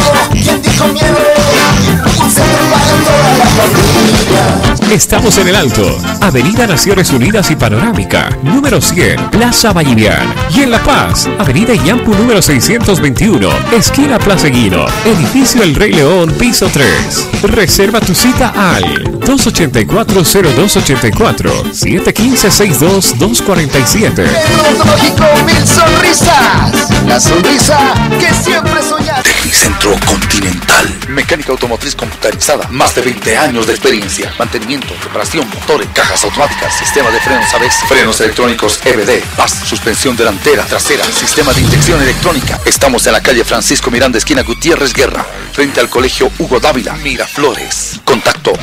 Estamos 4.91 5.37
en 5.39 5.47
el 5.47 5.55
Alto, 5.55 5.97
Avenida 6.21 6.67
Naciones 6.67 7.11
Unidas 7.11 7.49
y 7.51 7.55
Panorámica, 7.55 8.29
número 8.43 8.79
100, 8.79 9.31
Plaza 9.31 9.73
Vallivian. 9.73 10.33
Y 10.55 10.61
en 10.61 10.71
La 10.71 10.81
Paz, 10.83 11.27
Avenida 11.39 11.73
Yampu 11.73 12.13
número 12.13 12.41
621, 12.41 13.49
esquina 13.75 14.19
Plaza 14.19 14.47
Guino, 14.47 14.85
edificio 15.03 15.63
El 15.63 15.75
Rey 15.75 15.91
León, 15.91 16.31
piso 16.37 16.69
3. 16.71 17.29
Reserva 17.43 17.99
tu 17.99 18.13
cita 18.13 18.53
al 18.55 19.14
284-0284, 19.25 21.73
715-62-247. 21.73 24.25
Odontológico 24.59 25.25
Mil 25.45 25.67
Sonrisas. 25.67 26.89
La 27.07 27.19
sonrisa 27.19 27.93
que 28.19 28.33
siempre 28.33 28.81
soñaste. 28.81 29.29
Tecnicentro 29.29 29.95
Continental. 30.05 30.97
Mecánica 31.09 31.51
automotriz 31.51 31.93
computarizada. 31.95 32.67
Más 32.69 32.95
de 32.95 33.01
20 33.01 33.37
años 33.37 33.67
de 33.67 33.73
experiencia. 33.73 34.33
Mantenimiento, 34.37 34.93
reparación, 35.03 35.49
motores, 35.49 35.87
cajas 35.93 36.23
automáticas, 36.23 36.77
sistema 36.77 37.09
de 37.11 37.19
frenos 37.19 37.53
ABS, 37.53 37.83
frenos 37.87 38.21
electrónicos 38.21 38.79
EBD, 38.85 39.21
PAS, 39.35 39.51
suspensión 39.65 40.15
delantera, 40.15 40.63
trasera, 40.65 41.03
sistema 41.05 41.51
de 41.53 41.61
inyección 41.61 42.01
electrónica. 42.01 42.59
Estamos 42.65 43.05
en 43.07 43.13
la 43.13 43.21
calle 43.21 43.43
Francisco 43.43 43.91
Miranda, 43.91 44.17
esquina 44.17 44.43
Gutiérrez 44.43 44.93
Guerra, 44.93 45.25
frente 45.51 45.79
al 45.79 45.89
colegio 45.89 46.31
Hugo 46.39 46.59
Dávila, 46.59 46.93
Miraflores. 46.95 47.99
Contacto 48.03 48.53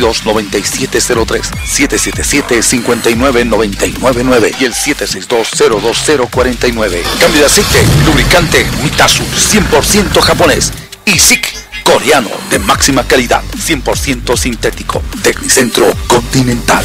222-9703, 0.00 1.42
777-59999 1.66 4.54
y 4.60 4.64
el 4.64 4.74
762-02049. 4.74 7.02
Cambio 7.20 7.40
de 7.40 7.46
aceite, 7.46 7.84
lubricante 8.06 8.66
Mitasu, 8.82 9.24
100% 9.24 10.20
japonés. 10.20 10.72
Y 11.04 11.18
SIC, 11.18 11.46
coreano, 11.84 12.30
de 12.50 12.58
máxima 12.58 13.04
calidad, 13.04 13.42
100% 13.56 14.36
sintético. 14.36 15.02
Tecnicentro 15.22 15.86
Continental. 16.06 16.84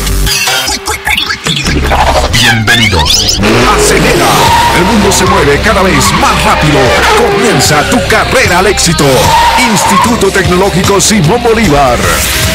Bienvenidos. 2.32 3.40
Acelera. 3.76 4.26
El 4.78 4.86
mundo 4.86 5.12
se 5.12 5.26
mueve 5.26 5.60
cada 5.64 5.84
vez 5.84 6.12
más 6.20 6.44
rápido. 6.44 6.80
Comienza 7.18 7.88
tu 7.90 8.00
carrera 8.08 8.60
al 8.60 8.68
éxito. 8.68 9.06
Instituto 9.72 10.32
Tecnológico 10.32 11.00
Simón 11.00 11.44
Bolívar. 11.44 11.98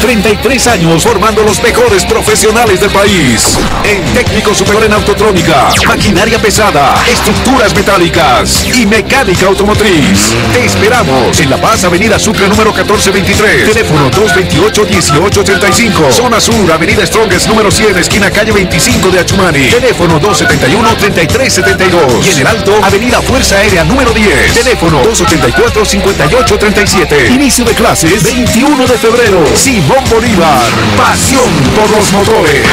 33 0.00 0.66
años 0.68 1.02
formando 1.02 1.42
los 1.42 1.60
mejores 1.62 2.04
profesionales 2.04 2.80
del 2.80 2.90
país. 2.90 3.58
En 3.84 4.02
técnico 4.14 4.54
superior 4.54 4.84
en 4.84 4.92
autotrónica, 4.92 5.68
maquinaria 5.86 6.38
pesada, 6.38 6.94
estructuras 7.10 7.74
metálicas 7.74 8.64
y 8.74 8.86
mecánica 8.86 9.46
automotriz. 9.46 10.34
Te 10.52 10.64
esperamos 10.64 11.40
en 11.40 11.50
La 11.50 11.60
Paz, 11.60 11.84
Avenida 11.84 12.18
Sucre 12.18 12.48
número 12.48 12.72
1423. 12.72 13.72
Teléfono 13.72 14.10
228-1885. 14.10 16.12
Zona 16.12 16.40
Sur, 16.40 16.70
Avenida 16.70 17.06
Strongest 17.06 17.48
número 17.48 17.70
100, 17.70 17.98
esquina 17.98 18.30
calle 18.30 18.52
25 18.52 19.10
de 19.10 19.17
Achumani. 19.20 19.68
Teléfono 19.68 20.20
271-3372. 20.20 22.24
Y 22.24 22.30
en 22.30 22.38
el 22.40 22.46
Alto, 22.46 22.80
Avenida 22.82 23.20
Fuerza 23.22 23.58
Aérea 23.58 23.84
número 23.84 24.12
10. 24.12 24.54
Teléfono 24.54 25.02
284-5837. 25.04 27.30
Inicio 27.30 27.64
de 27.64 27.74
clases 27.74 28.22
21 28.22 28.86
de 28.86 28.98
febrero. 28.98 29.44
Simón 29.56 30.04
Bolívar. 30.10 30.62
Pasión 30.96 31.48
por 31.74 31.90
los 31.90 32.12
motores. 32.12 32.66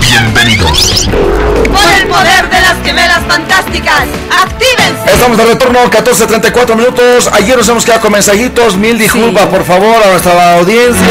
Bienvenidos. 0.00 1.08
Por 1.08 1.92
el 2.00 2.06
poder 2.08 2.48
de 2.50 2.60
las 2.60 2.76
gemelas 2.84 3.20
fantásticas, 3.26 4.04
actívense. 4.42 5.12
Estamos 5.12 5.36
de 5.36 5.44
retorno, 5.44 5.80
14.34 5.90 6.74
minutos. 6.76 7.28
Ayer 7.32 7.56
nos 7.56 7.68
hemos 7.68 7.84
quedado 7.84 8.00
con 8.02 8.12
mensajitos. 8.12 8.76
Mil 8.76 8.98
disculpas, 8.98 9.46
por 9.46 9.64
favor, 9.64 9.96
a 10.02 10.10
nuestra 10.10 10.54
audiencia. 10.58 11.06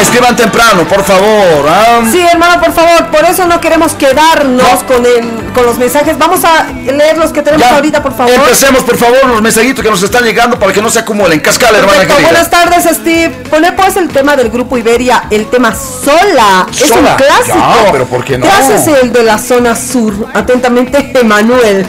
Escriban 0.00 0.36
temprano, 0.36 0.84
por 0.84 1.04
favor. 1.04 1.66
¿ah? 1.68 2.00
Sí, 2.10 2.20
hermano, 2.20 2.60
por 2.60 2.72
favor, 2.72 3.06
por 3.10 3.24
eso 3.24 3.46
no 3.46 3.60
queremos 3.60 3.92
quedarnos 3.94 4.82
con, 4.86 5.04
el, 5.06 5.52
con 5.54 5.64
los 5.66 5.78
mensajes. 5.78 6.18
Vamos 6.18 6.44
a 6.44 6.64
leer 6.64 7.18
los 7.18 7.32
que 7.32 7.42
tenemos 7.42 7.66
Ya. 7.68 7.76
ahorita, 7.76 8.02
por 8.02 8.16
favor. 8.16 8.32
Empecemos, 8.32 8.82
por 8.82 8.96
favor, 8.96 9.26
los 9.26 9.42
mensajitos 9.42 9.84
que 9.84 9.90
nos 9.90 10.02
están 10.02 10.24
llegando 10.24 10.58
para 10.58 10.72
que 10.72 10.82
no 10.82 10.90
se 10.90 10.98
acumulen. 10.98 11.40
Cascala, 11.40 11.78
hermana 11.78 12.00
querida. 12.06 12.22
Buenas 12.22 12.50
tardes, 12.50 12.84
Steve. 12.96 13.30
Pone 13.50 13.72
pues 13.72 13.96
el 13.96 14.08
tema 14.08 14.36
del 14.36 14.50
grupo 14.50 14.76
Iberia, 14.76 15.24
el 15.30 15.46
tema 15.48 15.74
Sola. 15.74 16.66
Es 16.72 16.88
Sola. 16.88 17.10
un 17.12 17.16
clásico. 17.16 17.59
Ya, 17.60 17.92
pero 17.92 18.06
¿por 18.06 18.24
qué 18.24 18.38
no? 18.38 18.46
Gracias 18.46 18.86
el 18.86 19.12
de 19.12 19.22
la 19.22 19.38
zona 19.38 19.76
sur. 19.76 20.28
Atentamente, 20.34 21.12
Emanuel. 21.14 21.86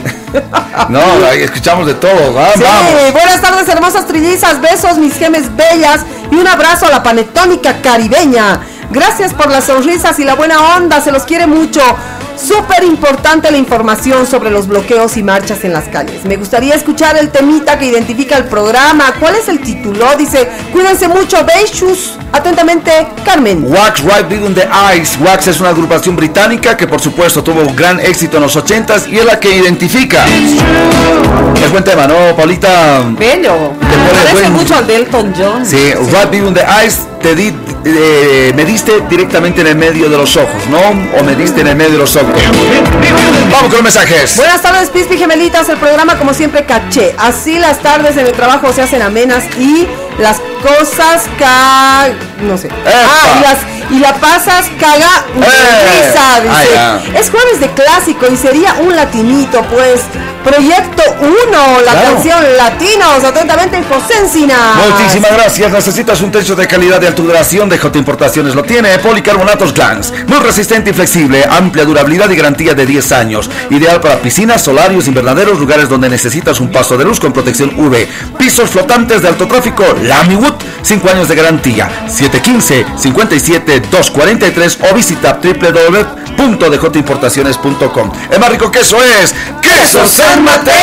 No, 0.90 1.00
escuchamos 1.32 1.88
de 1.88 1.94
todo. 1.96 2.40
¿ah? 2.40 2.52
Sí, 2.56 2.64
Vamos. 2.64 3.14
buenas 3.14 3.42
tardes, 3.42 3.68
hermosas 3.68 4.08
trillizas. 4.08 4.62
Besos, 4.62 4.98
mis 4.98 5.16
gemes 5.18 5.56
bellas. 5.56 6.02
Y 6.32 6.36
un 6.36 6.48
abrazo 6.48 6.86
a 6.86 6.90
la 6.90 7.04
panetónica 7.04 7.82
caribeña. 7.82 8.62
Gracias 8.92 9.34
por 9.34 9.50
las 9.50 9.66
sonrisas 9.66 10.20
y 10.20 10.26
la 10.26 10.36
buena 10.36 10.76
onda. 10.76 11.02
Se 11.02 11.12
los 11.12 11.24
quiere 11.24 11.48
mucho. 11.48 11.82
Súper 12.46 12.84
importante 12.84 13.52
la 13.52 13.58
información 13.58 14.26
sobre 14.26 14.50
los 14.50 14.68
bloqueos 14.68 15.16
y 15.16 15.24
marchas 15.24 15.64
en 15.64 15.74
las 15.74 15.86
calles. 15.90 16.26
Me 16.26 16.38
gustaría 16.38 16.74
escuchar 16.74 17.16
el 17.18 17.30
temita 17.30 17.78
que 17.78 17.86
identifica 17.86 18.36
el 18.38 18.46
programa. 18.46 19.14
¿Cuál 19.20 19.36
es 19.36 19.48
el 19.48 19.60
título? 19.62 20.06
Dice, 20.18 20.50
cuídense 20.74 21.08
mucho, 21.08 21.46
Beishus. 21.46 22.14
Atentamente, 22.34 22.92
Carmen. 23.24 23.66
Wax 23.68 24.00
Right 24.02 24.28
Beyond 24.28 24.56
the 24.56 24.68
Ice. 25.00 25.18
Wax 25.24 25.48
es 25.48 25.60
una 25.60 25.70
agrupación 25.70 26.16
británica 26.16 26.76
que 26.76 26.88
por 26.88 27.00
supuesto 27.00 27.44
tuvo 27.44 27.62
un 27.62 27.76
gran 27.76 28.00
éxito 28.00 28.38
en 28.38 28.44
los 28.44 28.56
80s 28.56 29.08
y 29.10 29.20
es 29.20 29.26
la 29.26 29.40
que 29.40 29.56
identifica. 29.58 30.26
Es 31.64 31.70
buen 31.72 31.84
tema, 31.84 32.08
¿no, 32.08 32.36
Paulita? 32.36 33.04
Bello. 33.18 33.74
Te 33.80 34.14
Parece 34.18 34.34
buen- 34.34 34.54
mucho 34.54 34.76
al 34.76 34.88
Delton 34.88 35.34
John. 35.38 35.66
Sí, 35.66 35.94
Right 35.94 36.30
Beyond 36.32 36.58
the 36.58 36.66
Ice 36.88 36.98
te 37.22 37.36
di, 37.36 37.52
eh, 37.84 38.52
me 38.56 38.66
diste 38.66 39.02
directamente 39.10 39.62
en 39.62 39.68
el 39.68 39.76
medio 39.76 40.10
de 40.10 40.18
los 40.18 40.38
ojos, 40.38 40.68
¿no? 40.70 40.80
O 41.20 41.24
me 41.24 41.36
diste 41.36 41.62
en 41.62 41.68
el 41.68 41.76
medio 41.76 41.94
de 41.94 41.98
los 41.98 42.16
ojos. 42.16 42.34
Vamos 43.52 43.62
con 43.62 43.72
los 43.72 43.84
mensajes. 43.84 44.38
Buenas 44.38 44.62
tardes, 44.62 44.90
Pispi 44.90 45.18
Gemelitas. 45.18 45.68
El 45.70 45.78
programa, 45.78 46.18
como 46.18 46.34
siempre, 46.34 46.66
caché. 46.66 47.16
Así 47.18 47.58
las 47.60 47.80
tardes 47.80 48.18
en 48.18 48.28
el 48.28 48.34
trabajo 48.34 48.72
se 48.74 48.82
hacen 48.82 49.02
amenas 49.02 49.44
y 49.58 49.88
las 50.20 50.40
cosas 50.62 51.24
ca... 51.40 52.10
no 52.42 52.58
sé. 52.58 52.70
Ah, 52.86 53.38
y, 53.38 53.42
las, 53.42 53.58
y 53.92 54.00
la 54.00 54.14
pasas 54.16 54.70
caga 54.80 55.26
de 55.36 55.46
Eh. 55.46 56.08
risa, 56.08 56.42
dice. 56.42 56.78
Ah, 56.78 57.00
es 57.20 57.30
jueves 57.30 57.60
de 57.60 57.70
clásico 57.72 58.26
y 58.32 58.38
sería 58.38 58.74
un 58.82 58.96
latinito, 58.96 59.62
pues. 59.64 60.02
Proyecto 60.44 61.04
1, 61.22 61.82
la 61.86 61.92
Claro. 61.92 62.14
canción 62.14 62.44
Latinos. 62.58 63.24
Atentamente, 63.24 63.84
José 63.88 64.18
Encina. 64.24 64.74
Muchísimas 64.90 65.32
gracias. 65.34 65.72
Necesitas 65.72 66.20
un 66.22 66.32
techo 66.32 66.56
de 66.56 66.68
calidad 66.68 67.00
de 67.00 67.08
alta 67.08 67.22
duración 67.22 67.70
de 67.70 67.78
J 67.78 68.00
Importaciones. 68.00 68.56
Lo 68.56 68.64
tiene 68.64 68.98
Policarbonatos 68.98 69.72
Glans. 69.72 70.12
Muy 70.26 70.40
resistente 70.40 70.90
y 70.90 70.94
flexible. 70.94 71.46
Amplia 71.48 71.86
durabilidad 71.86 72.28
y 72.32 72.36
garantía 72.36 72.74
de 72.74 72.88
10 72.88 73.12
años. 73.12 73.52
Ideal 73.70 74.00
para 74.02 74.16
piscinas, 74.20 74.64
solarios, 74.64 75.08
invernaderos, 75.08 75.60
lugares 75.60 75.88
donde 75.88 76.10
necesitas 76.10 76.60
un 76.60 76.72
paso 76.72 76.98
de 76.98 77.04
luz 77.06 77.20
con 77.20 77.32
protección 77.34 77.74
UV. 77.78 78.08
Pisos 78.40 78.72
flotantes 78.72 79.22
de 79.22 79.28
alto 79.28 79.48
tráfico. 79.48 79.84
Lamiwood. 80.02 80.56
5 80.82 81.08
años 81.10 81.28
de 81.28 81.36
garantía. 81.36 81.88
715-57-243 83.90 84.90
o 84.90 84.96
visita 84.96 85.38
www.djimportaciones.com. 85.42 88.12
El 88.30 88.40
más 88.40 88.50
rico 88.50 88.72
queso 88.72 88.98
es 89.04 89.34
Queso 89.62 90.08
San 90.08 90.44
Mateo. 90.44 90.74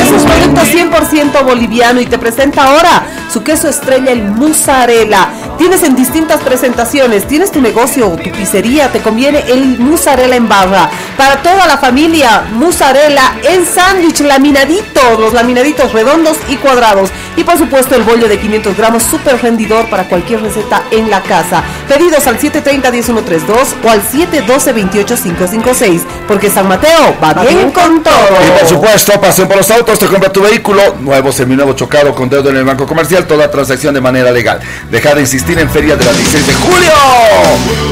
Es 0.00 0.10
un 0.10 0.24
producto 0.24 0.62
100% 0.62 1.44
boliviano 1.44 2.00
y 2.00 2.06
te 2.06 2.18
presenta 2.18 2.64
ahora 2.64 3.04
su 3.32 3.42
queso 3.42 3.68
estrella, 3.68 4.12
el 4.12 4.22
mozzarella. 4.22 5.28
Tienes 5.58 5.82
en 5.82 5.96
distintas 5.96 6.40
presentaciones, 6.40 7.26
tienes 7.26 7.50
tu 7.50 7.60
negocio 7.60 8.08
o 8.08 8.16
tu 8.16 8.30
pizzería, 8.30 8.92
te 8.92 9.00
conviene 9.00 9.44
el 9.48 9.78
mozzarella 9.78 10.36
en 10.36 10.48
barra. 10.48 10.88
Para 11.16 11.42
toda 11.42 11.66
la 11.66 11.78
familia, 11.78 12.44
mozzarella 12.52 13.34
en 13.42 13.66
sándwich 13.66 14.20
laminadito, 14.20 15.00
los 15.18 15.32
laminaditos 15.32 15.92
redondos 15.92 16.36
y 16.48 16.54
cuadrados. 16.56 17.10
Y 17.36 17.44
por 17.44 17.58
supuesto 17.58 17.94
el 17.94 18.02
bollo 18.02 18.28
de 18.28 18.38
500 18.38 18.76
gramos, 18.76 19.02
súper 19.02 19.40
rendidor 19.42 19.88
para 19.90 20.08
cualquier 20.08 20.42
receta 20.42 20.84
en 20.90 21.10
la 21.10 21.22
casa. 21.22 21.62
Pedidos 21.88 22.26
al 22.26 22.38
730-10132 22.38 23.74
o 23.84 23.90
al 23.90 24.02
712-28556, 24.02 26.02
porque 26.26 26.50
San 26.50 26.66
Mateo 26.68 27.16
va 27.22 27.34
bien 27.34 27.70
con 27.70 28.02
todo. 28.02 28.14
Y 28.46 28.50
por 28.58 28.68
supuesto, 28.68 29.20
pasión 29.20 29.48
por 29.48 29.56
los 29.56 29.70
autos, 29.70 29.98
te 29.98 30.06
compra 30.06 30.30
tu 30.32 30.42
vehículo, 30.42 30.96
nuevo, 31.00 31.32
seminuevo, 31.32 31.72
chocado, 31.74 32.14
con 32.14 32.28
deuda 32.28 32.50
en 32.50 32.58
el 32.58 32.64
banco 32.64 32.86
comercial, 32.86 33.17
toda 33.26 33.50
transacción 33.50 33.94
de 33.94 34.00
manera 34.00 34.30
legal. 34.30 34.60
Deja 34.90 35.14
de 35.14 35.22
insistir 35.22 35.58
en 35.58 35.70
ferias 35.70 35.98
de 35.98 36.04
la 36.04 36.12
16 36.12 36.46
de 36.46 36.54
julio. 36.54 36.92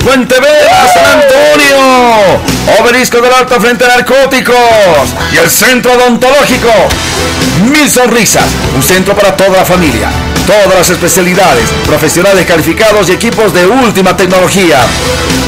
Fuente 0.05 0.35
Vela, 0.41 0.93
San 0.93 1.21
Antonio. 1.21 2.56
Obelisco 2.81 3.21
del 3.21 3.33
Alto 3.33 3.61
frente 3.61 3.87
narcóticos. 3.87 4.57
Y 5.33 5.37
el 5.37 5.49
centro 5.51 5.93
odontológico. 5.93 6.71
Mil 7.71 7.89
sonrisas. 7.91 8.47
Un 8.75 8.83
centro 8.83 9.15
para 9.15 9.37
toda 9.37 9.59
la 9.59 9.65
familia. 9.65 10.11
Todas 10.47 10.75
las 10.79 10.91
especialidades, 10.91 11.69
profesionales 11.87 12.47
calificados 12.47 13.09
y 13.09 13.13
equipos 13.13 13.53
de 13.53 13.67
última 13.67 14.17
tecnología. 14.17 14.79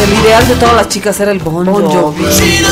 El 0.05 0.13
ideal 0.13 0.47
de 0.47 0.55
todas 0.57 0.75
las 0.75 0.89
chicas 0.89 1.19
era 1.21 1.33
el 1.33 1.39
Bon 1.39 1.67
Jovi. 1.67 2.25
Sí, 2.31 2.63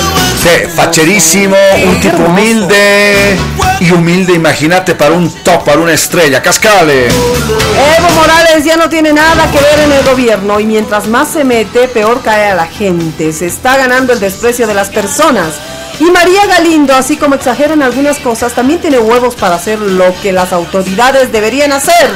facherísimo, 0.75 1.57
un 1.87 2.01
tipo 2.01 2.19
humilde 2.25 3.37
y 3.81 3.91
humilde, 3.91 4.35
imagínate, 4.35 4.95
para 4.95 5.15
un 5.15 5.31
top, 5.43 5.65
para 5.65 5.81
una 5.81 5.93
estrella. 5.93 6.43
Cascale. 6.43 7.07
Evo 7.07 8.11
Morales 8.15 8.65
ya 8.65 8.77
no 8.77 8.89
tiene 8.89 9.13
nada 9.13 9.51
que 9.51 9.59
ver 9.59 9.81
en 9.85 9.93
el 9.93 10.05
gobierno 10.05 10.61
y 10.61 10.67
mientras 10.67 11.07
más 11.09 11.29
se 11.29 11.45
mete, 11.45 11.89
peor 11.89 12.21
cae 12.23 12.51
a 12.51 12.55
la 12.55 12.67
gente. 12.67 13.33
Se 13.33 13.47
está 13.47 13.77
ganando 13.77 14.13
el 14.13 14.21
desprecio 14.21 14.67
de 14.67 14.75
las 14.75 14.91
personas. 14.91 15.55
Y 16.01 16.05
María 16.11 16.47
Galindo, 16.47 16.95
así 16.95 17.17
como 17.17 17.35
exagera 17.35 17.75
en 17.75 17.83
algunas 17.83 18.19
cosas, 18.19 18.53
también 18.53 18.81
tiene 18.81 18.99
huevos 18.99 19.37
para 19.37 19.55
hacer 19.55 19.79
lo 19.79 20.13
que 20.21 20.33
las 20.33 20.53
autoridades 20.53 21.31
deberían 21.33 21.73
hacer. 21.73 22.11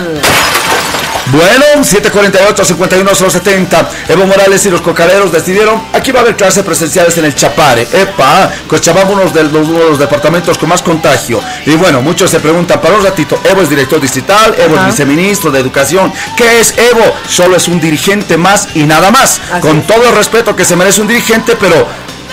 Bueno, 1.33 1.83
748 1.83 2.65
51 2.65 3.15
70 3.15 3.89
Evo 4.09 4.27
Morales 4.27 4.65
y 4.65 4.71
los 4.71 4.81
cocaleros 4.81 5.33
decidieron, 5.33 5.83
aquí 5.93 6.13
va 6.13 6.21
a 6.21 6.23
haber 6.23 6.37
clases 6.37 6.63
presenciales 6.65 7.19
en 7.19 7.25
el 7.25 7.35
Chapare. 7.35 7.83
Epa, 7.93 8.51
Cochabamba 8.69 9.13
uno 9.13 9.29
de 9.31 9.43
los, 9.45 9.53
uno 9.69 9.79
de 9.81 9.91
los 9.91 9.99
departamentos 9.99 10.57
con 10.57 10.69
más 10.69 10.83
contagio. 10.83 11.41
Y 11.65 11.75
bueno, 11.75 12.01
muchos 12.01 12.31
se 12.31 12.39
preguntan, 12.41 12.81
para 12.81 12.97
un 12.97 13.03
ratito, 13.05 13.41
Evo 13.45 13.63
es 13.63 13.69
director 13.69 14.01
distrital, 14.01 14.55
Evo 14.59 14.77
Ajá. 14.77 14.89
es 14.89 14.95
viceministro 14.95 15.51
de 15.51 15.59
educación. 15.61 16.13
¿Qué 16.37 16.61
es 16.61 16.75
Evo? 16.79 17.05
Solo 17.29 17.57
es 17.57 17.67
un 17.69 17.81
dirigente 17.81 18.37
más 18.37 18.69
y 18.75 18.85
nada 18.85 19.11
más. 19.11 19.41
con 19.61 19.83
todo 19.83 20.09
el 20.09 20.15
respeto 20.15 20.55
que 20.55 20.65
se 20.65 20.77
merece 20.77 21.01
un 21.01 21.09
dirigente, 21.09 21.57
pero 21.59 21.87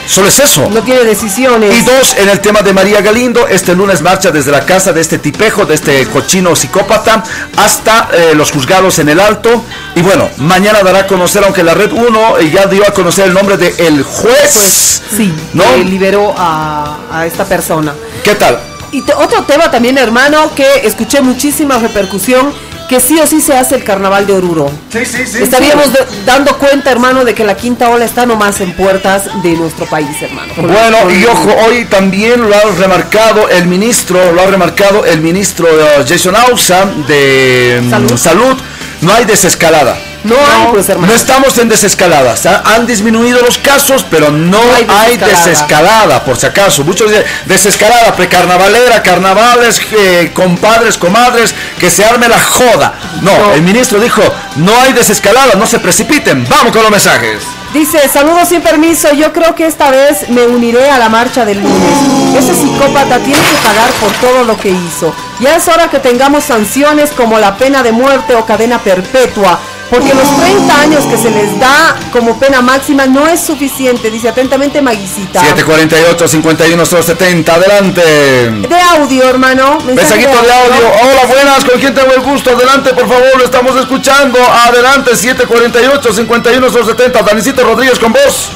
solo 0.08 0.28
es 0.28 0.40
eso. 0.40 0.70
No 0.70 0.82
tiene 0.82 1.04
decisiones. 1.04 1.76
Y 1.78 1.82
dos, 1.84 2.16
en 2.18 2.30
el 2.30 2.40
tema 2.40 2.62
de 2.62 2.74
María 2.74 3.02
Galindo, 3.02 3.48
este 3.48 3.76
lunes 3.76 4.02
marcha 4.02 4.32
desde 4.32 4.52
la 4.52 4.66
casa 4.66 4.94
de 4.94 5.02
este 5.02 5.18
tipejo, 5.20 5.66
de 5.66 5.76
este 5.76 6.06
cochino 6.08 6.56
psicópata, 6.56 7.24
hasta 7.58 8.10
eh, 8.14 8.34
los 8.36 8.52
juzgados 8.52 9.00
en 9.00 9.10
el 9.10 9.20
Alto. 9.20 9.64
Y 9.96 10.02
bueno, 10.02 10.30
mañana 10.38 10.82
dará 10.84 11.00
a 11.00 11.08
conocer, 11.08 11.44
aunque 11.44 11.64
la 11.64 11.74
Red 11.74 11.92
1 11.92 12.38
eh, 12.40 12.52
ya 12.52 12.66
dio 12.68 12.88
a 12.88 12.92
conocer 12.94 13.28
el 13.28 13.34
nombre 13.34 13.58
de 13.58 13.74
el 13.88 14.04
juez. 14.04 15.02
Sí, 15.16 15.34
¿No? 15.54 15.64
que 15.76 15.84
liberó 15.86 16.34
a, 16.38 16.98
a 17.12 17.26
esta 17.26 17.46
persona. 17.46 17.94
¿Qué 18.24 18.36
tal? 18.36 18.60
Y 18.92 19.02
te- 19.02 19.14
otro 19.14 19.44
tema 19.44 19.72
también, 19.72 19.98
hermano, 19.98 20.52
que 20.56 20.86
escuché 20.86 21.22
muchísima 21.22 21.78
repercusión, 21.80 22.54
que 22.90 23.00
sí 23.00 23.20
o 23.20 23.28
sí 23.28 23.42
se 23.42 23.56
hace 23.56 23.76
el 23.76 23.84
carnaval 23.84 24.28
de 24.28 24.34
Oruro. 24.34 24.72
Sí, 24.92 25.06
sí, 25.06 25.26
sí. 25.26 25.44
Estaríamos 25.44 25.86
sí. 25.86 26.22
dando 26.26 26.58
cuenta, 26.58 26.92
hermano, 26.92 27.26
de 27.26 27.34
que 27.34 27.44
la 27.44 27.56
quinta 27.56 27.90
ola 27.90 28.06
está 28.06 28.26
nomás 28.26 28.62
en 28.62 28.74
puertas 28.74 29.26
de 29.42 29.56
nuestro 29.56 29.86
país, 29.86 30.22
hermano. 30.22 30.54
Bueno, 30.58 31.12
y 31.12 31.26
ojo, 31.26 31.50
hoy 31.68 31.86
también 31.86 32.42
lo 32.50 32.56
ha 32.56 32.62
remarcado 32.80 33.50
el 33.50 33.68
ministro, 33.68 34.32
lo 34.32 34.42
ha 34.42 34.48
remarcado 34.48 35.06
el 35.06 35.22
ministro 35.22 35.68
eh, 35.68 36.06
Jason 36.08 36.36
Ausa 36.36 36.86
de 37.08 37.82
mm, 37.84 37.90
Salud. 37.90 38.18
Salud. 38.18 38.58
No 39.02 39.14
hay 39.14 39.26
desescalada. 39.26 39.98
No 40.24 40.36
hay, 40.36 40.68
pues, 40.72 40.88
hermano. 40.90 41.12
No 41.12 41.18
estamos 41.18 41.58
en 41.58 41.68
desescalada. 41.70 42.36
Se 42.38 42.48
ha- 42.50 42.64
Han 42.66 42.88
disminuido 42.88 43.40
los 43.42 43.58
casos, 43.58 44.06
pero 44.10 44.32
no, 44.32 44.58
hay 44.76 44.86
hay, 44.90 45.18
desescalada. 45.18 45.46
desescalada, 45.46 46.24
por 46.24 46.38
si 46.38 46.46
acaso. 46.46 46.84
Muchos 46.84 47.10
dicen 47.10 47.26
desescalada, 47.46 48.16
precarnavalera, 48.16 49.04
carnavales, 49.04 49.82
eh, 49.92 50.32
compadres, 50.34 50.98
comadres, 50.98 51.54
que 51.80 51.90
se 51.90 52.06
arme 52.06 52.28
la 52.30 52.40
joda. 52.40 52.94
No, 53.22 53.54
el 53.54 53.62
ministro 53.62 54.00
dijo, 54.00 54.22
no 54.56 54.72
hay 54.82 54.94
desescalada, 54.94 55.56
no 55.56 55.66
se 55.68 55.80
precipiten. 55.80 56.48
Vamos 56.50 56.72
con 56.72 56.82
los 56.84 56.92
mensajes. 56.92 57.40
Dice, 57.74 58.08
saludos 58.08 58.50
sin 58.50 58.62
permiso, 58.62 59.12
yo 59.14 59.34
creo 59.34 59.56
que 59.56 59.66
esta 59.66 59.90
vez 59.90 60.30
me 60.30 60.46
uniré 60.46 60.92
a 60.92 61.00
la 61.00 61.10
marcha 61.10 61.44
del 61.44 61.60
lunes. 61.60 61.98
Ese 62.38 62.54
psicópata 62.54 63.18
tiene 63.18 63.42
que 63.42 63.68
pagar 63.68 63.90
por 64.00 64.12
todo 64.22 64.44
lo 64.44 64.56
que 64.58 64.70
hizo. 64.70 65.14
Ya 65.40 65.56
es 65.56 65.68
hora 65.68 65.90
que 65.90 65.98
tengamos 65.98 66.44
sanciones 66.44 67.10
como 67.18 67.40
la 67.40 67.58
pena 67.58 67.82
de 67.82 67.92
muerte 67.92 68.36
o 68.36 68.46
cadena 68.46 68.78
perpetua, 68.78 69.60
porque 69.90 70.14
los 70.14 70.38
30 70.38 70.82
años 70.82 71.06
que 71.06 71.18
se 71.18 71.30
les 71.30 71.60
da 71.60 71.96
como 72.12 72.40
pena 72.40 72.62
máxima 72.62 73.06
no 73.06 73.28
es 73.28 73.40
suficiente, 73.40 74.10
dice 74.10 74.30
atentamente 74.30 74.82
Maguisita. 74.82 75.40
748 75.40 76.28
51 76.28 76.86
070 76.86 77.54
adelante. 77.54 78.02
De 78.02 78.82
audio, 78.98 79.30
hermano. 79.30 79.78
Mensajito 79.86 80.30
de 80.30 80.52
audio. 80.52 80.88
Hola, 81.02 81.26
buenas. 81.28 81.66
¿Con 81.66 81.80
quién 81.80 81.94
tengo 81.94 82.14
el 82.14 82.22
gusto? 82.22 82.52
Adelante, 82.52 82.94
por 82.94 83.08
favor. 83.08 83.38
Lo 83.38 83.46
estamos 83.46 83.76
escuchando. 83.76 84.40
Adelante, 84.68 85.16
748 85.16 86.14
51 86.14 86.70
070 86.70 87.22
Danicito 87.22 87.64
Rodríguez 87.64 88.00
con 88.00 88.14
vos. 88.14 88.50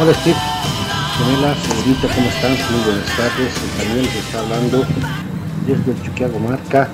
Hola 0.00 0.14
Steve, 0.14 0.36
Sonela, 1.18 1.54
señorita, 1.60 2.08
¿cómo 2.14 2.30
están? 2.30 2.52
Muy 2.52 2.84
buenas 2.84 3.16
tardes. 3.16 3.52
También 3.76 4.02
les 4.06 4.14
está 4.14 4.38
hablando 4.38 4.86
desde 5.66 5.90
el 5.92 6.02
Chuquiago 6.02 6.38
Marca. 6.38 6.88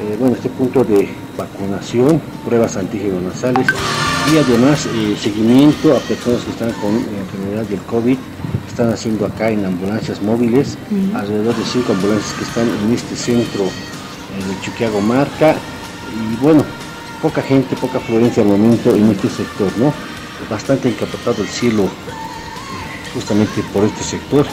Eh, 0.00 0.16
bueno, 0.18 0.34
este 0.34 0.48
punto 0.48 0.82
de 0.82 1.14
vacunación, 1.40 2.20
pruebas 2.44 2.76
antígenos 2.76 3.22
nasales 3.22 3.66
y 4.32 4.38
además 4.38 4.86
eh, 4.86 5.16
seguimiento 5.20 5.96
a 5.96 6.00
personas 6.00 6.44
que 6.44 6.50
están 6.50 6.72
con 6.74 6.94
enfermedad 6.96 7.64
del 7.64 7.80
COVID. 7.80 8.16
Están 8.68 8.92
haciendo 8.92 9.26
acá 9.26 9.50
en 9.50 9.64
ambulancias 9.64 10.22
móviles, 10.22 10.78
alrededor 11.14 11.54
de 11.56 11.64
cinco 11.64 11.92
ambulancias 11.92 12.32
que 12.34 12.44
están 12.44 12.68
en 12.68 12.94
este 12.94 13.16
centro 13.16 13.64
eh, 13.64 14.46
del 14.46 14.60
Chuquiago 14.62 15.00
Marca. 15.00 15.54
Y 16.14 16.42
bueno, 16.42 16.64
poca 17.20 17.42
gente, 17.42 17.76
poca 17.76 17.98
afluencia 17.98 18.42
al 18.42 18.48
momento 18.48 18.94
en 18.94 19.10
este 19.10 19.28
sector, 19.28 19.70
¿no? 19.76 19.92
Bastante 20.48 20.88
encapotado 20.88 21.42
el 21.42 21.48
cielo 21.48 21.88
justamente 23.14 23.62
por 23.72 23.84
este 23.84 24.04
sector. 24.04 24.46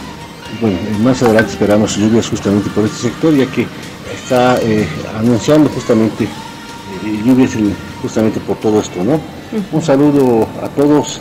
Bueno, 0.62 0.78
eh, 0.78 0.98
más 1.04 1.22
adelante 1.22 1.52
esperamos 1.52 1.96
lluvias 1.96 2.30
justamente 2.30 2.70
por 2.70 2.86
este 2.86 3.10
sector, 3.10 3.34
ya 3.36 3.46
que 3.48 3.68
está 4.14 4.58
eh, 4.62 4.88
anunciando 5.18 5.70
justamente 5.70 6.24
eh, 6.24 6.30
lluvias 7.04 7.54
en- 7.56 7.76
justamente 8.02 8.40
por 8.40 8.58
todo 8.58 8.80
esto, 8.82 9.04
¿no? 9.04 9.20
Un 9.72 9.82
saludo 9.84 10.48
a 10.64 10.68
todos 10.70 11.20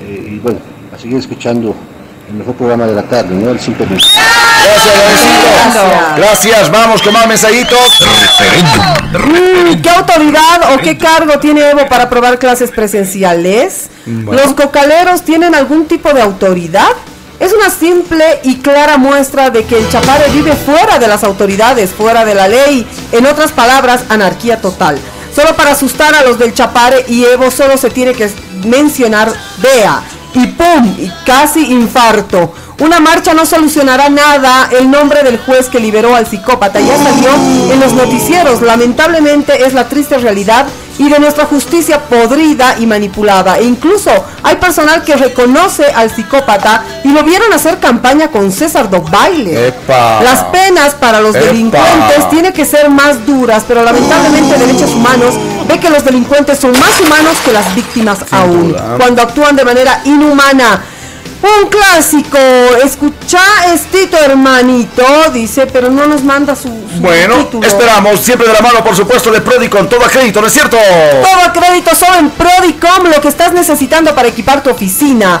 eh, 0.00 0.32
y 0.34 0.38
bueno, 0.38 0.58
a 0.94 0.98
seguir 0.98 1.18
escuchando 1.18 1.74
el 2.28 2.34
mejor 2.34 2.54
programa 2.54 2.86
de 2.86 2.94
la 2.94 3.02
tarde, 3.02 3.34
¿no? 3.34 3.50
El 3.50 3.60
5 3.60 3.84
de... 3.84 3.88
Gracias, 3.94 4.94
Danicito. 4.94 5.80
Gracias. 6.16 6.70
Vamos 6.70 7.02
con 7.02 7.12
más 7.12 7.26
mensajitos. 7.26 8.04
¿Qué 9.82 9.90
autoridad 9.90 10.74
o 10.74 10.78
qué 10.78 10.96
cargo 10.96 11.38
tiene 11.38 11.68
Evo 11.70 11.86
para 11.88 12.04
aprobar 12.04 12.38
clases 12.38 12.70
presenciales? 12.70 13.88
Bueno. 14.06 14.40
¿Los 14.42 14.54
cocaleros 14.54 15.22
tienen 15.22 15.54
algún 15.54 15.86
tipo 15.86 16.12
de 16.12 16.22
autoridad? 16.22 16.88
Es 17.42 17.52
una 17.52 17.70
simple 17.70 18.38
y 18.44 18.58
clara 18.58 18.98
muestra 18.98 19.50
de 19.50 19.64
que 19.64 19.76
el 19.76 19.88
Chapare 19.88 20.30
vive 20.30 20.52
fuera 20.54 21.00
de 21.00 21.08
las 21.08 21.24
autoridades, 21.24 21.90
fuera 21.90 22.24
de 22.24 22.36
la 22.36 22.46
ley. 22.46 22.86
En 23.10 23.26
otras 23.26 23.50
palabras, 23.50 24.04
anarquía 24.10 24.60
total. 24.60 24.96
Solo 25.34 25.56
para 25.56 25.72
asustar 25.72 26.14
a 26.14 26.22
los 26.22 26.38
del 26.38 26.54
Chapare 26.54 27.04
y 27.08 27.24
Evo 27.24 27.50
solo 27.50 27.76
se 27.76 27.90
tiene 27.90 28.12
que 28.12 28.30
mencionar 28.64 29.32
DEA. 29.60 30.04
Y 30.34 30.46
¡pum! 30.46 30.94
Y 30.96 31.10
casi 31.26 31.72
infarto. 31.72 32.54
Una 32.78 33.00
marcha 33.00 33.34
no 33.34 33.44
solucionará 33.44 34.08
nada. 34.08 34.68
El 34.70 34.88
nombre 34.88 35.24
del 35.24 35.38
juez 35.38 35.68
que 35.68 35.80
liberó 35.80 36.14
al 36.14 36.28
psicópata 36.28 36.78
ya 36.78 36.96
salió 36.96 37.34
en 37.72 37.80
los 37.80 37.92
noticieros. 37.92 38.62
Lamentablemente 38.62 39.66
es 39.66 39.74
la 39.74 39.88
triste 39.88 40.16
realidad 40.18 40.66
y 40.98 41.08
de 41.08 41.18
nuestra 41.18 41.46
justicia 41.46 42.00
podrida 42.00 42.76
y 42.78 42.86
manipulada. 42.86 43.58
E 43.58 43.64
incluso 43.64 44.10
hay 44.42 44.56
personal 44.56 45.02
que 45.02 45.16
reconoce 45.16 45.84
al 45.86 46.14
psicópata 46.14 46.84
y 47.04 47.08
lo 47.08 47.22
vieron 47.22 47.52
hacer 47.52 47.78
campaña 47.78 48.28
con 48.28 48.52
César 48.52 48.88
Baile. 49.10 49.68
Epa. 49.68 50.22
Las 50.22 50.44
penas 50.44 50.94
para 50.94 51.20
los 51.20 51.34
Epa. 51.34 51.46
delincuentes 51.46 52.30
tienen 52.30 52.52
que 52.52 52.64
ser 52.64 52.90
más 52.90 53.24
duras, 53.26 53.64
pero 53.66 53.82
lamentablemente 53.82 54.58
Derechos 54.58 54.90
Humanos 54.90 55.34
ve 55.68 55.78
que 55.78 55.90
los 55.90 56.04
delincuentes 56.04 56.58
son 56.58 56.72
más 56.72 57.00
humanos 57.00 57.36
que 57.44 57.52
las 57.52 57.74
víctimas 57.74 58.18
aún, 58.30 58.72
duda. 58.72 58.94
cuando 58.98 59.22
actúan 59.22 59.56
de 59.56 59.64
manera 59.64 60.00
inhumana. 60.04 60.80
Un 61.42 61.68
clásico, 61.68 62.38
escucha 62.84 63.40
estito 63.74 64.16
hermanito, 64.16 65.02
dice, 65.32 65.66
pero 65.66 65.90
no 65.90 66.06
nos 66.06 66.22
manda 66.22 66.54
su, 66.54 66.68
su 66.68 67.00
Bueno, 67.00 67.34
título. 67.36 67.66
esperamos 67.66 68.20
siempre 68.20 68.46
de 68.46 68.52
la 68.54 68.60
mano, 68.60 68.84
por 68.84 68.94
supuesto, 68.94 69.32
de 69.32 69.40
Prodicon. 69.40 69.88
Todo 69.88 70.04
a 70.04 70.08
crédito, 70.08 70.40
¿no 70.40 70.46
es 70.46 70.52
cierto? 70.52 70.76
Todo 70.76 71.40
a 71.44 71.52
crédito 71.52 71.96
solo 71.96 72.18
en 72.18 72.30
Prodicom, 72.30 73.06
lo 73.12 73.20
que 73.20 73.26
estás 73.26 73.52
necesitando 73.52 74.14
para 74.14 74.28
equipar 74.28 74.62
tu 74.62 74.70
oficina. 74.70 75.40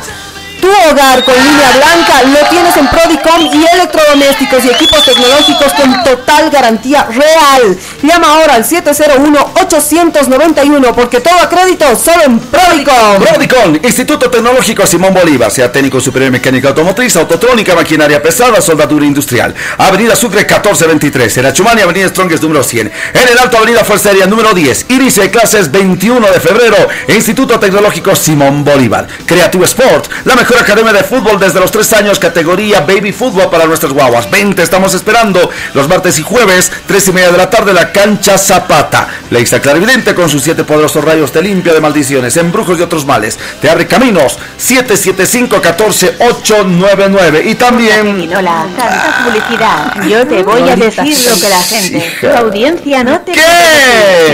Tu 0.62 0.70
hogar 0.70 1.22
con 1.24 1.34
línea 1.34 1.72
blanca 1.74 2.22
lo 2.22 2.38
tienes 2.48 2.76
en 2.76 2.86
Prodicom 2.86 3.50
y 3.52 3.66
electrodomésticos 3.74 4.64
y 4.64 4.70
equipos 4.70 5.04
tecnológicos 5.04 5.72
con 5.72 6.04
total 6.04 6.50
garantía 6.50 7.04
real. 7.10 7.76
Llama 8.00 8.28
ahora 8.28 8.54
al 8.54 8.64
701-891 8.64 10.94
porque 10.94 11.18
todo 11.18 11.34
a 11.34 11.48
crédito 11.48 11.96
solo 11.96 12.22
en 12.26 12.38
Prodicom. 12.38 13.24
Prodicon, 13.24 13.80
Instituto 13.82 14.30
Tecnológico 14.30 14.86
Simón 14.86 15.12
Bolívar, 15.12 15.50
sea 15.50 15.72
técnico 15.72 16.00
superior 16.00 16.30
mecánica 16.30 16.68
automotriz, 16.68 17.16
autotrónica, 17.16 17.74
maquinaria 17.74 18.22
pesada, 18.22 18.60
soldadura 18.60 19.04
industrial. 19.04 19.52
Avenida 19.78 20.14
Sucre 20.14 20.42
1423, 20.42 21.38
en 21.38 21.46
Achumani, 21.46 21.82
Avenida 21.82 22.06
Strongest 22.06 22.44
número 22.44 22.62
100. 22.62 22.92
En 23.14 23.28
el 23.28 23.36
Alto 23.36 23.56
Avenida 23.56 23.82
Fuerza 23.82 24.10
Aérea 24.10 24.26
número 24.26 24.54
10. 24.54 24.86
Inicio 24.90 25.24
de 25.24 25.32
clases 25.32 25.72
21 25.72 26.24
de 26.30 26.38
febrero. 26.38 26.76
Instituto 27.08 27.58
Tecnológico 27.58 28.14
Simón 28.14 28.62
Bolívar. 28.62 29.08
Creative 29.26 29.64
Sport, 29.64 30.08
la 30.24 30.36
mejor 30.36 30.51
mejor 30.52 30.64
academia 30.64 30.92
de 30.92 31.04
fútbol 31.04 31.40
desde 31.40 31.60
los 31.60 31.70
3 31.70 31.92
años, 31.94 32.18
categoría 32.18 32.80
Baby 32.80 33.12
Fútbol 33.12 33.48
para 33.48 33.64
nuestras 33.64 33.90
guaguas. 33.92 34.30
20, 34.30 34.62
estamos 34.62 34.92
esperando 34.94 35.50
los 35.72 35.88
martes 35.88 36.18
y 36.18 36.22
jueves, 36.22 36.70
3 36.86 37.08
y 37.08 37.12
media 37.12 37.32
de 37.32 37.38
la 37.38 37.48
tarde, 37.48 37.72
la 37.72 37.90
cancha 37.90 38.36
Zapata. 38.36 39.08
La 39.30 39.40
Ixta 39.40 39.60
Clarividente 39.60 40.14
con 40.14 40.28
sus 40.28 40.42
7 40.42 40.64
poderosos 40.64 41.02
rayos 41.04 41.32
te 41.32 41.40
limpia 41.40 41.72
de 41.72 41.80
maldiciones, 41.80 42.36
embrujos 42.36 42.78
y 42.78 42.82
otros 42.82 43.06
males. 43.06 43.38
Te 43.60 43.70
abre 43.70 43.86
caminos, 43.86 44.38
775-14899. 44.60 47.46
Y 47.46 47.54
también... 47.54 48.30
Hola, 48.36 48.66
tanta 48.76 49.24
publicidad. 49.24 50.02
Yo 50.06 50.26
te 50.26 50.42
voy 50.42 50.68
a 50.68 50.76
decir 50.76 51.16
lo 51.30 51.40
que 51.40 51.48
la 51.48 51.62
gente, 51.62 52.04
tu 52.20 52.28
audiencia 52.28 53.02
no 53.04 53.20
te... 53.20 53.32
¿Qué? 53.32 53.40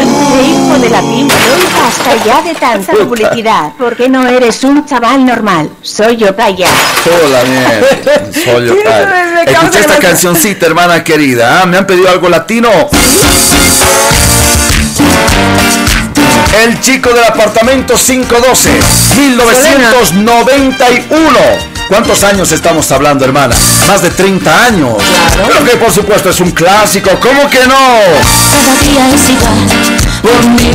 Hijo 0.02 0.78
de 0.80 0.90
la 0.90 1.00
pinta, 1.00 1.34
basta 1.80 2.16
ya 2.24 2.42
de 2.42 2.54
tanta 2.54 2.92
publicidad. 2.94 3.74
Porque 3.78 4.08
no 4.08 4.26
eres 4.26 4.64
un 4.64 4.84
chaval 4.84 5.24
normal. 5.24 5.70
Soy 5.82 6.07
yo 6.16 6.34
Kaya. 6.34 6.68
Hola, 7.04 7.44
mierda. 7.44 7.86
Soy 8.32 8.68
yo, 8.68 8.74
Escucha 9.46 9.80
esta 9.80 9.98
cancioncita, 9.98 10.64
hermana 10.66 11.04
querida. 11.04 11.60
¿ah? 11.62 11.66
Me 11.66 11.76
han 11.78 11.86
pedido 11.86 12.08
algo 12.08 12.28
latino. 12.28 12.70
El 16.64 16.80
chico 16.80 17.10
del 17.10 17.22
apartamento 17.24 17.94
512, 17.94 18.70
1991. 19.16 21.38
¿Cuántos 21.88 22.24
años 22.24 22.50
estamos 22.52 22.90
hablando, 22.92 23.24
hermana? 23.24 23.54
Más 23.86 24.02
de 24.02 24.10
30 24.10 24.64
años. 24.64 24.96
Pero 25.46 25.64
que 25.64 25.76
por 25.76 25.90
supuesto 25.92 26.28
es 26.30 26.40
un 26.40 26.50
clásico. 26.50 27.10
¿Cómo 27.20 27.48
que 27.48 27.64
no? 27.66 27.74
Cada 27.74 28.74
día 28.82 29.08
es 29.14 29.30
igual, 29.30 29.68
por 30.22 30.46
mi 30.50 30.70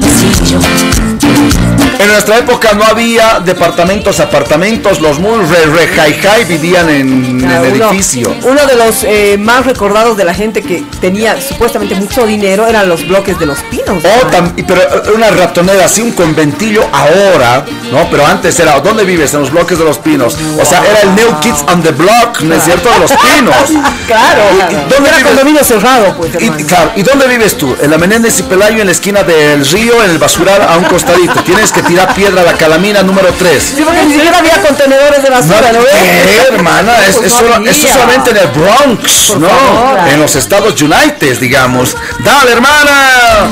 pasillo. 0.00 0.60
En 1.98 2.08
nuestra 2.08 2.38
época 2.38 2.72
no 2.74 2.84
había 2.84 3.40
departamentos, 3.40 4.20
apartamentos. 4.20 5.00
Los 5.00 5.18
muy 5.18 5.44
re, 5.46 5.66
re 5.66 5.88
high 5.88 6.14
high 6.20 6.44
vivían 6.44 6.88
en 6.90 7.40
Claro, 7.40 7.64
el 7.64 7.74
uno- 7.74 7.90
edificio. 7.90 8.34
Uno 8.42 8.66
de 8.66 8.76
los 8.76 9.02
eh, 9.04 9.36
más 9.38 9.64
recordados 9.64 10.16
de 10.16 10.24
la 10.24 10.34
gente 10.34 10.62
que 10.62 10.84
tenía 11.00 11.40
supuestamente 11.40 11.94
mucho 11.94 12.26
dinero 12.26 12.66
eran 12.66 12.88
los 12.88 13.06
bloques 13.06 13.38
de 13.38 13.46
los 13.46 13.58
pinos. 13.70 14.04
Oh, 14.04 14.26
tam- 14.30 14.52
pero 14.66 14.82
eh, 14.82 15.12
una 15.14 15.30
ratonera 15.30 15.86
así, 15.86 16.02
un 16.02 16.12
conventillo 16.12 16.86
ahora, 16.92 17.64
¿no? 17.90 18.08
Pero 18.10 18.26
antes 18.26 18.58
era, 18.60 18.78
¿dónde 18.80 19.04
vives? 19.04 19.32
En 19.34 19.40
los 19.40 19.50
bloques 19.50 19.78
de 19.78 19.84
los 19.84 19.98
pinos. 19.98 20.36
O 20.60 20.64
sea, 20.64 20.82
era 20.84 21.00
el 21.02 21.14
New 21.14 21.40
Kids 21.40 21.64
on 21.72 21.82
the 21.82 21.92
Block, 21.92 22.40
¿no 22.42 22.54
es 22.54 22.64
cierto? 22.64 22.90
De 22.90 22.98
los 23.00 23.12
pinos. 23.12 23.56
Claro, 24.06 24.42
¿Y- 24.52 24.54
y 24.54 24.58
claro. 24.58 24.86
¿Dónde 24.88 25.08
Era 25.10 25.22
condominio 25.22 25.64
cerrado, 25.64 26.14
pues, 26.16 26.30
Y, 26.40 26.48
claro, 26.64 26.92
¿y 26.94 27.02
dónde 27.02 27.26
vives 27.26 27.56
tú? 27.58 27.74
En 27.80 27.90
la 27.90 27.98
Menéndez 27.98 28.38
y 28.38 28.42
Pelayo, 28.44 28.80
en 28.80 28.86
la 28.86 28.92
esquina 28.92 29.22
del 29.24 29.66
río, 29.66 30.02
en 30.04 30.10
el 30.10 30.18
basural, 30.18 30.62
a 30.62 30.76
un 30.76 30.84
costadito. 30.84 31.42
Tienes 31.42 31.72
que 31.72 31.82
tirar 31.86 32.14
piedra 32.14 32.42
a 32.42 32.44
la 32.44 32.52
calamina 32.54 33.02
número 33.02 33.32
3. 33.38 33.62
Sí, 33.76 33.82
porque 33.84 34.04
ni 34.04 34.14
siquiera 34.14 34.38
había 34.38 34.60
contenedores 34.62 35.22
de 35.22 35.30
basura, 35.30 35.72
¿no 35.72 35.80
ves? 35.80 35.92
¿Qué, 35.92 36.54
hermana? 36.54 36.92
Es, 37.06 37.16
Pues 37.16 37.32
no 37.32 37.66
eso 37.66 37.88
solamente 37.88 38.30
en 38.30 38.36
el 38.38 38.48
Bronx, 38.48 39.26
Por 39.28 39.40
¿no? 39.40 39.48
favor. 39.48 40.08
En 40.08 40.20
los 40.20 40.36
Estados 40.36 40.80
Unidos, 40.80 40.86
digamos. 41.40 41.96
¡Dale, 42.24 42.52
hermana! 42.52 43.48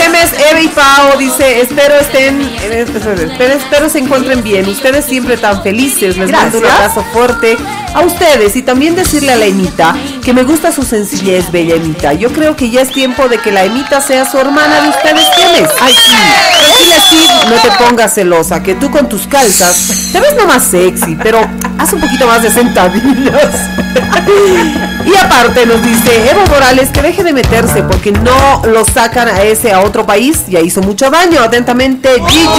Gemes, 0.00 0.30
Eve 0.50 0.62
y 0.62 0.68
Pao 0.68 1.16
dice, 1.18 1.60
espero 1.60 1.94
estén, 1.96 2.40
eh, 2.62 2.86
espero, 2.88 3.52
espero 3.54 3.88
se 3.88 3.98
encuentren 3.98 4.42
bien. 4.42 4.68
Ustedes 4.68 5.04
siempre 5.04 5.36
tan 5.36 5.62
felices. 5.62 6.16
Les 6.16 6.30
mando 6.30 6.58
un 6.58 6.66
abrazo 6.66 7.04
fuerte 7.12 7.56
a 7.94 8.00
ustedes 8.00 8.56
y 8.56 8.62
también 8.62 8.94
decirle 8.96 9.32
a 9.32 9.36
la 9.36 9.44
Emita 9.46 9.94
que 10.24 10.32
me 10.32 10.44
gusta 10.44 10.72
su 10.72 10.82
sencillez, 10.82 11.50
bella 11.52 11.74
Emita. 11.74 12.12
Yo 12.14 12.32
creo 12.32 12.56
que 12.56 12.70
ya 12.70 12.80
es 12.82 12.90
tiempo 12.90 13.28
de 13.28 13.38
que 13.38 13.52
la 13.52 13.64
Emita 13.64 14.00
sea 14.00 14.28
su 14.30 14.38
hermana 14.38 14.80
de 14.80 14.88
ustedes. 14.88 15.26
¿Quién 15.36 15.64
es? 15.64 15.70
Ay, 15.80 15.94
sí. 15.94 16.12
Tranquila, 16.58 16.96
Steve, 17.06 17.51
no 17.52 17.60
te 17.60 17.84
pongas 17.84 18.14
celosa, 18.14 18.62
que 18.62 18.74
tú 18.74 18.90
con 18.90 19.08
tus 19.08 19.26
calzas 19.26 20.10
te 20.12 20.20
ves 20.20 20.34
nomás 20.36 20.64
sexy, 20.64 21.16
pero 21.22 21.40
haz 21.78 21.92
un 21.92 22.00
poquito 22.00 22.26
más 22.26 22.42
de 22.42 22.50
sentadillas. 22.50 23.56
Y 25.04 25.16
aparte 25.16 25.66
nos 25.66 25.82
dice 25.82 26.30
Evo 26.30 26.46
Morales 26.46 26.90
que 26.90 27.02
deje 27.02 27.24
de 27.24 27.32
meterse 27.32 27.82
porque 27.82 28.12
no 28.12 28.62
lo 28.66 28.84
sacan 28.84 29.28
a 29.28 29.42
ese 29.42 29.72
a 29.72 29.80
otro 29.80 30.06
país. 30.06 30.44
Ya 30.46 30.60
hizo 30.60 30.80
mucho 30.80 31.10
daño. 31.10 31.40
Atentamente, 31.42 32.08
Gillo. 32.28 32.50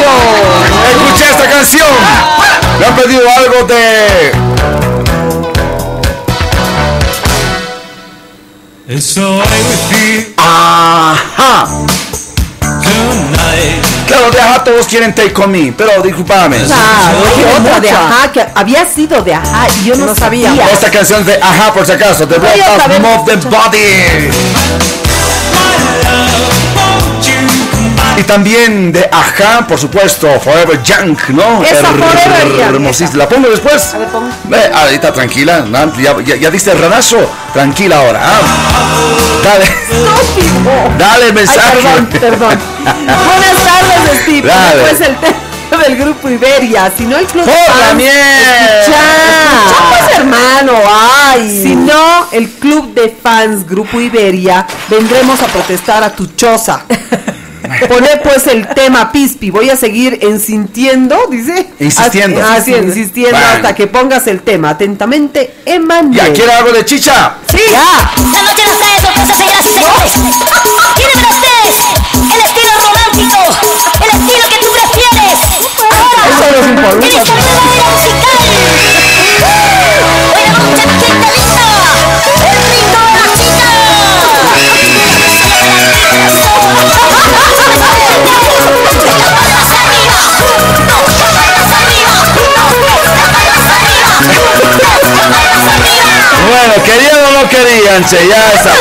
Escuché 0.92 1.30
esta 1.30 1.50
canción. 1.50 1.88
Me 2.80 2.86
han 2.86 2.96
pedido 2.96 3.22
algo 3.38 3.68
de. 3.68 4.32
Ajá. 10.38 11.68
Claro, 14.08 14.32
de 14.32 14.40
ajá 14.40 14.64
todos 14.64 14.86
quieren 14.88 15.14
take 15.16 15.34
on 15.42 15.52
me, 15.52 15.72
pero 15.72 16.02
discúlpame. 16.02 16.58
Claro, 16.58 17.20
que 17.36 17.46
otra 17.60 17.80
de 17.80 17.90
ajá, 17.90 18.32
que 18.32 18.46
había 18.54 18.86
sido 18.86 19.22
de 19.22 19.34
ajá 19.34 19.68
y 19.82 19.86
yo 19.86 19.96
no, 19.96 20.14
sabía. 20.14 20.54
Esta 20.72 20.92
canción 20.92 21.22
es 21.22 21.26
de 21.28 21.36
ajá, 21.42 21.74
por 21.74 21.86
si 21.86 21.94
acaso, 21.94 22.28
Blood 22.28 22.44
a 22.44 22.86
of 22.86 23.00
Move 23.00 23.26
the. 23.26 23.48
Body. 23.48 24.32
Y 28.16 28.24
también 28.24 28.92
de 28.92 29.10
Ajá, 29.12 29.66
por 29.68 29.80
supuesto, 29.80 30.28
Forever 30.40 30.82
Young, 30.84 31.18
¿no? 31.30 31.64
Esa 31.64 31.88
Forever 31.88 32.58
Young, 32.58 32.76
Hermosísima. 32.76 33.24
¿La 33.24 33.30
pongo 33.30 33.50
después? 33.50 33.96
Ve, 34.46 34.72
ahorita 34.74 35.12
tranquila, 35.12 35.66
ya, 35.98 36.16
ya, 36.22 36.36
ya 36.36 36.52
diste 36.52 36.72
el 36.72 36.80
ranazo, 36.80 37.18
tranquila 37.54 37.98
ahora. 37.98 38.22
¿ah? 38.24 38.42
Dale, 39.44 39.66
dale 40.98 41.26
el 41.28 41.34
mensaje. 41.34 41.80
Ay, 41.88 42.08
perdón, 42.12 42.20
perdón. 42.20 42.60
Buenas 42.84 43.64
tardes, 43.64 44.22
Steve. 44.22 44.48
Dale. 44.48 44.82
Pues 44.82 45.02
el 45.02 45.16
tema 45.70 45.84
del 45.84 45.98
grupo 45.98 46.30
Iberia, 46.30 46.92
si 46.96 47.04
no 47.06 47.18
el 47.18 47.26
club 47.26 47.46
¡Por 47.46 47.54
la 47.54 47.66
fans, 47.66 48.04
escucha, 48.04 49.00
escucha, 49.66 50.06
pues, 50.06 50.20
hermano, 50.20 50.74
ay. 50.90 51.62
Si 51.64 51.76
no 51.76 52.28
el 52.32 52.50
club 52.52 52.94
de 52.94 53.16
fans 53.22 53.68
Grupo 53.68 54.00
Iberia, 54.00 54.66
vendremos 54.88 55.42
a 55.42 55.48
protestar 55.48 56.04
a 56.04 56.10
tu 56.12 56.28
choza. 56.36 56.84
Poné 57.88 58.18
pues 58.24 58.48
el 58.48 58.68
tema 58.70 59.12
Pispi, 59.12 59.50
voy 59.50 59.70
a 59.70 59.76
seguir 59.76 60.20
insintiendo, 60.24 61.28
dice. 61.30 61.68
Insistiendo. 61.80 62.42
Ah, 62.44 62.60
sí, 62.64 62.74
insistiendo 62.74 63.38
Bueno. 63.38 63.54
hasta 63.56 63.76
que 63.76 63.88
pongas 63.88 64.28
el 64.28 64.42
tema. 64.42 64.70
Atentamente, 64.72 65.54
Emanuel. 65.66 66.14
¿Ya 66.16 66.34
quiere 66.34 66.52
algo 66.54 66.72
de 66.72 66.86
chicha? 66.86 67.36
Sí. 67.50 67.60
Ya. 67.72 68.12
La 68.32 68.42
noche 68.44 68.64
nos 68.68 68.78
trae 68.78 69.02
sorpresas, 69.02 69.38
señoras 69.38 69.66
y 69.66 69.74
señores. 69.74 70.12
Tienen 70.96 71.20
para 71.22 71.36
ustedes 71.36 71.76
el 72.14 72.42
estilo 72.42 72.74
romántico, 72.82 73.40
el 74.00 74.10
estilo 74.10 74.46
que 74.50 74.58
tú 74.66 74.68
prefieres. 74.72 75.38
Ahora, 75.94 76.24
esta 76.30 76.46
nueva 76.72 77.06
era 77.06 77.24
querían 96.84 97.26
o 97.26 97.32
no 97.32 97.50
querían, 97.50 98.06
che, 98.06 98.28
ya 98.28 98.52
está. 98.54 98.74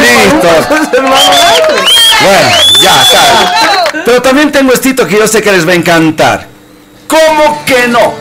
Listo. 0.00 0.48
Bueno, 2.22 2.50
ya 2.80 3.02
está. 3.02 4.02
Pero 4.04 4.22
también 4.22 4.52
tengo 4.52 4.72
estito 4.72 5.06
que 5.06 5.16
yo 5.16 5.26
sé 5.26 5.42
que 5.42 5.52
les 5.52 5.66
va 5.66 5.72
a 5.72 5.76
encantar. 5.76 6.46
¿Cómo 7.08 7.64
que 7.64 7.88
no? 7.88 8.14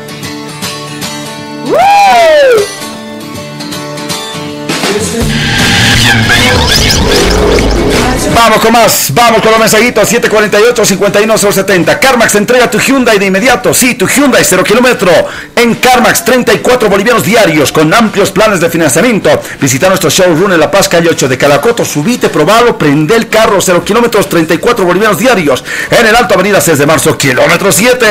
Vamos 8.37 8.59
con 8.59 8.71
más, 8.71 9.11
vamos 9.15 9.41
con 9.41 9.49
los 9.49 9.59
mensajitos 9.59 10.13
748-51070 10.13 11.97
Carmax 11.99 12.35
entrega 12.35 12.69
tu 12.69 12.77
Hyundai 12.77 13.17
de 13.17 13.25
inmediato. 13.25 13.73
Sí, 13.73 13.95
tu 13.95 14.07
Hyundai 14.07 14.43
0 14.43 14.63
kilómetro. 14.63 15.11
En 15.55 15.73
Carmax 15.73 16.23
34 16.23 16.87
bolivianos 16.87 17.23
diarios 17.23 17.71
Con 17.71 17.91
amplios 17.91 18.29
planes 18.29 18.59
de 18.59 18.69
financiamiento. 18.69 19.41
Visita 19.59 19.89
nuestro 19.89 20.11
showroom 20.11 20.53
en 20.53 20.59
La 20.59 20.69
Paz, 20.69 20.87
calle 20.87 21.09
8 21.09 21.27
de 21.27 21.35
Calacoto. 21.35 21.83
Subite, 21.83 22.29
probalo, 22.29 22.77
prende 22.77 23.15
el 23.15 23.27
carro 23.27 23.59
0 23.59 23.83
kilómetros, 23.83 24.29
34 24.29 24.85
bolivianos 24.85 25.17
diarios 25.17 25.63
En 25.89 26.05
el 26.05 26.15
Alto 26.15 26.35
Avenida 26.35 26.61
6 26.61 26.77
de 26.77 26.85
Marzo, 26.85 27.17
kilómetro 27.17 27.71
7 27.71 28.05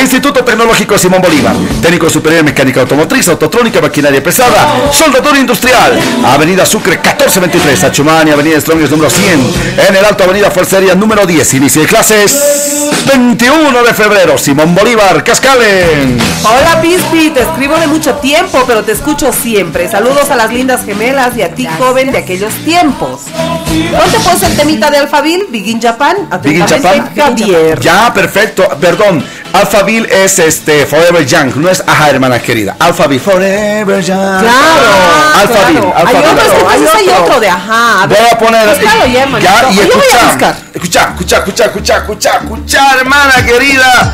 Instituto 0.00 0.44
Tecnológico 0.44 0.96
Simón 0.96 1.20
Bolívar 1.20 1.56
Técnico 1.82 2.08
Superior 2.08 2.44
Mecánica 2.44 2.82
Automotriz, 2.82 3.26
Autotrónica, 3.28 3.80
Maquinaria 3.80 4.22
Pesada 4.22 4.92
Soldadura 4.92 5.38
Industrial. 5.38 5.98
Avenida 6.24 6.64
Sucre 6.64 6.92
1423 6.92 7.84
Achumani, 7.84 8.30
Avenida 8.30 8.60
Strongest 8.60 8.92
número 8.92 9.07
100 9.10 9.88
En 9.88 9.96
el 9.96 10.04
Alto 10.04 10.24
Avenida 10.24 10.50
Fuerza 10.50 10.76
Aérea 10.76 10.94
número 10.94 11.26
10 11.26 11.54
Inicio 11.54 11.82
de 11.82 11.88
clases 11.88 12.88
21 13.06 13.82
de 13.82 13.94
febrero 13.94 14.36
Simón 14.38 14.74
Bolívar, 14.74 15.22
Cascalen 15.24 16.18
Hola 16.44 16.80
Pispi, 16.80 17.30
te 17.30 17.42
escribo 17.42 17.76
de 17.78 17.86
mucho 17.86 18.14
tiempo, 18.16 18.64
pero 18.66 18.84
te 18.84 18.92
escucho 18.92 19.32
siempre. 19.32 19.88
Saludos 19.88 20.30
a 20.30 20.36
las 20.36 20.52
lindas 20.52 20.84
gemelas 20.84 21.36
y 21.36 21.42
a 21.42 21.54
ti, 21.54 21.66
joven 21.78 22.12
de 22.12 22.18
aquellos 22.18 22.54
tiempos. 22.64 23.22
Ponte 23.66 24.18
pues 24.24 24.42
el 24.44 24.56
temita 24.56 24.90
de 24.90 24.98
Alfabil, 24.98 25.46
Big 25.50 25.66
in 25.68 25.80
Japan. 25.80 26.16
Big 26.42 26.58
in 26.58 26.66
Japan. 26.66 27.10
Javier. 27.14 27.80
Ya, 27.80 28.12
perfecto. 28.14 28.68
Perdón. 28.80 29.24
Alphaville 29.52 30.06
es 30.24 30.38
este 30.38 30.86
Forever 30.86 31.24
Young, 31.26 31.56
no 31.56 31.68
es 31.68 31.82
ajá, 31.86 32.10
hermana 32.10 32.38
querida. 32.38 32.76
Alphaville, 32.78 33.20
Forever 33.20 34.00
Young. 34.02 34.40
Claro. 34.40 35.40
Alphaville, 35.40 35.80
claro. 35.80 35.94
Hay 35.96 36.06
Alphaville. 36.06 36.30
otro, 36.42 36.70
entonces 36.72 36.94
hay 36.94 37.08
otro 37.22 37.40
de 37.40 37.48
ajá. 37.48 38.06
Voy 38.06 38.18
a 38.30 38.38
poner 38.38 38.68
Búscalo 38.68 39.06
ya, 39.06 39.22
hermanito. 39.22 39.50
ya 39.50 39.70
y 39.70 39.74
Yo 39.76 39.82
voy 39.82 39.90
a 39.90 39.98
escucha, 39.98 40.26
buscar. 40.26 40.56
escucha, 40.74 41.08
escucha, 41.10 41.36
escucha, 41.38 41.64
escucha, 41.66 41.96
escucha, 41.96 42.30
escucha, 42.42 42.92
hermana 42.98 43.34
querida. 43.46 44.12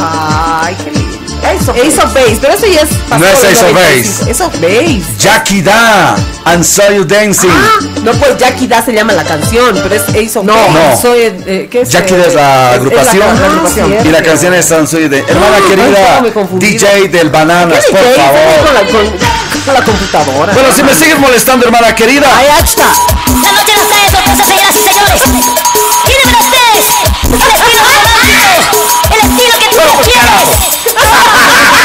Ay, 0.00 0.76
qué 0.84 0.90
lindo. 0.92 1.15
Ace 1.44 1.70
of, 1.70 1.76
Ace 1.76 1.98
of 2.00 2.12
Base, 2.14 2.38
pero 2.40 2.54
eso 2.54 2.66
ya 2.66 2.80
es 2.82 2.88
No 3.10 3.24
es 3.26 3.44
Ace 3.44 3.64
of 3.64 3.72
95. 3.72 3.72
Base. 3.72 4.30
Ace 4.30 4.42
of 4.42 4.52
Base. 4.60 5.02
Jackie 5.18 5.62
Da 5.62 6.16
and 6.44 6.64
Saw 6.64 6.90
You 6.92 7.04
Dancing. 7.04 7.50
Ah, 7.50 7.78
no, 8.02 8.12
pues 8.12 8.36
Jackie 8.38 8.66
Da 8.66 8.82
se 8.84 8.92
llama 8.92 9.12
la 9.12 9.24
canción, 9.24 9.78
pero 9.82 9.94
es 9.94 10.02
Ace 10.08 10.38
of 10.38 10.44
No, 10.44 10.54
Base. 10.54 10.72
no. 10.72 11.00
Soy, 11.00 11.20
eh, 11.46 11.68
¿qué 11.70 11.82
es? 11.82 11.88
Jackie 11.90 12.14
eh, 12.14 12.18
Da 12.18 12.26
es 12.26 12.34
la 12.34 12.70
es- 12.70 12.76
agrupación 12.78 13.14
es 13.14 13.18
la- 13.18 13.40
la 13.40 13.46
agrupación. 13.46 14.06
y 14.06 14.08
la 14.10 14.22
canción 14.22 14.54
es 14.54 14.66
San 14.66 14.86
Soy 14.88 15.08
de 15.08 15.18
hermana 15.20 15.56
Ay, 15.56 15.62
querida. 15.68 16.22
DJ 16.58 17.08
del 17.08 17.30
Bananas, 17.30 17.84
¿Qué 17.86 17.92
por 17.92 18.00
DJ? 18.02 18.14
favor. 18.16 18.64
Con 18.66 18.74
la, 18.74 18.80
con, 18.80 19.18
con 19.64 19.74
la 19.74 19.82
computadora. 19.84 20.52
Bueno, 20.52 20.68
si 20.74 20.82
me 20.82 20.94
sigues 20.94 21.18
molestando, 21.18 21.66
hermana 21.66 21.94
querida. 21.94 22.26
Ahí 22.36 22.46
está. 22.64 22.84
La 23.42 23.52
noche 23.52 23.72
señoras 24.46 24.74
y 24.74 24.88
señores. 24.88 25.22
El 26.76 27.40
estilo 27.40 27.82
el 29.10 29.18
estilo 29.18 29.58
que 29.58 29.68
tú 29.68 29.82
quieres. 30.04 31.72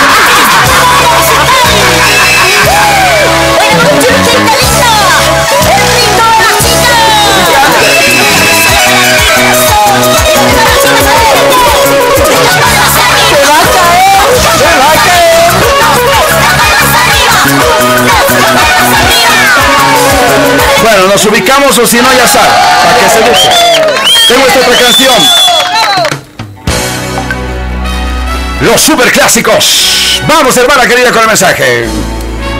nos 21.12 21.26
ubicamos 21.26 21.78
o 21.78 21.86
si 21.86 21.97
no 21.97 22.09
ya 22.14 22.26
sabe, 22.26 22.47
para 22.86 22.97
que 22.97 23.09
se 23.09 23.20
busque. 23.20 23.49
Tengo 24.30 24.47
esta 24.47 24.59
otra 24.62 24.78
canción. 24.78 25.16
Los 28.62 28.80
superclásicos. 28.80 30.22
Vamos, 30.26 30.55
hermana 30.55 30.88
querida, 30.88 31.12
con 31.12 31.24
el 31.24 31.28
mensaje. 31.28 31.86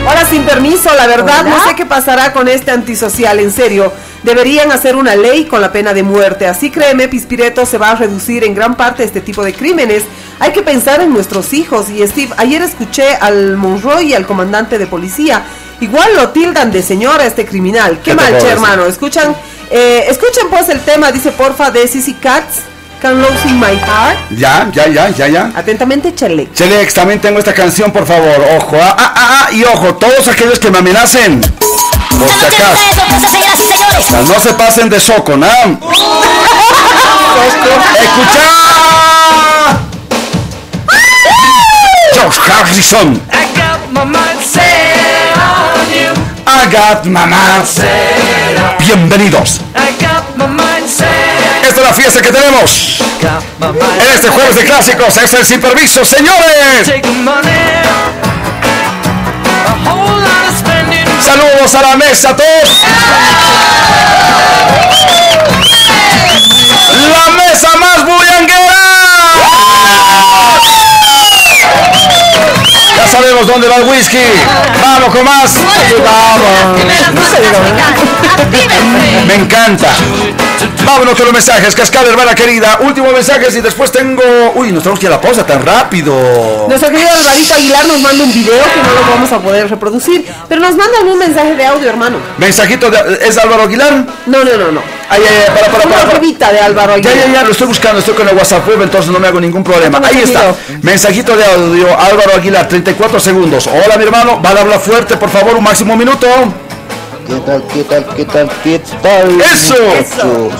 Ahora 0.06 0.26
sin 0.26 0.42
permiso, 0.44 0.94
la 0.94 1.06
verdad 1.06 1.44
no 1.44 1.64
sé 1.64 1.74
qué 1.74 1.86
pasará 1.86 2.34
con 2.34 2.46
este 2.46 2.72
antisocial, 2.72 3.40
en 3.40 3.52
serio. 3.52 3.90
Deberían 4.22 4.70
hacer 4.70 4.96
una 4.96 5.16
ley 5.16 5.46
con 5.46 5.62
la 5.62 5.72
pena 5.72 5.94
de 5.94 6.02
muerte. 6.02 6.46
Así 6.46 6.70
créeme, 6.70 7.08
Pispireto 7.08 7.64
se 7.64 7.78
va 7.78 7.92
a 7.92 7.94
reducir 7.94 8.44
en 8.44 8.54
gran 8.54 8.76
parte 8.76 9.02
este 9.02 9.22
tipo 9.22 9.42
de 9.42 9.54
crímenes. 9.54 10.02
Hay 10.40 10.52
que 10.52 10.60
pensar 10.60 11.00
en 11.00 11.14
nuestros 11.14 11.54
hijos. 11.54 11.88
Y 11.88 12.06
Steve, 12.06 12.34
ayer 12.36 12.60
escuché 12.60 13.14
al 13.14 13.56
Monroy 13.56 14.10
y 14.10 14.14
al 14.14 14.26
comandante 14.26 14.76
de 14.76 14.86
policía. 14.86 15.42
Igual 15.82 16.14
lo 16.14 16.28
tildan 16.28 16.70
de 16.70 16.80
señora 16.80 17.26
este 17.26 17.44
criminal. 17.44 17.98
Qué 18.04 18.12
¿Qué 18.12 18.16
te 18.16 18.16
mal, 18.16 18.38
che, 18.38 18.48
hermano. 18.48 18.86
Escuchan, 18.86 19.34
eh, 19.68 20.04
escuchen 20.08 20.46
pues 20.48 20.68
el 20.68 20.78
tema, 20.80 21.10
dice 21.10 21.32
porfa, 21.32 21.72
de 21.72 21.88
Sissy 21.88 22.14
Cats. 22.14 22.60
Can 23.00 23.20
Losing 23.20 23.58
My 23.58 23.76
Heart. 23.76 24.30
Ya, 24.30 24.70
ya, 24.72 24.86
ya, 24.86 25.08
ya, 25.08 25.26
ya. 25.26 25.50
Atentamente, 25.56 26.14
Chele. 26.14 26.48
Chelex, 26.54 26.94
también 26.94 27.20
tengo 27.20 27.40
esta 27.40 27.52
canción, 27.52 27.90
por 27.90 28.06
favor. 28.06 28.46
Ojo, 28.58 28.78
ah, 28.80 28.94
ah, 28.96 29.14
ah, 29.16 29.46
ah, 29.48 29.52
y 29.52 29.64
ojo, 29.64 29.96
todos 29.96 30.28
aquellos 30.28 30.60
que 30.60 30.70
me 30.70 30.78
amenacen. 30.78 31.40
Por 31.40 32.28
si 32.28 32.44
acaso. 32.44 32.78
No 34.28 34.38
se 34.38 34.54
pasen 34.54 34.88
de 34.88 35.00
soco, 35.00 35.36
¿no? 35.36 35.48
¡Escucha! 37.98 38.50
George 42.14 42.38
Harrison. 42.38 43.20
I 43.32 43.46
got 43.56 43.90
my 43.90 44.04
mind 44.04 44.40
set 44.40 44.91
I 46.46 46.70
got 46.70 47.04
mama. 47.04 47.36
Bienvenidos. 48.78 49.60
I 49.74 49.92
got 50.00 50.36
my 50.36 50.46
mind 50.46 50.88
set. 50.88 51.08
Esta 51.62 51.80
es 51.80 51.86
la 51.88 51.92
fiesta 51.94 52.22
que 52.22 52.32
tenemos. 52.32 53.00
My 53.60 53.66
mind 53.68 54.00
En 54.00 54.14
este 54.14 54.28
jueves 54.28 54.56
de 54.56 54.64
clásicos 54.64 55.16
es 55.16 55.34
el 55.34 55.44
sin 55.44 55.60
permiso, 55.60 56.04
señores. 56.04 56.88
Saludos 61.24 61.74
a 61.74 61.82
la 61.82 61.96
mesa 61.96 62.30
a 62.30 62.36
todos. 62.36 62.82
La 67.08 67.30
mesa 67.32 67.68
más 67.78 68.04
bullanguera. 68.04 68.82
Ya 73.02 73.08
sabemos 73.08 73.48
dónde 73.48 73.66
va 73.66 73.78
el 73.78 73.88
whisky. 73.88 74.16
Vamos 74.80 75.08
con 75.12 75.24
más. 75.24 75.54
Me 79.26 79.34
encanta. 79.34 79.88
Vámonos 80.84 81.14
con 81.14 81.24
los 81.26 81.32
mensajes. 81.34 81.74
Cascada, 81.74 82.10
hermana 82.10 82.34
querida. 82.34 82.78
Último 82.82 83.10
mensajes 83.12 83.54
y 83.56 83.60
después 83.60 83.90
tengo. 83.92 84.22
Uy, 84.54 84.72
nos 84.72 84.82
tenemos 84.82 84.98
que 85.00 85.06
ir 85.06 85.12
a 85.12 85.16
la 85.16 85.20
pausa 85.20 85.44
tan 85.46 85.64
rápido. 85.64 86.66
Nuestro 86.68 86.90
querido 86.90 87.08
Alvarito 87.10 87.54
Aguilar 87.54 87.86
nos 87.86 88.00
manda 88.00 88.24
un 88.24 88.32
video 88.32 88.52
que 88.62 88.80
no 88.82 88.94
lo 88.94 89.10
vamos 89.14 89.32
a 89.32 89.38
poder 89.38 89.70
reproducir, 89.70 90.24
pero 90.48 90.60
nos 90.60 90.74
mandan 90.76 91.06
un 91.06 91.18
mensaje 91.18 91.54
de 91.54 91.66
audio, 91.66 91.88
hermano. 91.88 92.18
Mensajito 92.38 92.90
de. 92.90 93.18
¿Es 93.26 93.36
Álvaro 93.38 93.62
Aguilar? 93.64 94.04
No, 94.26 94.44
no, 94.44 94.56
no, 94.56 94.72
no. 94.72 94.82
Ay, 95.08 95.20
ay, 95.28 95.36
ay, 95.40 95.50
para, 95.54 95.66
para, 95.72 95.84
Una 95.86 95.94
para. 95.94 96.06
para. 96.06 96.16
arribita 96.16 96.52
de 96.52 96.58
Álvaro 96.60 96.96
Ya, 96.98 97.10
Aguilar. 97.10 97.28
ya, 97.28 97.32
ya, 97.34 97.42
lo 97.44 97.50
estoy 97.52 97.66
buscando, 97.66 97.98
estoy 97.98 98.14
con 98.14 98.28
el 98.28 98.34
WhatsApp 98.36 98.66
web, 98.68 98.82
entonces 98.82 99.10
no 99.10 99.18
me 99.18 99.28
hago 99.28 99.40
ningún 99.40 99.62
problema. 99.62 99.98
Toma 99.98 100.08
Ahí 100.08 100.22
está. 100.22 100.54
Mensajito 100.82 101.36
de 101.36 101.44
audio, 101.44 101.86
Álvaro 101.98 102.34
Aguilar, 102.36 102.66
34 102.68 103.20
segundos. 103.20 103.66
Hola, 103.66 103.96
mi 103.96 104.04
hermano, 104.04 104.38
van 104.40 104.56
a 104.56 104.60
hablar 104.62 104.80
fuerte, 104.80 105.16
por 105.16 105.30
favor, 105.30 105.54
un 105.56 105.64
máximo 105.64 105.96
minuto. 105.96 106.26
¿Qué 107.26 107.34
tal, 107.46 107.62
qué 107.68 107.84
tal, 107.84 108.06
qué 108.16 108.24
tal, 108.24 108.50
qué 108.62 108.80
tal? 109.02 109.40
¡Eso! 109.40 110.50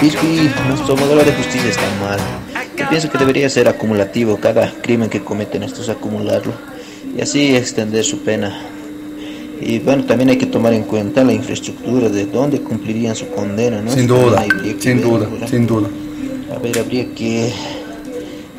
Pispi, 0.00 0.50
nuestro 0.68 0.96
modelo 0.96 1.24
de 1.24 1.32
justicia 1.32 1.70
está 1.70 1.82
mal. 2.00 2.18
Yo 2.76 2.88
pienso 2.88 3.10
que 3.10 3.18
debería 3.18 3.48
ser 3.48 3.68
acumulativo. 3.68 4.36
Cada 4.36 4.72
crimen 4.82 5.08
que 5.08 5.22
cometen 5.22 5.62
estos 5.62 5.88
acumularlo 5.88 6.52
y 7.16 7.20
así 7.20 7.56
extender 7.56 8.04
su 8.04 8.20
pena. 8.20 8.56
Y 9.60 9.78
bueno, 9.78 10.04
también 10.04 10.30
hay 10.30 10.38
que 10.38 10.46
tomar 10.46 10.74
en 10.74 10.84
cuenta 10.84 11.24
la 11.24 11.32
infraestructura 11.32 12.10
de 12.10 12.26
dónde 12.26 12.60
cumplirían 12.60 13.16
su 13.16 13.28
condena, 13.28 13.80
¿no? 13.80 13.90
Sin 13.90 14.06
duda, 14.06 14.44
sin 14.78 14.98
ver, 14.98 15.00
duda, 15.00 15.28
¿verdad? 15.28 15.48
sin 15.48 15.66
duda. 15.66 15.88
A 16.54 16.58
ver, 16.58 16.78
habría 16.78 17.06
que 17.14 17.50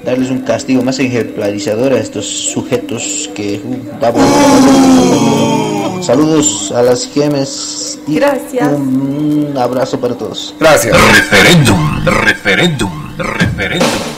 darles 0.03 0.31
un 0.31 0.39
castigo 0.39 0.81
más 0.81 0.97
ejemplarizador 0.99 1.93
a 1.93 1.99
estos 1.99 2.25
sujetos 2.25 3.29
que 3.35 3.61
uh. 3.63 5.76
Saludos 6.03 6.71
a 6.75 6.81
las 6.81 7.07
gemes 7.07 7.99
y 8.07 8.15
Gracias. 8.15 8.71
un 8.71 9.53
abrazo 9.57 9.99
para 9.99 10.15
todos. 10.15 10.53
Gracias. 10.59 10.95
Referéndum, 11.11 12.05
referéndum, 12.05 12.91
referéndum. 13.17 14.16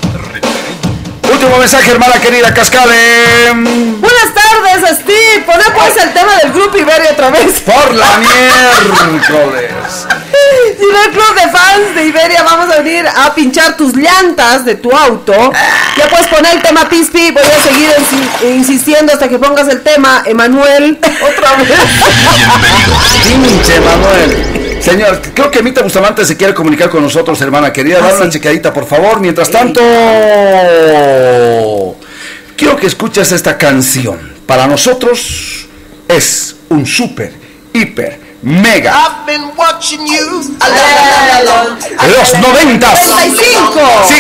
Último 1.49 1.61
mensaje, 1.61 1.89
hermana 1.89 2.13
querida, 2.21 2.53
Cascade. 2.53 3.49
Buenas 3.53 4.33
tardes, 4.35 4.99
Steve. 4.99 5.43
Poné 5.47 5.63
pues 5.73 5.97
el 5.97 6.13
tema 6.13 6.35
del 6.43 6.51
grupo 6.53 6.77
Iberia 6.77 7.09
otra 7.11 7.31
vez. 7.31 7.61
Por 7.61 7.91
la 7.95 8.17
miércoles. 8.19 9.71
Si 10.77 10.85
no 10.85 11.03
el 11.05 11.09
club 11.09 11.33
de 11.33 11.41
fans 11.49 11.95
de 11.95 12.05
Iberia, 12.05 12.43
vamos 12.43 12.71
a 12.71 12.81
venir 12.81 13.03
a 13.07 13.33
pinchar 13.33 13.75
tus 13.75 13.95
llantas 13.95 14.63
de 14.63 14.75
tu 14.75 14.91
auto. 14.95 15.51
Ya 15.97 16.07
puedes 16.07 16.27
poner 16.27 16.53
el 16.53 16.61
tema 16.61 16.87
Pispi. 16.87 17.31
Voy 17.31 17.41
a 17.41 17.63
seguir 17.63 17.89
insi- 17.97 18.51
insistiendo 18.55 19.11
hasta 19.11 19.27
que 19.27 19.39
pongas 19.39 19.67
el 19.69 19.81
tema 19.81 20.21
Emanuel 20.27 20.99
otra 21.01 21.55
vez. 21.55 21.79
Pinche 23.23 23.79
Manuel. 23.79 24.58
Señor, 24.81 25.21
creo 25.33 25.51
que 25.51 25.61
Mita 25.61 25.81
Bustamante 25.81 26.25
se 26.25 26.35
quiere 26.37 26.53
comunicar 26.53 26.89
con 26.89 27.03
nosotros, 27.03 27.39
hermana 27.41 27.71
querida. 27.73 27.97
Ah, 27.99 28.05
Dale 28.07 28.15
una 28.15 28.25
sí. 28.25 28.31
checadita, 28.31 28.73
por 28.73 28.85
favor. 28.85 29.19
Mientras 29.19 29.49
tanto, 29.51 29.81
quiero 32.55 32.75
que 32.77 32.87
escuches 32.87 33.31
esta 33.31 33.57
canción. 33.57 34.37
Para 34.45 34.65
nosotros 34.67 35.67
es 36.07 36.55
un 36.69 36.85
super, 36.85 37.33
hiper, 37.73 38.19
mega. 38.41 38.93
I've 38.93 39.25
been 39.31 39.51
watching 39.57 40.05
you. 40.07 40.55
Los 42.17 42.33
noventas. 42.39 43.07
95. 43.07 43.81
¡Sí, 44.07 44.18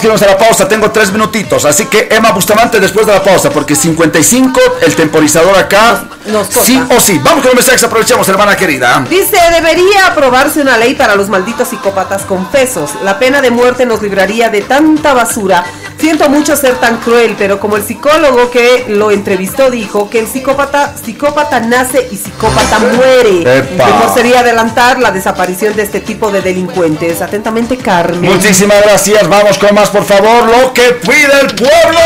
que 0.00 0.06
irnos 0.06 0.22
a 0.22 0.26
la 0.26 0.38
pausa. 0.38 0.68
Tengo 0.68 0.90
tres 0.90 1.12
minutitos. 1.12 1.64
Así 1.64 1.86
que 1.86 2.08
Emma 2.10 2.32
Bustamante 2.32 2.80
después 2.80 3.06
de 3.06 3.12
la 3.12 3.22
pausa. 3.22 3.50
Porque 3.50 3.74
55, 3.74 4.60
el 4.82 4.94
temporizador 4.94 5.56
acá. 5.56 6.04
Nos 6.26 6.48
toca. 6.48 6.66
sí 6.66 6.82
o 6.90 7.00
sí. 7.00 7.20
Vamos 7.22 7.40
con 7.40 7.46
los 7.46 7.54
mensajes. 7.54 7.84
Aprovechemos, 7.84 8.28
hermana 8.28 8.56
querida. 8.56 9.04
Dice, 9.08 9.38
debería 9.52 10.08
aprobarse 10.08 10.60
una 10.60 10.76
ley 10.76 10.94
para 10.94 11.14
los 11.14 11.28
malditos 11.28 11.68
psicópatas 11.68 12.22
confesos. 12.22 12.90
La 13.04 13.18
pena 13.18 13.40
de 13.40 13.50
muerte 13.50 13.86
nos 13.86 14.02
libraría 14.02 14.48
de 14.48 14.62
tanta 14.62 15.14
basura. 15.14 15.64
Siento 15.98 16.28
mucho 16.28 16.54
ser 16.56 16.74
tan 16.74 16.98
cruel, 16.98 17.34
pero 17.38 17.58
como 17.58 17.76
el 17.76 17.82
psicólogo 17.82 18.50
que 18.50 18.84
lo 18.88 19.10
entrevistó 19.10 19.70
dijo 19.70 20.10
que 20.10 20.20
el 20.20 20.26
psicópata, 20.26 20.94
psicópata 21.02 21.60
nace 21.60 22.06
y 22.10 22.16
psicópata 22.16 22.78
muere. 22.78 23.58
Epa. 23.58 23.86
Mejor 23.86 24.14
sería 24.14 24.40
adelantar 24.40 25.00
la 25.00 25.10
desaparición 25.10 25.74
de 25.74 25.82
este 25.82 26.00
tipo 26.00 26.30
de 26.30 26.42
delincuentes. 26.42 27.22
Atentamente, 27.22 27.78
Carmen. 27.78 28.30
Muchísimas 28.30 28.82
gracias. 28.82 29.26
Vamos 29.26 29.56
con 29.58 29.74
más, 29.74 29.88
por 29.88 30.04
favor. 30.04 30.44
Lo 30.46 30.72
que 30.74 30.82
pide 30.92 31.40
el 31.40 31.54
pueblo. 31.54 32.00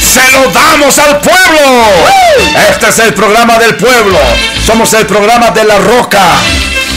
Se 0.00 0.32
lo 0.32 0.50
damos 0.52 0.98
al 0.98 1.20
pueblo. 1.20 1.84
Este 2.70 2.88
es 2.88 2.98
el 3.00 3.12
programa 3.12 3.58
del 3.58 3.76
pueblo. 3.76 4.18
Somos 4.64 4.92
el 4.94 5.06
programa 5.06 5.50
de 5.50 5.64
la 5.64 5.78
roca. 5.78 6.22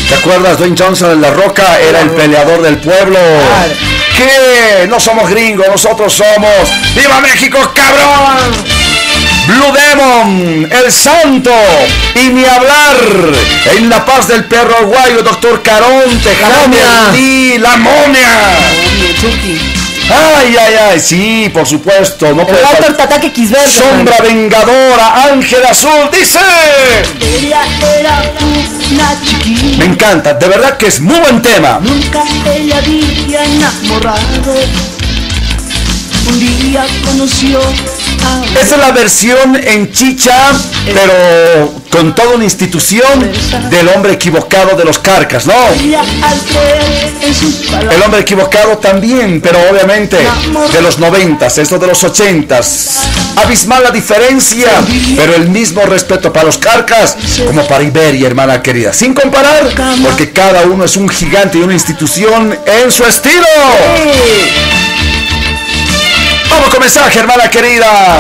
¿Te 0.08 0.16
acuerdas? 0.16 0.58
Dwayne 0.58 0.76
Johnson 0.78 1.12
en 1.12 1.22
la 1.22 1.32
roca 1.32 1.80
era 1.82 2.00
el 2.00 2.12
peleador 2.12 2.62
del 2.62 2.78
pueblo. 2.78 3.20
¿Qué? 4.18 4.88
No 4.88 5.00
somos 5.00 5.30
gringos, 5.30 5.68
nosotros 5.70 6.12
somos. 6.12 6.52
¡Viva 6.96 7.22
México, 7.22 7.60
cabrón! 7.76 8.52
Blue 9.48 9.72
Demon, 9.72 10.68
El 10.72 10.92
Santo, 10.92 11.54
y 12.16 12.30
ni 12.30 12.44
hablar, 12.44 12.98
en 13.78 13.90
La 13.90 14.04
Paz 14.06 14.28
del 14.28 14.44
Perro 14.46 14.76
Aguayo, 14.76 15.22
Doctor 15.24 15.62
Caronte, 15.62 16.36
momia. 16.42 17.12
Lee, 17.14 17.58
La 17.60 17.78
Momia. 17.78 18.58
Ay, 20.10 20.56
ay, 20.58 20.74
ay, 20.92 21.00
sí, 21.00 21.50
por 21.54 21.66
supuesto, 21.68 22.34
no 22.34 22.46
puede. 22.48 22.64
Tataque 22.96 23.32
Quisberger. 23.32 23.70
Sombra 23.70 24.18
Vengadora, 24.22 25.24
Ángel 25.32 25.66
Azul, 25.66 26.10
dice. 26.12 26.40
Ella 27.20 27.62
era 28.00 28.22
una 28.90 29.22
chiquilla, 29.26 29.78
Me 29.78 29.86
encanta, 29.86 30.34
de 30.34 30.48
verdad 30.48 30.78
que 30.78 30.88
es 30.88 31.00
muy 31.02 31.20
buen 31.20 31.42
tema. 31.42 31.80
nunca 31.82 32.24
ella 32.46 32.78
había 32.78 33.44
enamorado. 33.44 34.56
Un 36.28 36.40
día 36.40 36.86
conoció 37.06 37.60
a 37.60 38.60
Esa 38.62 38.76
es 38.76 38.82
la 38.82 38.92
versión 38.92 39.56
en 39.56 39.92
chicha, 39.92 40.52
pero 40.86 41.74
con 41.90 42.14
toda 42.14 42.36
una 42.36 42.44
institución 42.44 43.32
del 43.70 43.88
hombre 43.90 44.14
equivocado 44.14 44.76
de 44.76 44.84
los 44.84 45.00
carcas, 45.00 45.46
¿no? 45.46 45.54
El 47.92 48.02
hombre 48.04 48.22
equivocado 48.22 48.78
también, 48.78 49.40
pero 49.42 49.58
obviamente 49.70 50.18
de 50.74 50.82
los 50.82 51.00
noventas, 51.00 51.58
esto 51.58 51.78
de 51.80 51.88
los 51.88 52.04
ochentas. 52.04 53.00
Abismal 53.38 53.84
la 53.84 53.92
diferencia, 53.92 54.70
pero 55.16 55.36
el 55.36 55.50
mismo 55.50 55.82
respeto 55.86 56.34
para 56.34 56.46
los 56.46 56.58
carcas 56.58 57.16
como 57.46 57.66
para 57.68 57.84
Iberia, 57.84 58.28
hermana 58.28 58.62
querida. 58.62 58.92
Sin 58.92 59.14
comparar, 59.14 59.70
porque 60.04 60.32
cada 60.32 60.64
uno 60.64 60.84
es 60.84 60.98
un 60.98 61.08
gigante 61.08 61.58
y 61.58 61.62
una 61.62 61.74
institución 61.74 62.58
en 62.66 62.92
su 62.92 63.06
estilo. 63.06 63.46
Vamos 66.50 66.70
con 66.70 66.80
mensaje, 66.80 67.20
hermana 67.20 67.50
querida. 67.50 68.20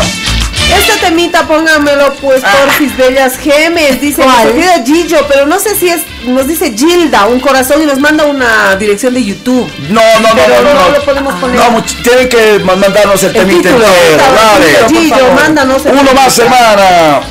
Este 0.78 0.97
temita 0.97 1.47
póngamelo 1.47 2.13
pues 2.15 2.41
porfis 2.43 2.95
bellas 2.97 3.38
gemes, 3.38 4.01
dice 4.01 4.21
querida 4.43 4.84
Gillo, 4.86 5.25
pero 5.30 5.45
no 5.45 5.59
sé 5.59 5.75
si 5.75 5.88
es, 5.89 6.01
nos 6.25 6.45
dice 6.47 6.73
Gilda, 6.78 7.25
un 7.28 7.39
corazón 7.39 7.82
y 7.82 7.86
nos 7.86 7.99
manda 7.99 8.25
una 8.25 8.75
dirección 8.75 9.13
de 9.13 9.23
YouTube. 9.23 9.71
No, 9.89 10.01
no, 10.19 10.30
no, 10.30 10.36
Pero 10.36 10.61
no, 10.63 10.73
no, 10.73 10.82
no. 10.84 10.89
lo 10.89 11.01
podemos 11.05 11.34
poner. 11.36 11.55
No, 11.57 11.71
much- 11.71 12.01
tienen 12.03 12.28
que 12.28 12.59
ma- 12.59 12.75
mandarnos 12.75 13.23
el, 13.23 13.30
El 13.30 13.34
temita 13.47 13.69
entero, 13.69 13.80
dale. 13.86 15.09
favor. 15.09 15.34
mándanos 15.34 15.86
el 15.86 15.91
Uno 15.93 16.13
más, 16.13 16.38
hermana. 16.39 17.21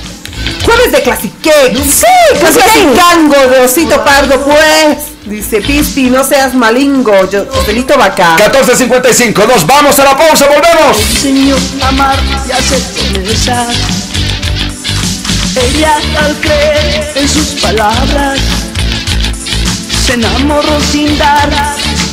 Jueves 0.64 0.92
de 0.92 1.02
Clasique. 1.02 1.76
Sí, 1.84 2.38
Clasicango 2.40 3.36
de 3.50 3.60
Osito 3.60 4.02
Pardo, 4.02 4.40
pues. 4.44 5.15
Dice 5.26 5.60
Pispi, 5.60 6.04
no 6.04 6.22
seas 6.22 6.54
malingo, 6.54 7.28
yo, 7.28 7.46
Joselito 7.50 7.98
Vaca. 7.98 8.36
14.55, 8.36 9.48
nos 9.48 9.66
vamos 9.66 9.98
a 9.98 10.04
la 10.04 10.16
pausa, 10.16 10.46
volvemos. 10.46 10.96
a 11.82 11.88
amar 11.88 12.16
y 12.46 12.52
a 12.52 12.56
hacer 12.56 12.80
promesas. 13.12 13.76
Ella 15.56 15.96
al 16.22 16.36
creer 16.36 17.12
en 17.16 17.28
sus 17.28 17.60
palabras 17.60 18.38
se 20.06 20.12
enamoró 20.14 20.80
sin 20.92 21.18
dar 21.18 21.50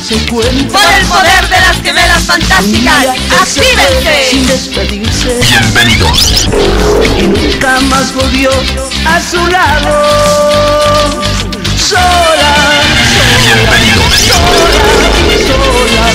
se 0.02 0.16
cuenta. 0.26 0.76
Por 0.76 0.92
el 0.92 1.06
poder 1.06 1.48
de 1.48 1.60
las 1.60 1.76
gemelas 1.82 2.22
fantásticas, 2.24 3.06
¡actívense! 3.40 4.30
Sin 4.30 4.46
despedirse 4.48 5.38
Bienvenidos. 5.40 6.48
y 7.16 7.22
nunca 7.22 7.78
más 7.82 8.12
volvió 8.12 8.50
a 9.06 9.20
su 9.20 9.46
lado. 9.46 11.14
Bienvenidos. 13.54 14.14
Sola, 14.18 15.46
sola, 15.46 16.06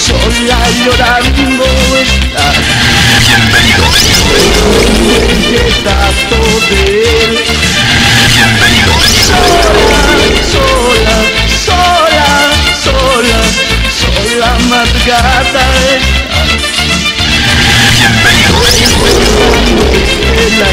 sola 0.00 0.58
llorando 0.82 1.66
está. 2.00 2.46
Bienvenidos. 3.20 3.96
Retrato 5.52 6.40
de 6.70 6.80
él. 7.20 7.34
Bienvenidos. 8.32 9.04
Sola, 9.28 10.04
sola, 10.52 11.16
sola, 11.66 12.28
sola, 12.82 13.40
sola 14.00 14.48
amargada 14.56 15.64
está. 15.92 16.40
Bienvenidos. 17.92 18.72
La 20.58 20.68